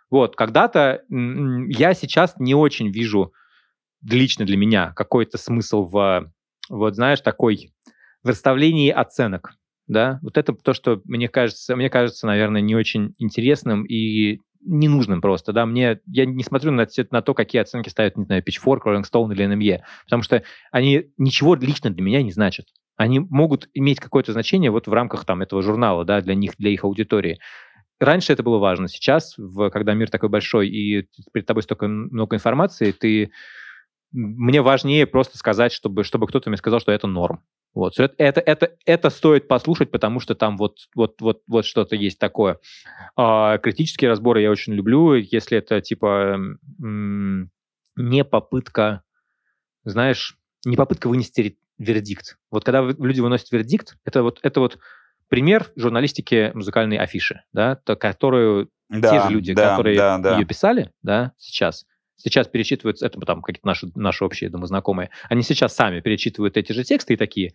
[0.10, 3.34] Вот, когда-то я сейчас не очень вижу
[4.08, 6.32] лично для меня какой-то смысл в,
[6.70, 7.74] вот знаешь, такой
[8.24, 9.54] в расставлении оценок,
[9.88, 15.22] да, вот это то, что мне кажется, мне кажется, наверное, не очень интересным и ненужным
[15.22, 18.82] просто, да, мне, я не смотрю на, на то, какие оценки ставят, не знаю, Pitchfork,
[18.86, 22.68] Rolling Stone или NME, потому что они ничего лично для меня не значат.
[22.96, 26.70] Они могут иметь какое-то значение вот в рамках там этого журнала, да, для них, для
[26.70, 27.40] их аудитории.
[28.00, 28.88] Раньше это было важно.
[28.88, 33.32] Сейчас, в, когда мир такой большой и перед тобой столько много информации, ты
[34.12, 37.42] мне важнее просто сказать, чтобы, чтобы кто-то мне сказал, что это норм.
[37.74, 37.98] Вот.
[38.00, 42.20] Это, это, это, это стоит послушать, потому что там вот, вот, вот, вот что-то есть
[42.20, 42.60] такое.
[43.16, 46.38] А, критические разборы я очень люблю, если это типа
[46.80, 49.04] не попытка,
[49.86, 52.38] знаешь, не попытка вынести вердикт.
[52.52, 54.78] Вот когда люди выносят вердикт, это вот, это вот
[55.30, 60.38] пример журналистики музыкальной афиши, да, то, которую да, те же люди, да, которые да, да.
[60.38, 61.86] ее писали, да, сейчас,
[62.24, 66.72] сейчас перечитывают, это там какие-то наши, наши общие, думаю, знакомые, они сейчас сами перечитывают эти
[66.72, 67.54] же тексты и такие,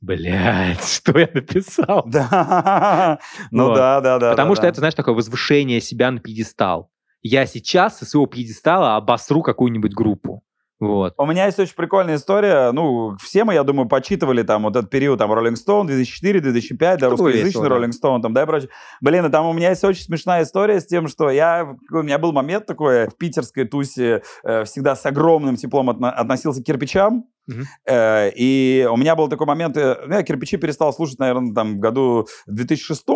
[0.00, 2.04] Блять, что я написал?
[2.06, 3.18] Да,
[3.50, 4.30] ну да, да, да.
[4.30, 6.90] Потому что это, знаешь, такое возвышение себя на пьедестал.
[7.20, 10.44] Я сейчас со своего пьедестала обосру какую-нибудь группу.
[10.80, 11.14] Вот.
[11.16, 12.70] У меня есть очень прикольная история.
[12.70, 17.00] Ну, все мы, я думаю, почитывали там вот этот период, там, Rolling Stone 2004, 2005,
[17.00, 18.70] да, русскоязычный Rolling Stone, там, да, и прочее.
[19.00, 22.18] Блин, и там у меня есть очень смешная история с тем, что я, у меня
[22.18, 27.24] был момент такой в питерской тусе, э, всегда с огромным теплом отно, относился к кирпичам,
[27.48, 27.64] Uh-huh.
[27.86, 31.78] Э, и у меня был такой момент, э, ну, я кирпичи перестал слушать, наверное, там
[31.78, 33.06] в году 2006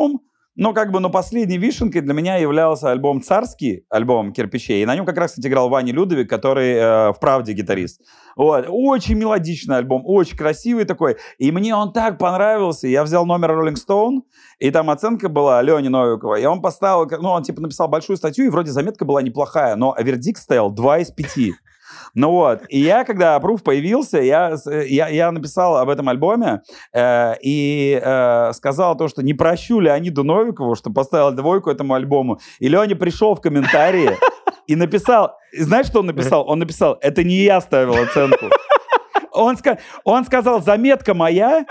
[0.55, 4.83] но как бы, но последней вишенкой для меня являлся альбом «Царский», альбом «Кирпичей».
[4.83, 8.03] И на нем как раз, кстати, играл Ваня Людовик, который э, в «Правде» гитарист.
[8.37, 8.67] Вот.
[8.69, 11.17] Очень мелодичный альбом, очень красивый такой.
[11.39, 12.87] И мне он так понравился.
[12.87, 14.23] Я взял номер Rolling Stone,
[14.59, 16.35] и там оценка была Лени Новикова.
[16.35, 19.97] И он поставил, ну, он типа написал большую статью, и вроде заметка была неплохая, но
[19.99, 21.53] вердикт стоял 2 из 5.
[22.15, 26.61] Ну вот, и я, когда Approve появился, я, я, я написал об этом альбоме
[26.93, 32.39] э, и э, сказал то, что не прощу Леониду Новикову, что поставил двойку этому альбому.
[32.59, 34.11] И Леня пришел в комментарии
[34.67, 36.47] и написал, знаешь, что он написал?
[36.47, 38.47] Он написал, это не я ставил оценку.
[39.33, 39.57] Он,
[40.05, 41.65] он сказал, заметка моя,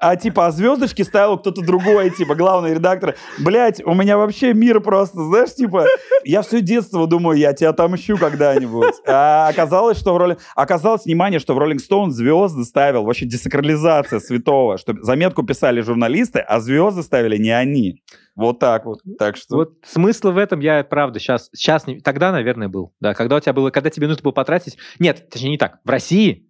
[0.00, 3.16] а типа а звездочки ставил кто-то другой, типа главный редактор.
[3.38, 5.86] Блять, у меня вообще мир просто, знаешь, типа,
[6.24, 8.94] я все детство думаю, я тебя отомщу когда-нибудь.
[9.06, 10.38] А оказалось, что в роли...
[10.54, 16.40] Оказалось, внимание, что в Rolling Stone звезды ставил, вообще десакрализация святого, что заметку писали журналисты,
[16.40, 18.02] а звезды ставили не они.
[18.36, 19.00] Вот так вот.
[19.18, 19.56] Так что...
[19.56, 22.00] Вот смысл в этом я, правда, сейчас, сейчас не...
[22.00, 22.94] тогда, наверное, был.
[23.00, 24.78] Да, когда у тебя было, когда тебе нужно было потратить...
[25.00, 25.78] Нет, точнее не так.
[25.84, 26.47] В России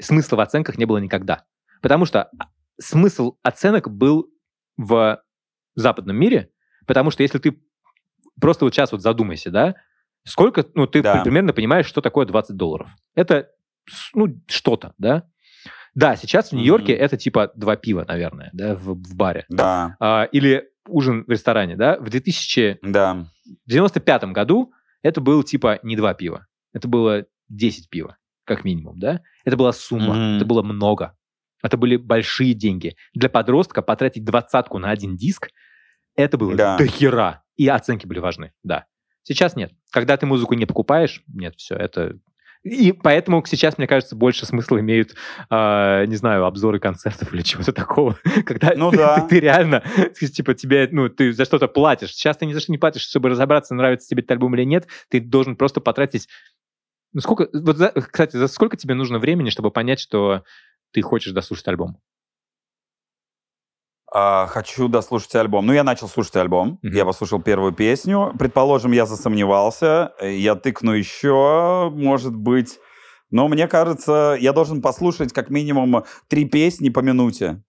[0.00, 1.44] смысла в оценках не было никогда.
[1.82, 2.30] Потому что
[2.80, 4.28] смысл оценок был
[4.76, 5.22] в
[5.74, 6.50] западном мире,
[6.86, 7.60] потому что если ты
[8.40, 9.74] просто вот сейчас вот задумайся, да,
[10.24, 11.22] сколько, ну, ты да.
[11.22, 12.90] примерно понимаешь, что такое 20 долларов.
[13.14, 13.50] Это,
[14.14, 15.24] ну, что-то, да.
[15.94, 16.98] Да, сейчас в Нью-Йорке mm-hmm.
[16.98, 19.44] это типа два пива, наверное, да, в, в баре.
[19.48, 19.96] Да.
[19.98, 21.98] А, или ужин в ресторане, да.
[21.98, 24.26] В 2095 да.
[24.28, 24.72] году
[25.02, 28.16] это было типа не два пива, это было 10 пива,
[28.50, 29.20] как минимум, да.
[29.44, 30.36] Это была сумма, mm-hmm.
[30.38, 31.16] это было много.
[31.62, 32.96] Это были большие деньги.
[33.14, 35.50] Для подростка потратить двадцатку на один диск,
[36.16, 36.76] это было да.
[36.76, 37.44] до хера.
[37.56, 38.86] И оценки были важны, да.
[39.22, 39.72] Сейчас нет.
[39.92, 42.18] Когда ты музыку не покупаешь, нет, все, это...
[42.64, 45.14] И поэтому сейчас, мне кажется, больше смысла имеют,
[45.48, 48.18] э, не знаю, обзоры концертов или чего-то такого.
[48.44, 49.20] Когда ну, ты, да.
[49.20, 49.82] ты, ты реально,
[50.14, 52.12] типа, тебе, ну, ты за что-то платишь.
[52.12, 54.88] Сейчас ты ни за что не платишь, чтобы разобраться, нравится тебе этот альбом или нет.
[55.08, 56.28] Ты должен просто потратить...
[57.12, 57.48] Ну, сколько...
[57.52, 60.44] Вот, за, кстати, за сколько тебе нужно времени, чтобы понять, что
[60.92, 62.00] ты хочешь дослушать альбом?
[64.12, 65.66] Uh, хочу дослушать альбом.
[65.66, 66.80] Ну, я начал слушать альбом.
[66.82, 66.90] Mm-hmm.
[66.90, 68.34] Я послушал первую песню.
[68.38, 70.12] Предположим, я засомневался.
[70.20, 72.80] Я тыкну еще, может быть.
[73.30, 77.62] Но мне кажется, я должен послушать как минимум три песни по минуте.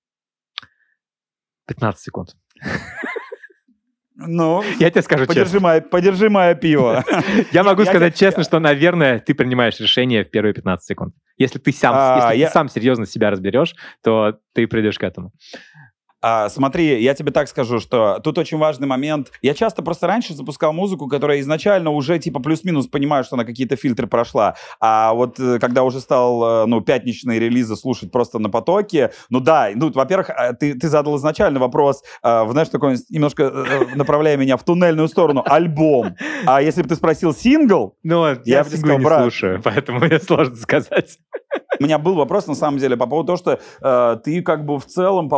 [1.67, 2.35] 15 секунд.
[4.27, 5.67] Ну, я тебе скажу подержи честно.
[5.67, 7.03] Мое, подержи мое пиво.
[7.51, 11.15] Я могу сказать честно, что, наверное, ты принимаешь решение в первые 15 секунд.
[11.37, 13.73] Если ты сам, а, если ты сам серьезно себя разберешь,
[14.03, 15.31] то ты придешь к этому.
[16.21, 19.31] А, смотри, я тебе так скажу, что тут очень важный момент.
[19.41, 23.75] Я часто просто раньше запускал музыку, которая изначально уже типа плюс-минус понимаю, что она какие-то
[23.75, 24.55] фильтры прошла.
[24.79, 29.39] А вот э, когда уже стал, э, ну, пятничные релизы слушать просто на потоке, ну
[29.39, 33.51] да, ну, во-первых, э, ты, ты задал изначально вопрос, э, знаешь, такой немножко
[33.95, 36.15] направляя меня в туннельную сторону, альбом.
[36.45, 39.99] А если бы ты спросил сингл, ну, я, я бы сказал, не брат, слушаю, поэтому
[39.99, 41.17] мне сложно сказать.
[41.79, 44.79] У меня был вопрос, на самом деле, по поводу того, что э, ты как бы
[44.79, 45.29] в целом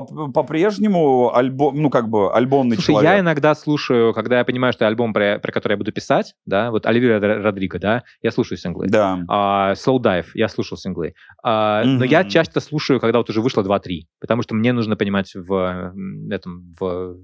[0.74, 3.12] по-прежнему альбом, ну как бы альбомный Слушай, человек.
[3.12, 6.72] я иногда слушаю, когда я понимаю, что альбом, про, про который я буду писать, да,
[6.72, 8.88] вот Оливия Родриго, да, я слушаю синглы.
[8.88, 9.20] Да.
[9.28, 11.14] А, Soul Dive, я слушал синглы.
[11.44, 11.98] А, mm-hmm.
[11.98, 15.94] Но я часто слушаю, когда вот уже вышло 2-3, потому что мне нужно понимать в
[16.30, 17.16] этом, в,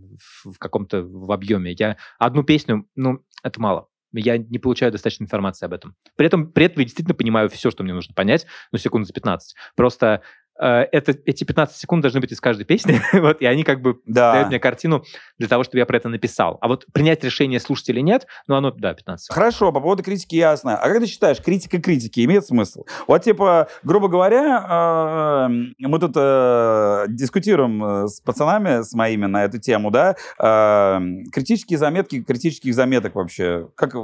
[0.45, 1.75] в каком-то в объеме.
[1.77, 5.95] Я одну песню, ну, это мало я не получаю достаточно информации об этом.
[6.15, 9.13] При этом, при этом я действительно понимаю все, что мне нужно понять, ну, секунд за
[9.13, 9.55] 15.
[9.75, 10.21] Просто
[10.59, 14.33] это, эти 15 секунд должны быть из каждой песни, вот, и они как бы да.
[14.33, 15.03] дают мне картину
[15.37, 16.57] для того, чтобы я про это написал.
[16.61, 19.35] А вот принять решение, слушать или нет, ну, оно, да, 15 секунд.
[19.35, 20.77] Хорошо, по поводу критики ясно.
[20.77, 22.83] А как ты считаешь, критика критики имеет смысл?
[23.07, 29.59] Вот, типа, грубо говоря, э, мы тут э, дискутируем с пацанами, с моими на эту
[29.59, 30.99] тему, да, э,
[31.31, 33.95] критические заметки, критических заметок вообще, как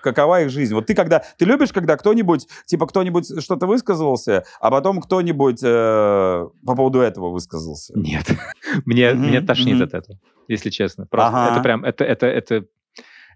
[0.00, 0.74] какова их жизнь.
[0.74, 6.48] Вот ты когда, ты любишь, когда кто-нибудь, типа кто-нибудь что-то высказывался, а потом кто-нибудь э,
[6.66, 7.92] по поводу этого высказался?
[7.96, 8.26] Нет,
[8.84, 9.14] мне, mm-hmm.
[9.14, 9.84] мне тошнит mm-hmm.
[9.84, 10.18] от этого,
[10.48, 11.06] если честно.
[11.06, 11.52] Просто ага.
[11.52, 12.64] это прям, это, это, это,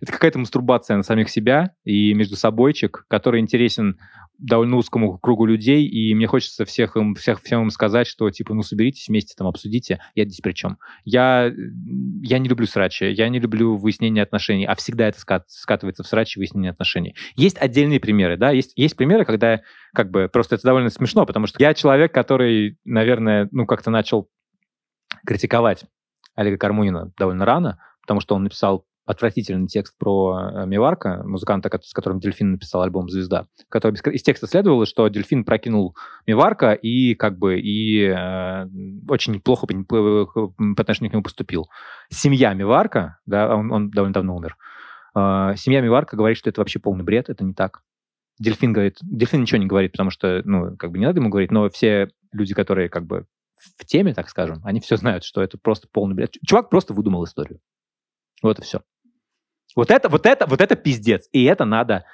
[0.00, 3.98] это какая-то мастурбация на самих себя и между собойчик, который интересен
[4.38, 8.54] довольно узкому кругу людей, и мне хочется всех им, всех, всем им сказать, что, типа,
[8.54, 10.78] ну, соберитесь вместе, там, обсудите, я здесь при чем.
[11.04, 11.52] Я,
[12.22, 16.06] я не люблю срачи, я не люблю выяснение отношений, а всегда это скат, скатывается в
[16.06, 17.16] срачи выяснение отношений.
[17.34, 19.60] Есть отдельные примеры, да, есть, есть примеры, когда,
[19.92, 24.28] как бы, просто это довольно смешно, потому что я человек, который, наверное, ну, как-то начал
[25.26, 25.84] критиковать
[26.36, 31.94] Олега Кармунина довольно рано, потому что он написал отвратительный текст про э, Миварка, музыканта, с
[31.94, 37.38] которым Дельфин написал альбом «Звезда», который из текста следовало, что Дельфин прокинул Миварка и как
[37.38, 38.68] бы и э,
[39.08, 41.68] очень плохо по, по, отношению к нему поступил.
[42.10, 44.56] Семья Миварка, да, он, он довольно давно умер,
[45.16, 47.80] э, семья Миварка говорит, что это вообще полный бред, это не так.
[48.38, 51.50] Дельфин говорит, Дельфин ничего не говорит, потому что, ну, как бы не надо ему говорить,
[51.50, 53.24] но все люди, которые как бы
[53.78, 56.34] в теме, так скажем, они все знают, что это просто полный бред.
[56.46, 57.60] Чувак просто выдумал историю.
[58.42, 58.82] Вот и все.
[59.78, 61.28] Вот это, вот это, вот это пиздец.
[61.30, 62.04] И это надо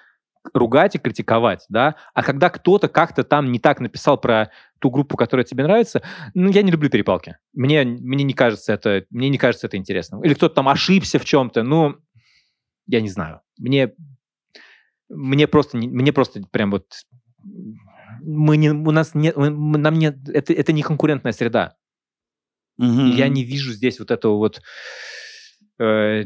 [0.53, 1.95] ругать и критиковать, да.
[2.13, 4.51] А когда кто-то как-то там не так написал про
[4.81, 6.03] ту группу, которая тебе нравится,
[6.35, 7.39] ну, я не люблю перепалки.
[7.55, 10.23] Мне, мне не кажется это, мне не кажется это интересным.
[10.23, 11.97] Или кто-то там ошибся в чем-то, ну,
[12.87, 13.41] я не знаю.
[13.57, 13.95] Мне,
[15.09, 16.93] мне просто, мне просто прям вот
[18.21, 21.77] мы не, у нас нет, нам нет, это, это не конкурентная среда.
[22.79, 23.09] Mm-hmm.
[23.13, 24.61] Я не вижу здесь вот этого вот
[25.79, 26.25] э,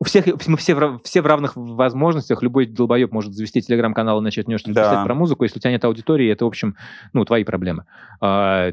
[0.00, 2.42] у всех, мы все в, все в равных возможностях.
[2.42, 4.90] Любой долбоеб может завести телеграм-канал и начать что-то да.
[4.90, 5.44] писать про музыку.
[5.44, 6.74] Если у тебя нет аудитории, это, в общем,
[7.12, 7.84] ну, твои проблемы.
[8.20, 8.72] А,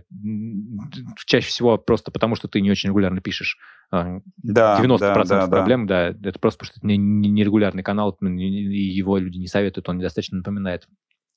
[1.25, 3.57] чаще всего просто потому, что ты не очень регулярно пишешь.
[3.91, 6.13] А, да, 90% да, да, проблем, да.
[6.13, 10.37] да, это просто потому, что это нерегулярный канал, и его люди не советуют, он недостаточно
[10.37, 10.87] напоминает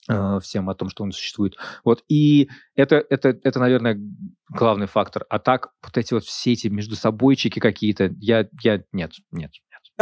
[0.09, 1.57] а, всем о том, что он существует.
[1.85, 2.05] Вот.
[2.09, 4.01] И это, это, это, наверное,
[4.49, 5.27] главный фактор.
[5.29, 9.51] А так, вот эти вот все эти между собойчики какие-то, я, я, нет, нет,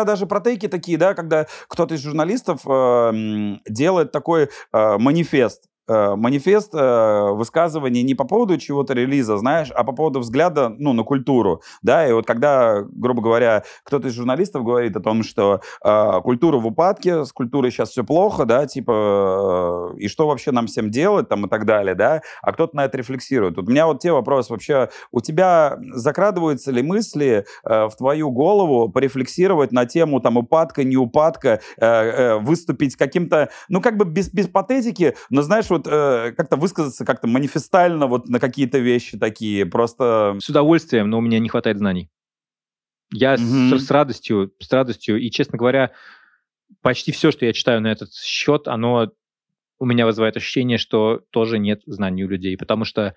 [0.04, 6.15] даже про тейки такие, да, когда кто-то из журналистов э, делает такой э, манифест э,
[6.16, 11.02] манифест э, высказывания не по поводу чего-то релиза, знаешь, а по поводу взгляда, ну, на
[11.02, 16.20] культуру, да, и вот когда, грубо говоря, кто-то из журналистов говорит о том, что э,
[16.23, 20.66] культура в упадке, с культурой сейчас все плохо, да, типа, э, и что вообще нам
[20.66, 23.56] всем делать, там, и так далее, да, а кто-то на это рефлексирует.
[23.56, 28.31] Вот у меня вот те вопросы вообще, у тебя закрадываются ли мысли э, в твою
[28.31, 34.05] голову порефлексировать на тему, там, упадка, не упадка, э, э, выступить каким-то, ну, как бы
[34.05, 39.66] без, без патетики, но, знаешь, э, как-то высказаться как-то манифестально вот на какие-то вещи такие,
[39.66, 40.36] просто...
[40.40, 42.10] С удовольствием, но у меня не хватает знаний.
[43.12, 43.78] Я mm-hmm.
[43.78, 45.92] с, с радостью, с радостью, и, честно говоря,
[46.82, 49.10] почти все, что я читаю на этот счет, оно
[49.78, 53.12] у меня вызывает ощущение, что тоже нет знаний у людей, потому что э,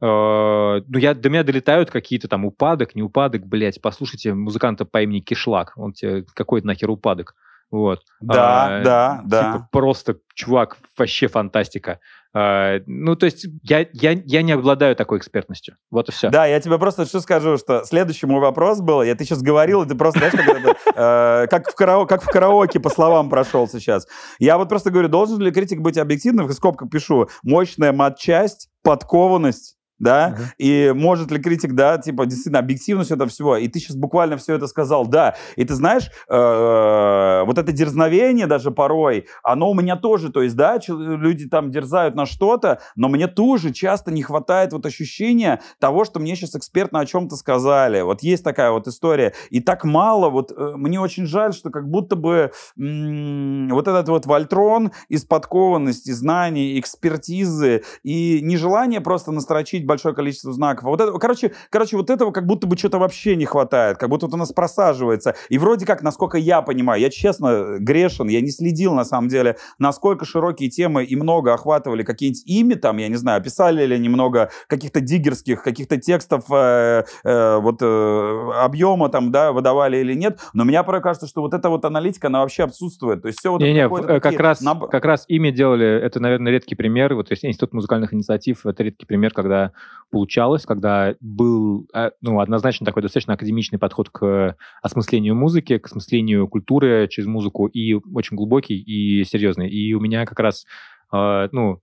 [0.00, 5.20] ну, я, до меня долетают какие-то там упадок, не упадок, блядь, послушайте музыканта по имени
[5.20, 7.34] Кишлак, он тебе какой-то нахер упадок.
[7.70, 8.00] Вот.
[8.20, 9.68] Да, а, да, типа, да.
[9.72, 12.00] Просто чувак, вообще фантастика.
[12.32, 15.76] А, ну, то есть я, я, я не обладаю такой экспертностью.
[15.90, 16.28] Вот и все.
[16.28, 19.82] Да, я тебе просто что скажу, что следующий мой вопрос был, я ты сейчас говорил,
[19.82, 23.30] и ты просто, знаешь, как, это, э, как, в карао, как в караоке по словам
[23.30, 24.06] прошел сейчас.
[24.38, 26.46] Я вот просто говорю, должен ли критик быть объективным?
[26.46, 30.44] В скобках пишу, мощная матчасть, подкованность, да, uh-huh.
[30.58, 34.54] и может ли критик, да, типа, действительно, объективность этого всего, и ты сейчас буквально все
[34.54, 39.96] это сказал, да, и ты знаешь, э, вот это дерзновение даже порой, оно у меня
[39.96, 44.72] тоже, то есть, да, люди там дерзают на что-то, но мне тоже часто не хватает
[44.72, 49.32] вот ощущения того, что мне сейчас экспертно о чем-то сказали, вот есть такая вот история,
[49.50, 54.26] и так мало, вот э, мне очень жаль, что как будто бы вот этот вот
[54.26, 60.84] вольтрон из подкованности, знаний, экспертизы и нежелание просто настрочить большое количество знаков.
[60.84, 64.08] А вот это, короче, короче, вот этого как будто бы что-то вообще не хватает, как
[64.08, 65.34] будто вот у нас просаживается.
[65.48, 69.56] И вроде как, насколько я понимаю, я честно грешен, я не следил на самом деле,
[69.78, 74.50] насколько широкие темы и много охватывали какие-нибудь ими там, я не знаю, писали ли немного
[74.66, 80.40] каких-то диггерских, каких-то текстов э, э, вот э, объема там, да, выдавали или нет.
[80.52, 83.22] Но мне порой кажется, что вот эта вот аналитика, она вообще отсутствует.
[83.22, 84.40] То есть все вот не, не, как такие...
[84.40, 84.90] раз, наб...
[84.90, 87.14] как раз ими делали, это, наверное, редкий пример.
[87.14, 89.72] Вот есть Институт музыкальных инициатив, это редкий пример, когда
[90.10, 96.48] получалось, когда был э, ну, однозначно такой достаточно академичный подход к осмыслению музыки, к осмыслению
[96.48, 99.68] культуры через музыку, и очень глубокий и серьезный.
[99.68, 100.64] И у меня как раз,
[101.12, 101.80] э, ну,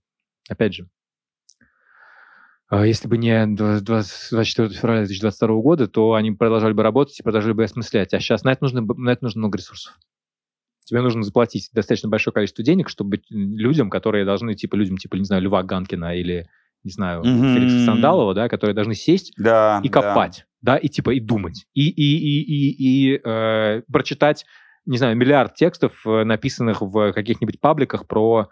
[0.48, 0.88] опять же,
[2.70, 7.52] э, если бы не 24 февраля 2022 года, то они продолжали бы работать и продолжали
[7.52, 8.14] бы осмыслять.
[8.14, 9.98] А сейчас на это нужно, на это нужно много ресурсов.
[10.84, 15.24] Тебе нужно заплатить достаточно большое количество денег, чтобы людям, которые должны, типа, людям, типа, не
[15.24, 16.46] знаю, Льва Ганкина или
[16.84, 17.54] не знаю, mm-hmm.
[17.54, 20.74] Феликса Сандалова, да, которые должны сесть да, и копать, да.
[20.74, 24.44] да, и типа и думать, и, и, и, и, и э, прочитать,
[24.86, 28.48] не знаю, миллиард текстов, э, написанных в каких-нибудь пабликах про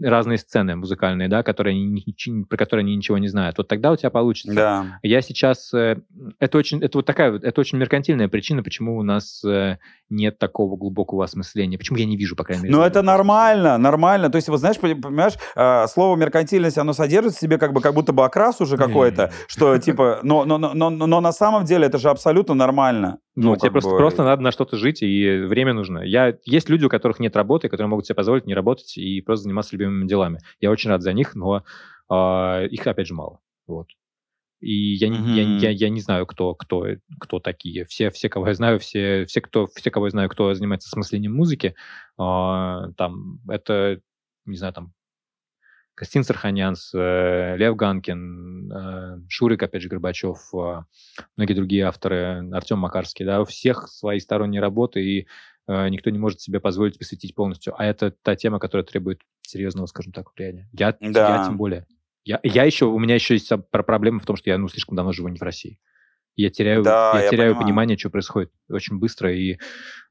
[0.00, 3.58] разные сцены музыкальные, да, которые они, про которые они ничего не знают.
[3.58, 4.54] Вот тогда у тебя получится.
[4.54, 4.98] Да.
[5.02, 5.72] Я сейчас...
[5.74, 5.96] Э,
[6.38, 6.82] это очень...
[6.82, 7.34] Это вот такая...
[7.38, 9.78] Это очень меркантильная причина, почему у нас э,
[10.10, 11.78] нет такого глубокого осмысления.
[11.78, 12.76] Почему я не вижу, по крайней мере.
[12.76, 14.30] Ну, это нормально, нормально.
[14.30, 17.94] То есть, вот знаешь, понимаешь, э, слово меркантильность, оно содержит в себе как бы как
[17.94, 20.20] будто бы окрас уже какой-то, что типа...
[20.22, 23.18] Но, но, но, но, но на самом деле это же абсолютно нормально.
[23.36, 23.96] Ну, ну тебе просто, бы...
[23.98, 25.98] просто надо на что-то жить, и время нужно.
[25.98, 29.44] Я, есть люди, у которых нет работы, которые могут себе позволить не работать и просто
[29.44, 30.40] заниматься любимыми делами.
[30.58, 31.62] Я очень рад за них, но
[32.10, 33.40] э, их, опять же, мало.
[33.66, 33.88] Вот.
[34.60, 35.60] И я, mm-hmm.
[35.60, 36.86] я, я, я не знаю, кто, кто,
[37.20, 37.84] кто такие.
[37.84, 41.34] Все, все, кого я знаю, все, все, кто, все, кого я знаю, кто занимается смыслением
[41.34, 41.74] музыки,
[42.18, 44.00] э, там, это,
[44.46, 44.92] не знаю, там,
[45.96, 50.82] Костин Сарханянс, э, Лев Ганкин, э, Шурик, опять же, Горбачев, э,
[51.38, 55.26] многие другие авторы, Артем Макарский, да, у всех свои сторонние работы, и
[55.68, 57.74] никто не может себе позволить посвятить полностью.
[57.76, 60.68] А это та тема, которая требует серьезного, скажем так, влияния.
[60.72, 61.38] Я, да.
[61.38, 61.86] я тем более.
[62.24, 65.10] Я, я еще, у меня еще есть проблема в том, что я ну, слишком давно
[65.10, 65.80] живу не в России.
[66.36, 67.66] Я теряю, да, я, я теряю понимаю.
[67.66, 69.56] понимание, что происходит очень быстро, и э,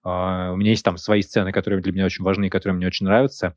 [0.04, 3.56] у меня есть там свои сцены, которые для меня очень важны, которые мне очень нравятся,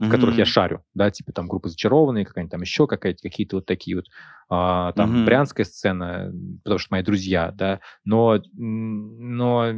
[0.00, 0.06] mm-hmm.
[0.06, 3.66] в которых я шарю, да, типа там группа зачарованные, какая-нибудь там еще какая-то, какие-то вот
[3.66, 5.24] такие вот, э, там mm-hmm.
[5.26, 6.32] брянская сцена,
[6.64, 9.72] потому что мои друзья, да, но, но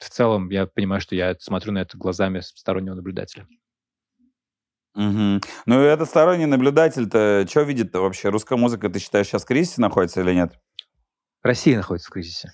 [0.00, 3.46] в целом я понимаю, что я смотрю на это глазами стороннего наблюдателя.
[4.96, 5.40] Угу.
[5.66, 8.28] Ну, и этот сторонний наблюдатель-то что видит-то вообще?
[8.28, 10.58] Русская музыка, ты считаешь, сейчас в кризисе находится или нет?
[11.42, 12.52] Россия находится в кризисе.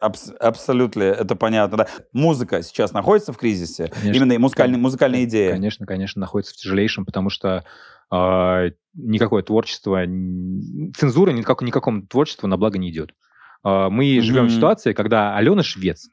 [0.00, 1.78] Абс- абсолютно, это понятно.
[1.78, 1.88] Да.
[2.12, 3.88] Музыка сейчас находится в кризисе?
[3.88, 5.50] Конечно, Именно музыкальные, музыкальные идеи?
[5.50, 7.64] Конечно, конечно, находится в тяжелейшем, потому что
[8.10, 13.14] э, никакое творчество, цензура никак, никакому творчеству на благо не идет.
[13.64, 14.20] Э, мы mm-hmm.
[14.20, 16.08] живем в ситуации, когда Алена Швец,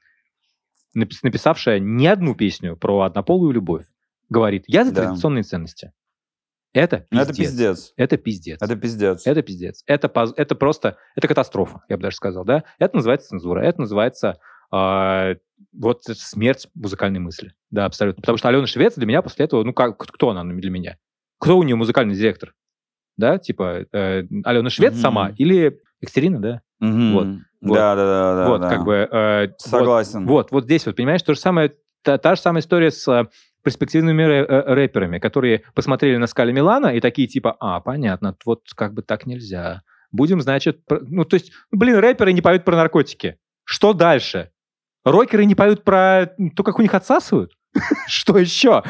[0.93, 3.85] написавшая не одну песню про однополую любовь,
[4.29, 5.05] говорит, я за да.
[5.05, 5.91] традиционные ценности.
[6.73, 7.35] Это Ну, пиздец.
[7.35, 7.93] Это пиздец.
[7.97, 8.57] Это пиздец.
[8.61, 9.27] Это пиздец.
[9.27, 9.83] Это пиздец.
[9.87, 12.63] Это, это просто, это катастрофа, я бы даже сказал, да?
[12.77, 14.37] Это называется цензура, это называется
[14.71, 15.33] а,
[15.73, 17.53] вот смерть музыкальной мысли.
[17.71, 18.21] Да, абсолютно.
[18.21, 20.97] Потому что Алена Швец для меня после этого, ну как, кто она для меня?
[21.39, 22.53] Кто у нее музыкальный директор?
[23.17, 25.01] Да, типа э, Алена Швец Мгм.
[25.01, 26.61] сама или Екатерина, да?
[26.79, 27.13] Мгм.
[27.13, 27.27] Вот.
[27.61, 27.75] Вот.
[27.75, 28.49] Да, да, да, да.
[28.49, 28.69] вот, да.
[28.69, 28.93] как бы...
[29.11, 30.27] э, вот- Согласен.
[30.27, 31.73] Вот, вот здесь вот, понимаешь, то же самое,
[32.03, 33.27] та, та же самая история с э,
[33.69, 38.93] перспективными э, рэперами, которые посмотрели на скале Милана и такие типа, а, понятно, вот как
[38.93, 39.81] бы так нельзя.
[40.11, 43.37] Будем, значит, про- ну, то есть, блин, рэперы не поют про наркотики.
[43.63, 44.49] Что дальше?
[45.05, 47.51] Рокеры не поют про то, как у них отсасывают?
[48.07, 48.83] Что еще?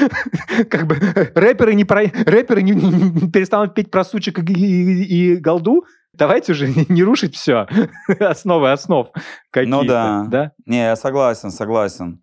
[0.70, 0.94] Как бы
[1.34, 2.02] рэперы не, про...
[2.04, 5.84] рэперы не, не перестанут петь про сучек и, и- и голду?
[6.14, 7.66] Давайте уже не рушить все.
[8.20, 9.08] Основы основ
[9.50, 9.76] какие-то.
[9.76, 10.24] Ну да.
[10.28, 10.52] да?
[10.66, 12.20] Не, я согласен, согласен.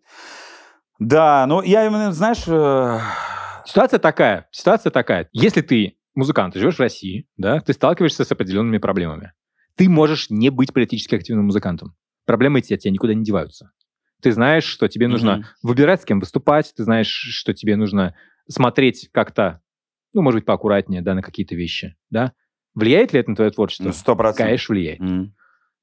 [0.99, 2.99] Да, ну я именно, знаешь, э,
[3.65, 4.47] Ситуация такая.
[4.51, 5.29] Ситуация такая.
[5.31, 9.33] Если ты музыкант, ты живешь в России, да, ты сталкиваешься с определенными проблемами.
[9.75, 11.95] Ты можешь не быть политически активным музыкантом.
[12.25, 13.71] Проблемы эти от тебя никуда не деваются.
[14.21, 15.45] Ты знаешь, что тебе нужно мгм.
[15.63, 18.15] выбирать, с кем выступать, ты знаешь, что тебе нужно
[18.49, 19.61] смотреть как-то,
[20.13, 22.33] ну, может быть, поаккуратнее, да, на какие-то вещи, да.
[22.75, 23.85] Влияет ли это на твое творчество?
[23.85, 24.45] ну, сто процентов.
[24.45, 24.99] Конечно, влияет.
[24.99, 25.35] М.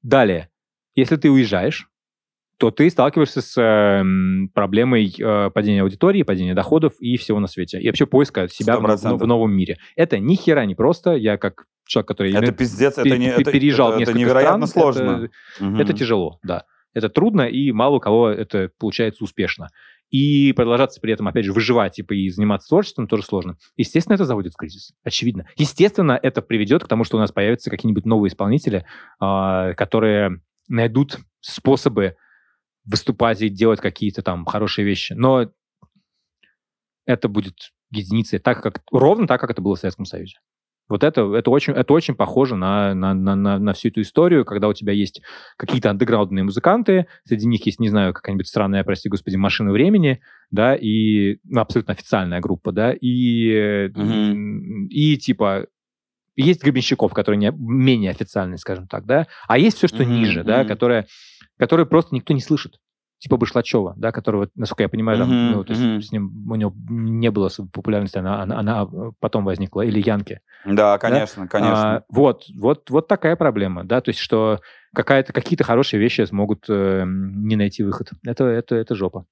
[0.03, 0.49] Далее,
[0.93, 1.89] если ты уезжаешь,
[2.57, 7.79] то ты сталкиваешься с эм, проблемой э, падения аудитории, падения доходов и всего на свете.
[7.79, 9.77] И вообще поиска себя в, в- в новом мире.
[9.95, 11.13] Это ни хера не просто.
[11.15, 14.93] Я как человек, который Это пиздец, пе- это, не, это, переезжал это, это невероятно стран,
[14.93, 15.29] сложно.
[15.57, 15.79] Это, Мгм.
[15.79, 16.63] это тяжело, да.
[16.93, 19.69] Это трудно, и мало у кого это получается успешно.
[20.09, 23.57] И продолжаться при этом, опять же, выживать типа, и заниматься творчеством тоже сложно.
[23.75, 24.93] Естественно, это заводит в кризис.
[25.03, 25.45] Очевидно.
[25.57, 28.85] Естественно, это приведет к тому, что у нас появятся какие-нибудь новые исполнители,
[29.19, 32.15] а, которые найдут способы
[32.87, 35.13] выступать и делать какие-то там хорошие вещи.
[35.13, 35.51] Но
[37.05, 40.37] это будет единицей, так как, ровно так, как это было в Советском Союзе.
[40.89, 44.45] Вот это, это, очень, это очень похоже на, на, на, на, на всю эту историю,
[44.45, 45.21] когда у тебя есть
[45.57, 50.75] какие-то андеграундные музыканты, среди них есть, не знаю, какая-нибудь странная, прости господи, машина времени, да,
[50.75, 54.87] и ну, абсолютно официальная группа, да, и, Мгм.
[54.87, 55.67] и типа
[56.37, 60.43] есть Гребенщиков, которые не, менее официальные, скажем так, да, а есть все, что Мгм, ниже,
[60.45, 61.07] да, которое,
[61.57, 62.79] которое просто никто не слышит.
[63.19, 66.01] Типа Башлачева, да, которого, насколько я понимаю, там, Мгм, ну, то есть мгм.
[66.01, 68.87] с ним у него не было популярности, она, она, она
[69.19, 70.41] потом возникла, или Янки.
[70.65, 71.95] Да, конечно, конечно.
[71.95, 74.59] А, вот, вот, вот такая проблема, да, то есть что
[74.93, 78.11] какая-то, какие-то хорошие вещи смогут э, не найти выход.
[78.23, 79.25] Это, это, это жопа.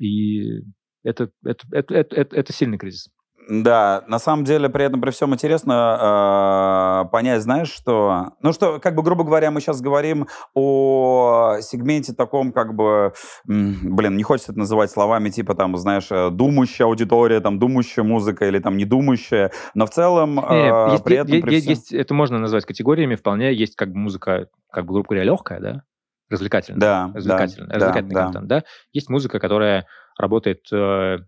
[0.00, 0.62] И
[1.04, 3.10] это, это, это, это, это, это сильный кризис.
[3.48, 8.78] Да, на самом деле при этом при всем интересно э, понять, знаешь, что, ну что,
[8.78, 13.12] как бы грубо говоря, мы сейчас говорим о сегменте таком, как бы,
[13.44, 18.46] блин, не хочется это называть словами типа там, знаешь, э, думающая аудитория, там думающая музыка
[18.46, 21.92] или там не думающая, но в целом э, есть, при этом е- при всем- есть-
[21.92, 25.82] это можно назвать категориями, вполне есть как бы музыка, как бы, грубо говоря, легкая, да,
[26.30, 26.80] развлекательная.
[26.80, 28.22] Да, да, развлекательный, да, развлекательный да.
[28.24, 28.64] контент, да.
[28.92, 29.86] Есть музыка, которая
[30.18, 31.18] работает, э,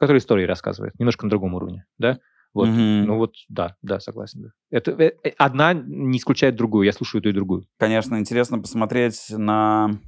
[0.00, 2.18] которая истории рассказывает, немножко на другом уровне, да.
[2.52, 2.68] Вот.
[2.68, 3.04] Мгм.
[3.04, 4.42] Ну вот, да, да, согласен.
[4.42, 4.48] да.
[4.70, 7.66] Это, э, э, одна не исключает другую, я слушаю ту и другую.
[7.78, 10.00] Конечно, интересно посмотреть на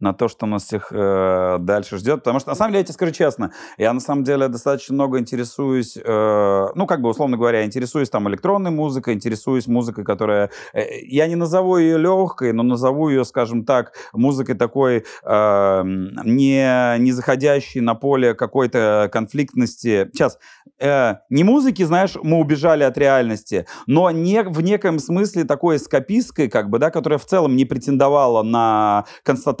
[0.00, 2.20] на то, что нас всех э, дальше ждет.
[2.20, 5.18] Потому что, на самом деле, я тебе скажу честно, я на самом деле достаточно много
[5.18, 10.50] интересуюсь, э, ну, как бы, условно говоря, интересуюсь там электронной музыкой, интересуюсь музыкой, которая...
[10.72, 16.98] э, я не назову ее легкой, но назову ее, скажем так, музыкой такой, э, не,
[16.98, 20.10] не заходящей на поле какой-то конфликтности.
[20.12, 20.38] Сейчас,
[20.78, 26.48] э, не музыки, знаешь, мы убежали от реальности, но не, в неком смысле такой эскапистской,
[26.48, 29.55] как бы, да, которая в целом не претендовала на констатацию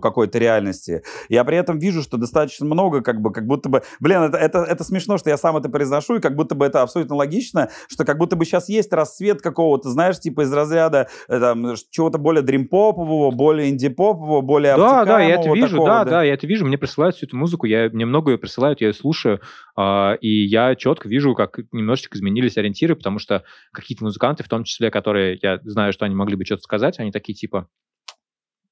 [0.00, 1.02] какой-то реальности.
[1.28, 4.58] Я при этом вижу, что достаточно много, как бы, как будто бы, блин, это, это,
[4.58, 8.04] это смешно, что я сам это произношу, и как будто бы это абсолютно логично, что
[8.04, 12.42] как будто бы сейчас есть расцвет какого-то, знаешь, типа из разряда э, там, чего-то более
[12.42, 16.66] дримпопового, более инди-попового, более Да, да, я это вижу, такого, да, да, я это вижу,
[16.66, 19.40] мне присылают всю эту музыку, я, мне много ее присылают, я ее слушаю,
[19.76, 24.64] а, и я четко вижу, как немножечко изменились ориентиры, потому что какие-то музыканты, в том
[24.64, 27.68] числе, которые, я знаю, что они могли бы что-то сказать, они такие типа,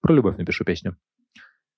[0.07, 0.97] про любовь напишу песню.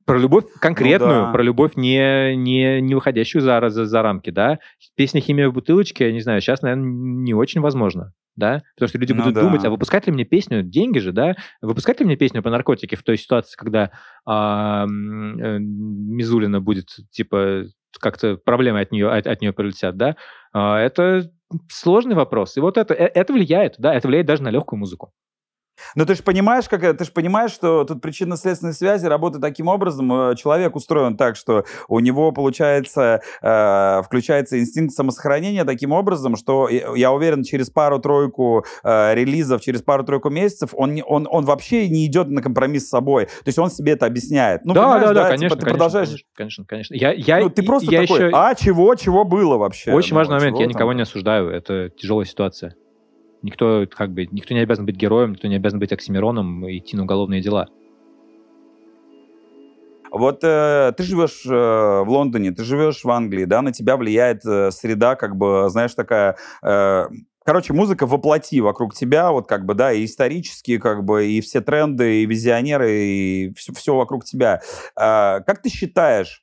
[0.04, 1.32] Про любовь конкретную, да.
[1.32, 4.58] про любовь не, не, не выходящую за, за, за рамки, да.
[4.96, 8.98] Песня «Химия в бутылочке», я не знаю, сейчас, наверное, не очень возможно, да, потому что
[8.98, 9.40] люди Ну будут да.
[9.42, 12.96] думать, а выпускать ли мне песню, деньги же, да, выпускать ли мне песню по наркотике
[12.96, 13.92] в той ситуации, когда
[14.26, 17.64] а, э, Мизулина будет, типа,
[17.98, 20.16] как-то проблемы от нее, от, от нее прилетят, да,
[20.52, 21.30] А, это
[21.70, 22.58] сложный вопрос.
[22.58, 25.12] И вот это, э- это влияет, да, это влияет даже на легкую музыку.
[25.94, 30.12] Но ты же понимаешь, как ты же понимаешь, что тут причинно-следственные связи работают таким образом.
[30.12, 36.68] Э, человек устроен так, что у него получается э, включается инстинкт самосохранения таким образом, что
[36.68, 42.06] я уверен, через пару-тройку э, релизов, через пару-тройку месяцев он, не, он, он вообще не
[42.06, 43.26] идет на компромисс с собой.
[43.26, 44.64] То есть он себе это объясняет.
[44.64, 46.24] Ну, да, да, да, да, конечно, типа, ты конечно, продолжаешь...
[46.34, 46.94] конечно, конечно.
[46.94, 48.30] Я, я, ну, ты просто я такой, еще...
[48.34, 49.92] а чего, чего было вообще?
[49.92, 50.74] Очень ну, важный момент, я там?
[50.74, 52.74] никого не осуждаю, это тяжелая ситуация.
[53.42, 56.96] Никто, как бы, никто не обязан быть героем, никто не обязан быть Оксимироном и идти
[56.96, 57.68] на уголовные дела.
[60.10, 64.44] Вот э, ты живешь э, в Лондоне, ты живешь в Англии, да, на тебя влияет
[64.44, 66.36] э, среда, как бы, знаешь, такая...
[66.62, 67.04] Э,
[67.44, 71.60] короче, музыка воплоти вокруг тебя, вот как бы, да, и исторические, как бы, и все
[71.60, 74.60] тренды, и визионеры, и все, все вокруг тебя.
[74.96, 76.42] Э, как ты считаешь,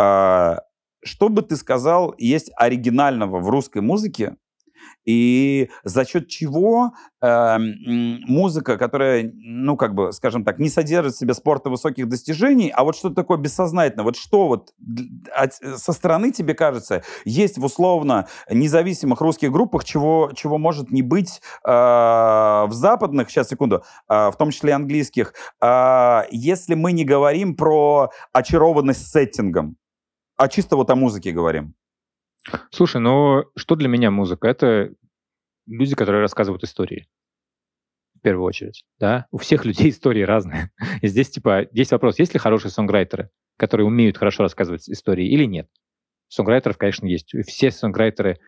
[0.00, 0.56] э,
[1.04, 4.36] что бы ты сказал, есть оригинального в русской музыке,
[5.04, 11.18] и за счет чего э, музыка, которая, ну, как бы, скажем так, не содержит в
[11.18, 14.72] себе спорта высоких достижений, а вот что-то такое бессознательное, вот что вот
[15.34, 21.02] от, со стороны тебе кажется, есть в условно независимых русских группах, чего, чего может не
[21.02, 27.04] быть э, в западных, сейчас, секунду, э, в том числе английских, э, если мы не
[27.04, 29.76] говорим про очарованность сеттингом,
[30.36, 31.74] а чисто вот о музыке говорим.
[32.70, 34.48] Слушай, ну что для меня музыка?
[34.48, 34.92] Это
[35.66, 37.08] люди, которые рассказывают истории.
[38.14, 39.26] В первую очередь, да?
[39.30, 40.70] У всех людей истории разные.
[41.00, 45.44] И здесь, типа, есть вопрос, есть ли хорошие сонграйтеры, которые умеют хорошо рассказывать истории или
[45.44, 45.68] нет?
[46.28, 47.34] Сонграйтеров, конечно, есть.
[47.46, 48.38] Все сонграйтеры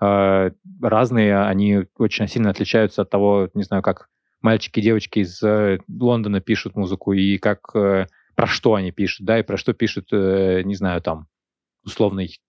[0.00, 0.50] э,
[0.82, 4.08] разные, они очень сильно отличаются от того, не знаю, как
[4.40, 9.26] мальчики и девочки из э, Лондона пишут музыку и как э, про что они пишут,
[9.26, 11.28] да, и про что пишут, э, не знаю, там,
[11.84, 12.40] условный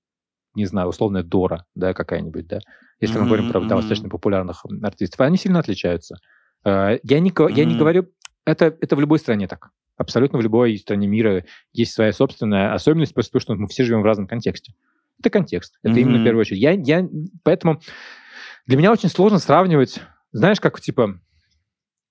[0.60, 2.60] не знаю, условная Дора, да, какая-нибудь, да.
[3.00, 3.68] Если mm-hmm, мы говорим про mm-hmm.
[3.68, 6.18] достаточно популярных артистов, они сильно отличаются.
[6.66, 7.54] Э, я не, mm-hmm.
[7.54, 8.10] я не говорю,
[8.46, 9.70] это, это в любой стране так.
[9.98, 14.02] Абсолютно в любой стране мира есть своя собственная особенность, просто потому что мы все живем
[14.02, 14.74] в разном контексте.
[15.20, 15.78] Это контекст.
[15.82, 16.02] Это mm-hmm.
[16.02, 16.62] именно в первую очередь.
[16.62, 17.08] Я, я,
[17.44, 17.82] поэтому
[18.66, 21.20] для меня очень сложно сравнивать, знаешь, как типа,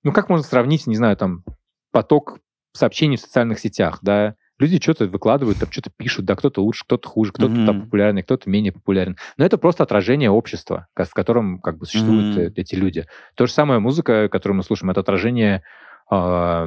[0.02, 1.44] ну как можно сравнить, не знаю, там,
[1.90, 2.38] поток
[2.72, 7.08] сообщений в социальных сетях, да, люди что-то выкладывают, там что-то пишут, да, кто-то лучше, кто-то
[7.08, 7.66] хуже, кто-то mm-hmm.
[7.66, 9.16] там популярный, кто-то менее популярен.
[9.36, 12.52] Но это просто отражение общества, в котором как бы существуют mm-hmm.
[12.56, 13.06] эти люди.
[13.34, 15.62] То же самое музыка, которую мы слушаем, это отражение,
[16.10, 16.66] э,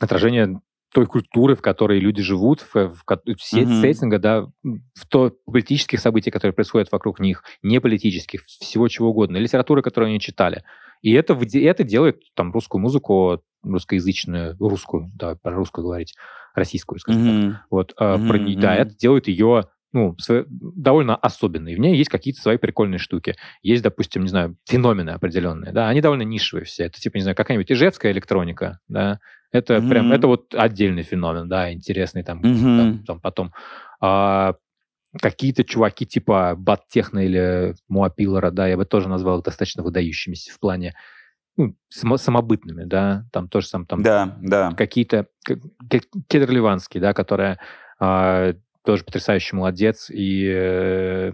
[0.00, 0.60] отражение
[0.92, 3.80] той культуры, в которой люди живут, в, в, в mm-hmm.
[3.80, 9.36] сеттинга, да, в то политических событий, которые происходят вокруг них, не политических, всего чего угодно,
[9.38, 10.62] литературы, которую они читали.
[11.02, 16.14] И это, это делает там русскую музыку, русскоязычную, русскую, да, про русскую говорить,
[16.54, 17.50] российскую, скажем mm-hmm.
[17.50, 17.60] так.
[17.70, 18.28] Вот, mm-hmm.
[18.28, 20.16] про, да, это делает ее ну,
[20.50, 21.76] довольно особенной.
[21.76, 23.36] В ней есть какие-то свои прикольные штуки.
[23.62, 26.84] Есть, допустим, не знаю, феномены определенные, да, они довольно нишевые все.
[26.84, 29.20] Это типа, не знаю, какая-нибудь ижевская электроника, да,
[29.52, 29.88] это mm-hmm.
[29.88, 32.76] прям, это вот отдельный феномен, да, интересный там, mm-hmm.
[32.76, 33.52] там, там потом.
[34.00, 34.54] А,
[35.20, 40.58] какие-то чуваки типа Баттехна или Муапилора, да, я бы тоже назвал их достаточно выдающимися в
[40.58, 40.94] плане
[41.56, 44.72] ну, само, самобытными, да, там тоже сам там да, да.
[44.72, 45.28] какие-то
[46.28, 47.58] Кедр Ливанский, да, которая
[48.00, 48.54] э,
[48.84, 51.32] тоже потрясающий молодец и э,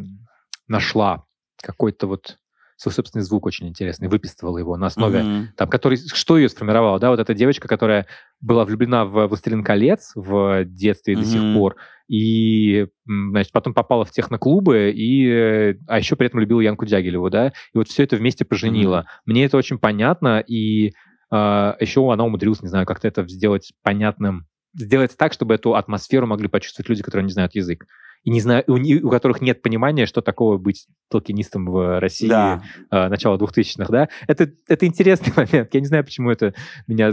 [0.68, 1.24] нашла
[1.62, 2.38] какой-то вот
[2.80, 5.46] свой собственный звук очень интересный, выписывала его на основе, mm-hmm.
[5.54, 8.06] там, который, что ее сформировало, да, вот эта девочка, которая
[8.40, 11.18] была влюблена в «Властелин колец» в детстве mm-hmm.
[11.18, 11.76] до сих пор,
[12.08, 17.48] и, значит, потом попала в техноклубы, и, а еще при этом любила Янку Дягилеву, да,
[17.48, 19.00] и вот все это вместе поженила.
[19.00, 19.20] Mm-hmm.
[19.26, 20.92] Мне это очень понятно, и э,
[21.32, 26.26] а, еще она умудрилась, не знаю, как-то это сделать понятным, сделать так, чтобы эту атмосферу
[26.26, 27.84] могли почувствовать люди, которые не знают язык
[28.22, 32.62] и не знаю, у, у которых нет понимания, что такого быть толкинистом в России да.
[32.90, 35.72] э, начала 2000-х, да, это, это интересный момент.
[35.72, 36.54] Я не знаю, почему это
[36.86, 37.12] меня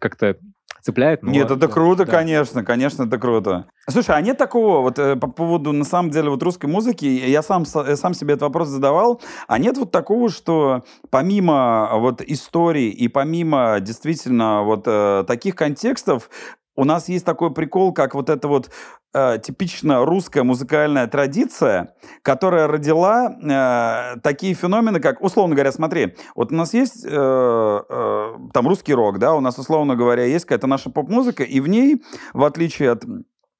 [0.00, 0.36] как-то
[0.82, 1.22] цепляет.
[1.22, 2.12] Но Нет, это круто, да.
[2.12, 3.66] конечно, конечно, это круто.
[3.88, 7.42] Слушай, а нет такого, вот э, по поводу, на самом деле, вот русской музыки, я
[7.42, 13.08] сам, сам себе этот вопрос задавал, а нет вот такого, что помимо вот истории и
[13.08, 16.30] помимо действительно вот э, таких контекстов,
[16.80, 18.70] у нас есть такой прикол, как вот эта вот
[19.12, 26.52] э, типично русская музыкальная традиция, которая родила э, такие феномены, как, условно говоря, смотри, вот
[26.52, 30.66] у нас есть э, э, там русский рок, да, у нас, условно говоря, есть какая-то
[30.66, 32.02] наша поп-музыка, и в ней,
[32.32, 33.04] в отличие от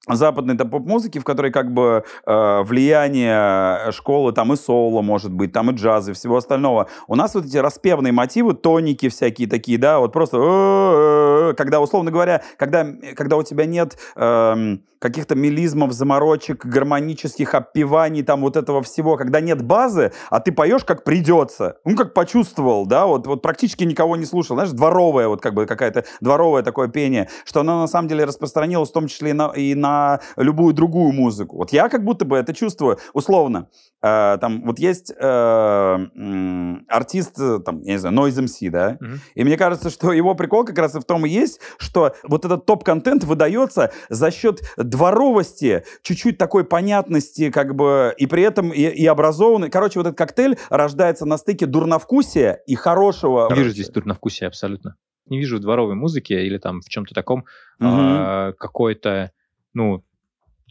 [0.07, 5.51] западной там, поп-музыки, в которой как бы э, влияние школы там и соло может быть,
[5.51, 6.87] там и джаза и всего остального.
[7.07, 12.11] У нас вот эти распевные мотивы, тоники всякие такие, да, вот просто э, когда, условно
[12.11, 18.83] говоря, когда, когда у тебя нет э, каких-то мелизмов, заморочек, гармонических оппеваний, там вот этого
[18.83, 23.41] всего, когда нет базы, а ты поешь как придется, ну, как почувствовал, да, вот, вот
[23.41, 27.79] практически никого не слушал, знаешь, дворовое вот как бы какая-то дворовое такое пение, что оно
[27.79, 31.57] на самом деле распространилось в том числе и на, и на на любую другую музыку.
[31.57, 32.97] Вот я как будто бы это чувствую.
[33.13, 33.67] Условно,
[34.01, 37.35] э, там вот есть э, э, артист,
[37.65, 39.17] там, я не знаю, Noise MC, да, mm-hmm.
[39.35, 42.45] и мне кажется, что его прикол как раз и в том и есть, что вот
[42.45, 48.81] этот топ-контент выдается за счет дворовости, чуть-чуть такой понятности, как бы, и при этом и,
[48.81, 49.69] и образованный.
[49.69, 53.49] Короче, вот этот коктейль рождается на стыке дурновкусия и хорошего...
[53.51, 54.95] Не вижу здесь дурновкусия абсолютно.
[55.27, 57.45] Не вижу в дворовой музыке или там в чем-то таком
[57.81, 58.49] mm-hmm.
[58.49, 59.31] э, какой-то
[59.73, 60.03] ну,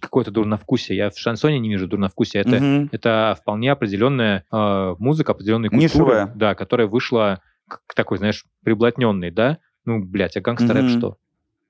[0.00, 0.96] какое-то дурновкусие.
[0.96, 2.40] Я в шансоне не вижу дурновкусия.
[2.40, 2.88] Это, угу.
[2.90, 5.82] это вполне определенная э, музыка, определенная культура.
[5.82, 6.32] Нишевая.
[6.34, 9.58] Да, которая вышла к такой, знаешь, приблотненной, да?
[9.84, 10.98] Ну, блядь, а гангстер-рэп угу.
[10.98, 11.16] что?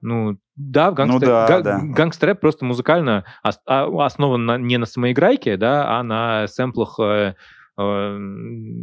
[0.01, 1.81] Ну, да, гангстер, ну, да, га- да.
[1.83, 7.35] гангстер-рэп просто музыкально ос- а, основан на, не на самоиграйке, да, а на сэмплах э,
[7.77, 8.19] э,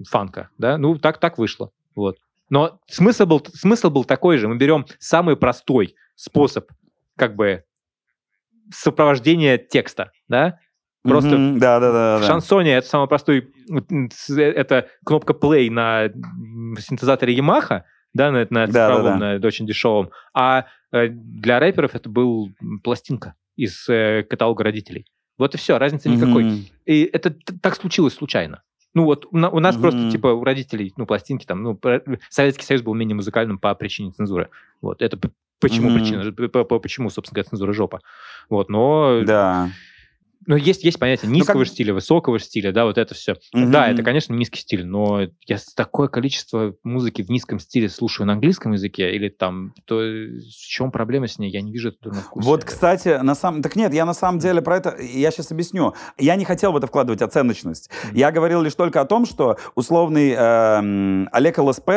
[0.10, 0.78] фанка, да?
[0.78, 2.18] Ну, так, так вышло, вот.
[2.50, 4.48] Но смысл был, смысл был такой же.
[4.48, 6.70] Мы берем самый простой способ
[7.16, 7.64] как бы
[8.72, 10.60] сопровождение текста, да?
[11.04, 12.28] Просто mm-hmm, да, да, да, в да.
[12.28, 13.50] шансоне это самый простой,
[14.38, 16.10] это кнопка play на
[16.80, 17.84] синтезаторе Yamaha,
[18.14, 19.40] да, на, на цифровом, да, да, да.
[19.40, 22.50] на очень дешевом, а э, для рэперов это был
[22.84, 25.06] пластинка из э, каталога родителей.
[25.38, 26.44] Вот и все, разницы никакой.
[26.44, 26.72] Mm-hmm.
[26.86, 28.64] И это так случилось случайно.
[28.94, 29.82] Ну вот у, у нас mm-hmm.
[29.82, 31.80] просто типа у родителей, ну пластинки там, ну
[32.30, 34.50] Советский Союз был менее музыкальным по причине цензуры.
[34.82, 35.18] Вот это
[35.60, 36.34] Почему mm-hmm.
[36.34, 36.80] причина?
[36.80, 38.02] Почему, собственно говоря, цензура жопа?
[38.50, 39.22] Вот, но...
[39.26, 39.70] Да.
[40.46, 41.74] Ну, есть, есть понятие ну, низкого ну, как...
[41.74, 43.34] стиля, высокого стиля, да, вот это все.
[43.34, 43.70] Mm-hmm.
[43.70, 48.34] Да, это, конечно, низкий стиль, но я такое количество музыки в низком стиле слушаю на
[48.34, 51.50] английском языке, или там, то в чем проблема с ней?
[51.52, 52.48] Я не вижу на вкусе.
[52.48, 53.62] Вот, кстати, на самом...
[53.62, 54.96] Так нет, я на самом деле про это...
[55.02, 55.94] Я сейчас объясню.
[56.18, 57.90] Я не хотел в это вкладывать оценочность.
[57.90, 58.18] Mm-hmm.
[58.18, 61.90] Я говорил лишь только о том, что условный э, Олег ЛСП,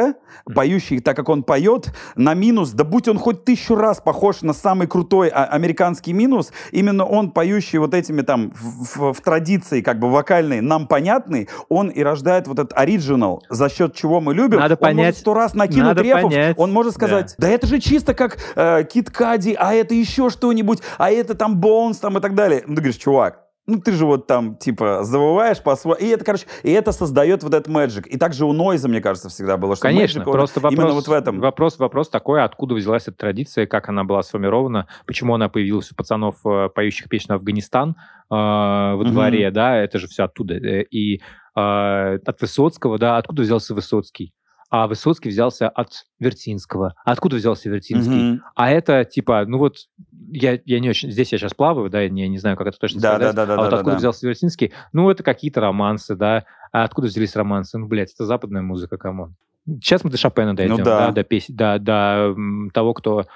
[0.54, 4.52] поющий так, как он поет, на минус, да будь он хоть тысячу раз похож на
[4.52, 9.80] самый крутой а, американский минус, именно он, поющий вот этими там в, в, в традиции
[9.80, 14.34] как бы вокальной нам понятный, он и рождает вот этот оригинал, за счет чего мы
[14.34, 14.60] любим.
[14.60, 14.96] Надо он понять.
[15.06, 16.56] может сто раз накинуть Надо рефов, понять.
[16.56, 17.48] он может сказать, да.
[17.48, 21.56] да это же чисто как э, Кит Кади, а это еще что-нибудь, а это там
[21.56, 22.62] Бонс там и так далее.
[22.68, 26.00] Ну ты говоришь, чувак, ну, ты же вот там, типа, забываешь по-своему.
[26.00, 28.06] И это, короче, и это создает вот этот мэджик.
[28.06, 31.06] И также у Нойза, мне кажется, всегда было, что Конечно, magic, просто вопрос, именно вот
[31.06, 31.40] в этом.
[31.40, 35.94] Вопрос, вопрос такой, откуда взялась эта традиция, как она была сформирована, почему она появилась у
[35.94, 37.94] пацанов, э, поющих песню «Афганистан» э,
[38.30, 39.52] во дворе, mm-hmm.
[39.52, 40.54] да, это же все оттуда.
[40.54, 41.20] Э, и э,
[41.56, 44.34] от Высоцкого, да, откуда взялся Высоцкий?
[44.70, 46.94] А Высоцкий взялся от Вертинского.
[47.04, 48.34] А откуда взялся Вертинский?
[48.34, 48.40] Mm-hmm.
[48.54, 49.88] А это типа, ну вот,
[50.30, 52.78] я, я не очень, здесь я сейчас плаваю, да, я не, не знаю, как это
[52.78, 53.34] точно да, сказать.
[53.34, 53.98] Да, да, да, а вот да, откуда да.
[53.98, 54.72] взялся Вертинский?
[54.92, 56.44] Ну, это какие-то романсы, да.
[56.72, 57.78] А откуда взялись романсы?
[57.78, 59.34] Ну, блядь, это западная музыка, come on.
[59.66, 61.06] Сейчас мы до Шопена дойдем, ну, да.
[61.06, 62.34] да, до, песен, до, до
[62.72, 63.26] того, кто,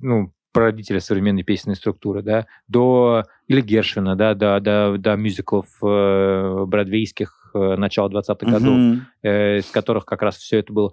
[0.00, 6.64] ну, прародителя современной песенной структуры, да, до или Гершвина, да, до, до, до мюзиклов э,
[6.66, 8.98] бродвейских начала 20-х годов, mm-hmm.
[9.22, 10.92] э, из которых как раз все это было.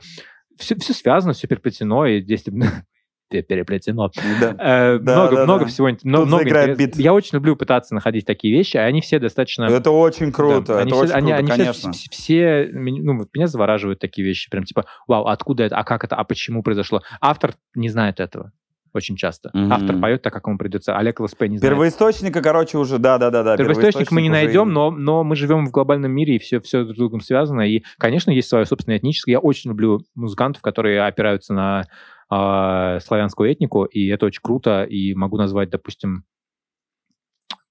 [0.58, 2.44] Все, все связано, все переплетено, и здесь
[3.30, 4.12] переплетено.
[4.42, 4.56] Да.
[4.60, 5.70] Э, да, много, да, много да.
[5.70, 5.90] всего.
[6.04, 6.96] Много, много бит.
[6.98, 9.64] Я очень люблю пытаться находить такие вещи, а они все достаточно...
[9.64, 11.92] Это очень круто, да, это очень все, круто, они, конечно.
[11.92, 16.16] Все, все, ну, меня завораживают такие вещи, прям типа, вау, откуда это, а как это,
[16.16, 17.02] а почему произошло?
[17.22, 18.52] Автор не знает этого
[18.94, 19.52] очень часто.
[19.56, 19.68] Mm-hmm.
[19.72, 20.98] Автор поет так, как ему придется.
[20.98, 21.74] Олег ЛСП не знает.
[21.74, 23.58] Первоисточника, короче, уже, да-да-да.
[23.58, 24.72] Первоисточник мы не найдем, и...
[24.72, 27.62] но, но мы живем в глобальном мире, и все, все друг с другом связано.
[27.62, 29.34] И, конечно, есть свое собственное этническое.
[29.34, 31.84] Я очень люблю музыкантов, которые опираются на
[32.32, 34.84] э, славянскую этнику, и это очень круто.
[34.84, 36.24] И могу назвать, допустим,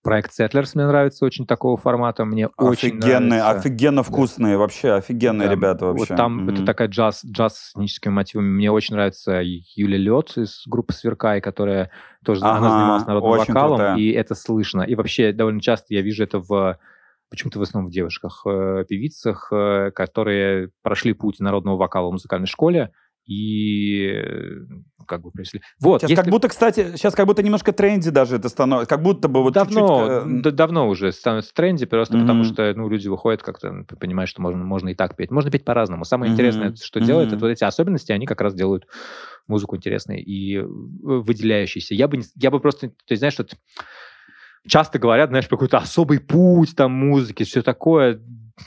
[0.09, 3.51] Проект Settlers мне нравится очень такого формата, мне офигенные, очень нравится.
[3.51, 4.59] Офигенно вкусные, да.
[4.59, 5.55] вообще офигенные да.
[5.55, 6.07] ребята вообще.
[6.09, 6.55] Вот там mm-hmm.
[6.55, 8.49] это такая джаз, джаз с этническими мотивами.
[8.49, 11.91] Мне очень нравится Юлия Лед из группы Сверкай, которая
[12.25, 13.97] тоже ага, она занималась народным вокалом, крутая.
[13.99, 14.81] и это слышно.
[14.81, 16.79] И вообще довольно часто я вижу это в
[17.31, 22.47] почему-то в основном в девушках, э, певицах, э, которые прошли путь народного вокала в музыкальной
[22.47, 22.93] школе,
[23.29, 24.61] и э,
[25.07, 25.61] как бы пришли.
[25.81, 26.23] Вот, сейчас если...
[26.23, 29.53] как будто, кстати, сейчас как будто немножко тренди даже это становится, как будто бы вот
[29.53, 30.47] давно, чуть-чуть...
[30.47, 32.21] Э, давно уже становится тренди, просто mm-hmm.
[32.23, 35.31] потому что ну, люди выходят как-то, понимают, что можно, можно и так петь.
[35.31, 36.05] Можно петь по-разному.
[36.05, 36.35] Самое mm-hmm.
[36.35, 37.05] интересное, что mm-hmm.
[37.05, 38.87] делает, это вот эти особенности, они как раз делают
[39.47, 41.95] музыку интересной и э, выделяющейся.
[41.95, 43.57] Я бы, я бы просто, ты знаешь, вот
[44.67, 48.21] часто говорят, знаешь, какой-то особый путь там музыки, все такое.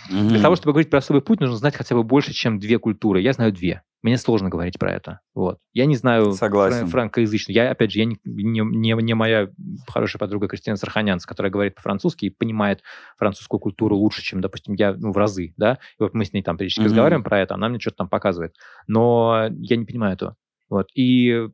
[0.10, 0.28] Mm-hmm.
[0.30, 3.22] Для того, чтобы говорить про особый путь, нужно знать хотя бы больше, чем две культуры.
[3.22, 3.84] Я знаю две.
[4.04, 5.20] Мне сложно говорить про это.
[5.36, 5.60] Вот.
[5.74, 6.88] Я не знаю Согласен.
[6.88, 7.52] франкоязычно.
[7.52, 9.50] Я, опять же, я не, не, не, не моя
[9.88, 12.82] хорошая подруга Кристина Сарханянц, которая говорит по-французски и понимает
[13.18, 15.54] французскую культуру лучше, чем, допустим, я ну, в разы.
[15.58, 15.78] Да?
[16.00, 16.86] И вот мы с ней там периодически mm-hmm.
[16.86, 18.56] разговариваем про это, она мне что-то там показывает.
[18.88, 20.36] Но я не понимаю этого.
[20.68, 20.88] Вот.
[20.96, 21.50] И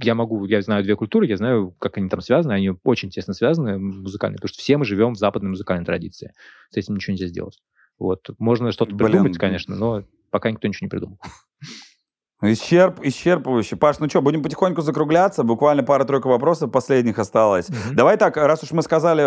[0.00, 3.34] я могу, я знаю две культуры, я знаю, как они там связаны, они очень тесно
[3.34, 6.32] связаны музыкально, потому что все мы живем в западной музыкальной традиции.
[6.70, 7.60] С этим ничего нельзя сделать.
[7.98, 8.30] Вот.
[8.38, 11.18] Можно что-то придумать, конечно, но пока никто ничего не придумал.
[12.40, 13.74] Исчерп, исчерпывающе.
[13.74, 15.42] Паш, ну что, будем потихоньку закругляться.
[15.42, 17.68] Буквально пара-тройка вопросов последних осталось.
[17.68, 17.94] Mm-hmm.
[17.94, 19.24] Давай так, раз уж мы сказали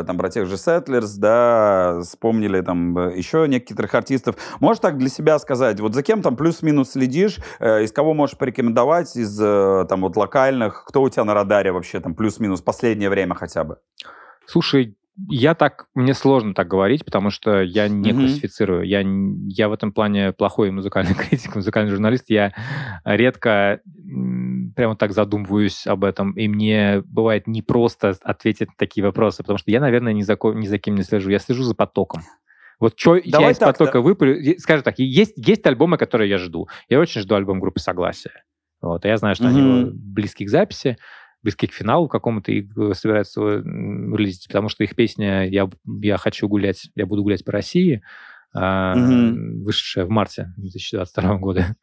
[0.00, 4.36] э, там про тех же Settlers, да, вспомнили там э, еще некоторых артистов.
[4.60, 8.38] Можешь так для себя сказать, вот за кем там плюс-минус следишь, э, из кого можешь
[8.38, 13.34] порекомендовать, из там вот локальных, кто у тебя на радаре вообще там плюс-минус последнее время
[13.34, 13.76] хотя бы?
[14.46, 18.14] Слушай, я так, мне сложно так говорить, потому что я не mm-hmm.
[18.14, 18.82] классифицирую.
[18.82, 19.04] Я,
[19.48, 22.24] я в этом плане плохой музыкальный критик, музыкальный журналист.
[22.28, 22.52] Я
[23.04, 23.80] редко
[24.74, 29.70] прямо так задумываюсь об этом, и мне бывает непросто ответить на такие вопросы, потому что
[29.70, 31.30] я, наверное, ни за, ни за кем не слежу.
[31.30, 32.22] Я слежу за потоком.
[32.80, 34.00] Вот что я из так, потока да.
[34.00, 34.58] выпалю...
[34.58, 36.68] Скажу так, есть, есть альбомы, которые я жду.
[36.88, 38.32] Я очень жду альбом группы «Согласие».
[38.80, 39.80] Вот, я знаю, что mm-hmm.
[39.80, 40.98] они близки к записи
[41.44, 46.48] близки к финалу какому-то и э, собираются релизить, потому что их песня «Я, я хочу
[46.48, 48.02] гулять, я буду гулять по России»,
[48.56, 49.62] mm-hmm.
[49.62, 51.76] вышедшая в марте 2022 года,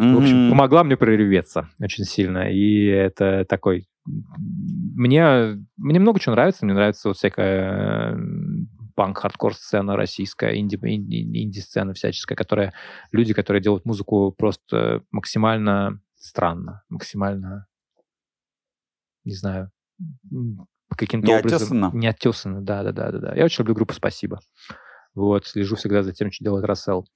[0.00, 0.14] mm-hmm.
[0.14, 2.50] в общем, помогла мне прореветься очень сильно.
[2.50, 3.88] И это такой...
[4.06, 6.64] Мне, мне много чего нравится.
[6.64, 8.16] Мне нравится вот всякая
[8.94, 12.72] панк-хардкор сцена российская, инди, инди, инди-сцена всяческая, которая
[13.12, 17.67] люди, которые делают музыку просто максимально странно, максимально
[19.24, 19.70] не знаю,
[20.96, 21.56] каким-то образом...
[21.56, 21.90] Оттесано.
[21.94, 23.34] Не оттесано, да, да, да, да, да.
[23.34, 24.40] Я очень люблю группу «Спасибо».
[25.14, 27.06] Вот, слежу всегда за тем, что делает Рассел.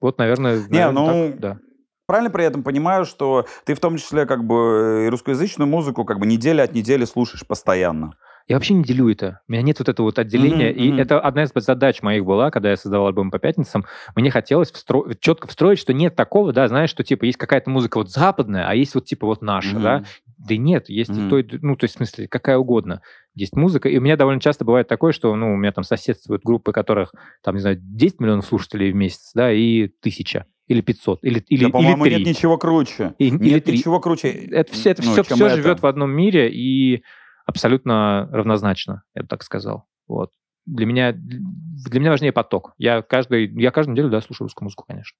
[0.00, 1.58] Вот, наверное, не, наверное, ну, так, да.
[2.06, 6.18] Правильно при этом понимаю, что ты в том числе как бы и русскоязычную музыку как
[6.18, 8.12] бы неделя от недели слушаешь постоянно.
[8.46, 9.40] Я вообще не делю это.
[9.48, 10.70] У меня нет вот этого вот отделения.
[10.70, 11.00] Mm-hmm, и mm-hmm.
[11.00, 13.86] это одна из задач моих была, когда я создавал альбом по пятницам.
[14.14, 15.14] Мне хотелось встро...
[15.18, 18.74] четко встроить, что нет такого, да, знаешь, что типа есть какая-то музыка вот западная, а
[18.74, 19.82] есть вот типа вот наша, mm-hmm.
[19.82, 20.04] да.
[20.46, 21.26] Да нет, есть mm-hmm.
[21.26, 23.00] и то, и, ну, то есть, в смысле, какая угодно.
[23.34, 26.42] Есть музыка, и у меня довольно часто бывает такое, что, ну, у меня там соседствуют
[26.42, 31.20] группы, которых, там, не знаю, 10 миллионов слушателей в месяц, да, и тысяча или 500,
[31.22, 32.24] или, или, да, по-моему, или 3.
[32.24, 33.14] нет ничего круче.
[33.18, 33.78] И, нет или 3.
[33.78, 34.28] ничего круче.
[34.28, 35.56] Это все, это ну, все, все это.
[35.56, 37.02] живет в одном мире, и
[37.46, 39.86] абсолютно равнозначно, я бы так сказал.
[40.06, 40.30] Вот.
[40.66, 42.72] Для меня, для меня важнее поток.
[42.78, 45.16] Я, каждый, я каждую неделю да, слушаю русскую музыку, конечно.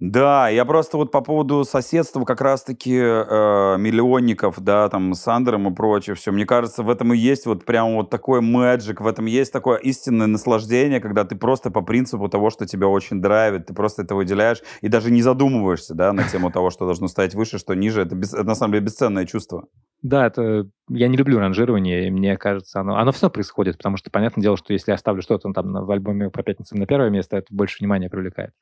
[0.00, 5.70] Да, я просто вот по поводу соседства как раз-таки э, миллионников, да, там, с Андером
[5.70, 6.32] и прочее, все.
[6.32, 9.76] Мне кажется, в этом и есть вот прям вот такой мэджик, в этом есть такое
[9.76, 14.14] истинное наслаждение, когда ты просто по принципу того, что тебя очень драйвит, ты просто это
[14.14, 18.00] выделяешь и даже не задумываешься, да, на тему того, что должно стоять выше, что ниже.
[18.00, 19.66] Это, без, это на самом деле бесценное чувство.
[20.00, 24.10] Да, это я не люблю ранжирование, и мне кажется, оно, оно все происходит, потому что
[24.10, 27.36] понятное дело, что если я ставлю что-то там в альбоме по пятницам на первое место,
[27.36, 28.52] это больше внимания привлекает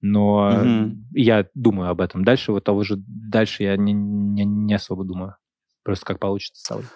[0.00, 0.96] но угу.
[1.12, 2.24] я думаю об этом.
[2.24, 5.36] Дальше вот того же, дальше я не, не, не особо думаю.
[5.82, 6.86] Просто как получится ставлю.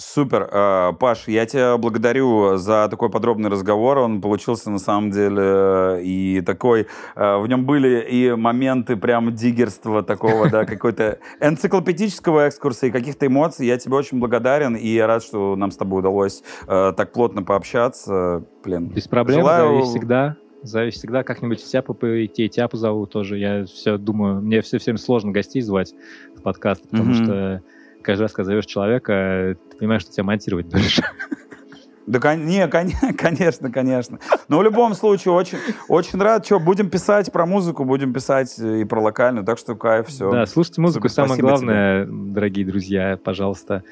[0.00, 0.48] Супер.
[0.50, 3.98] А, Паш, я тебя благодарю за такой подробный разговор.
[3.98, 6.86] Он получился на самом деле и такой...
[7.14, 13.26] А, в нем были и моменты прям диггерства такого, да, какой-то энциклопедического экскурса и каких-то
[13.26, 13.66] эмоций.
[13.66, 17.42] Я тебе очень благодарен и я рад, что нам с тобой удалось а, так плотно
[17.42, 18.44] пообщаться.
[18.64, 18.88] Блин.
[18.88, 19.82] Без проблем, Желаю...
[19.82, 20.36] всегда.
[20.62, 23.38] Зови всегда как-нибудь Тяпу пойти, Тяпу зову тоже.
[23.38, 25.94] Я все думаю, мне все всем сложно гостей звать
[26.36, 27.24] в подкаст, потому mm-hmm.
[27.24, 27.62] что
[28.02, 31.02] каждый раз, когда зовешь человека, ты понимаешь, что тебя монтировать дольше.
[32.06, 32.66] Да, не,
[33.18, 34.18] конечно, конечно.
[34.48, 36.44] Но в любом случае, очень, очень рад.
[36.44, 40.30] Что, будем писать про музыку, будем писать и про локальную, так что кайф, все.
[40.30, 41.08] Да, слушайте музыку.
[41.08, 42.32] Супер, Самое главное, тебе.
[42.32, 43.84] дорогие друзья, пожалуйста.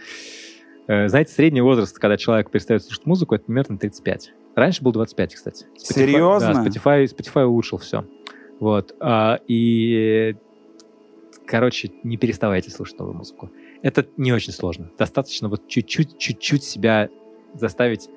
[0.89, 4.32] Э, знаете, средний возраст, когда человек перестает слушать музыку, это примерно 35.
[4.59, 5.66] Раньше был 25, кстати.
[5.76, 6.55] Spotify, Серьезно?
[6.55, 8.05] Да, Spotify, Spotify улучшил все.
[8.59, 8.93] Вот.
[8.98, 10.35] А, и,
[11.47, 13.51] короче, не переставайте слушать новую музыку.
[13.82, 14.90] Это не очень сложно.
[14.98, 17.09] Достаточно вот чуть-чуть, чуть-чуть себя
[17.55, 18.09] заставить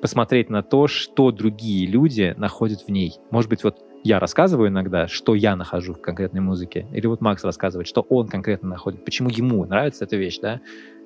[0.00, 3.16] посмотреть на то, что другие люди находят в ней.
[3.30, 7.44] Может быть, вот я рассказываю иногда, что я нахожу в конкретной музыке, или вот Макс
[7.44, 10.62] рассказывает, что он конкретно находит, почему ему нравится эта вещь, да,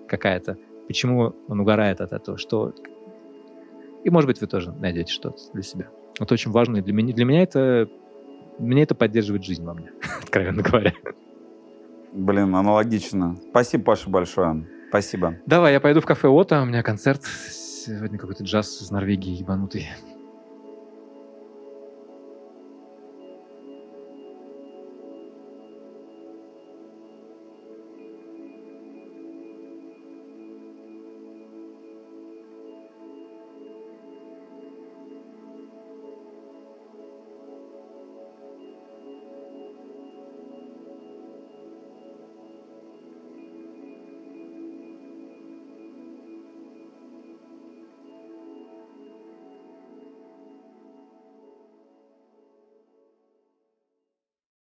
[0.06, 0.56] какая-то,
[0.86, 2.72] почему он угорает от этого, что
[4.05, 5.89] и, может быть, вы тоже найдете что-то для себя.
[6.20, 6.76] Это очень важно.
[6.76, 7.89] И для меня, для меня это...
[8.59, 9.90] Мне это поддерживает жизнь во мне,
[10.22, 10.93] откровенно говоря.
[12.12, 13.36] Блин, аналогично.
[13.51, 14.68] Спасибо, Паша, большое.
[14.90, 15.36] Спасибо.
[15.47, 17.22] Давай, я пойду в кафе Ота, у меня концерт.
[17.24, 19.89] Сегодня какой-то джаз из Норвегии ебанутый.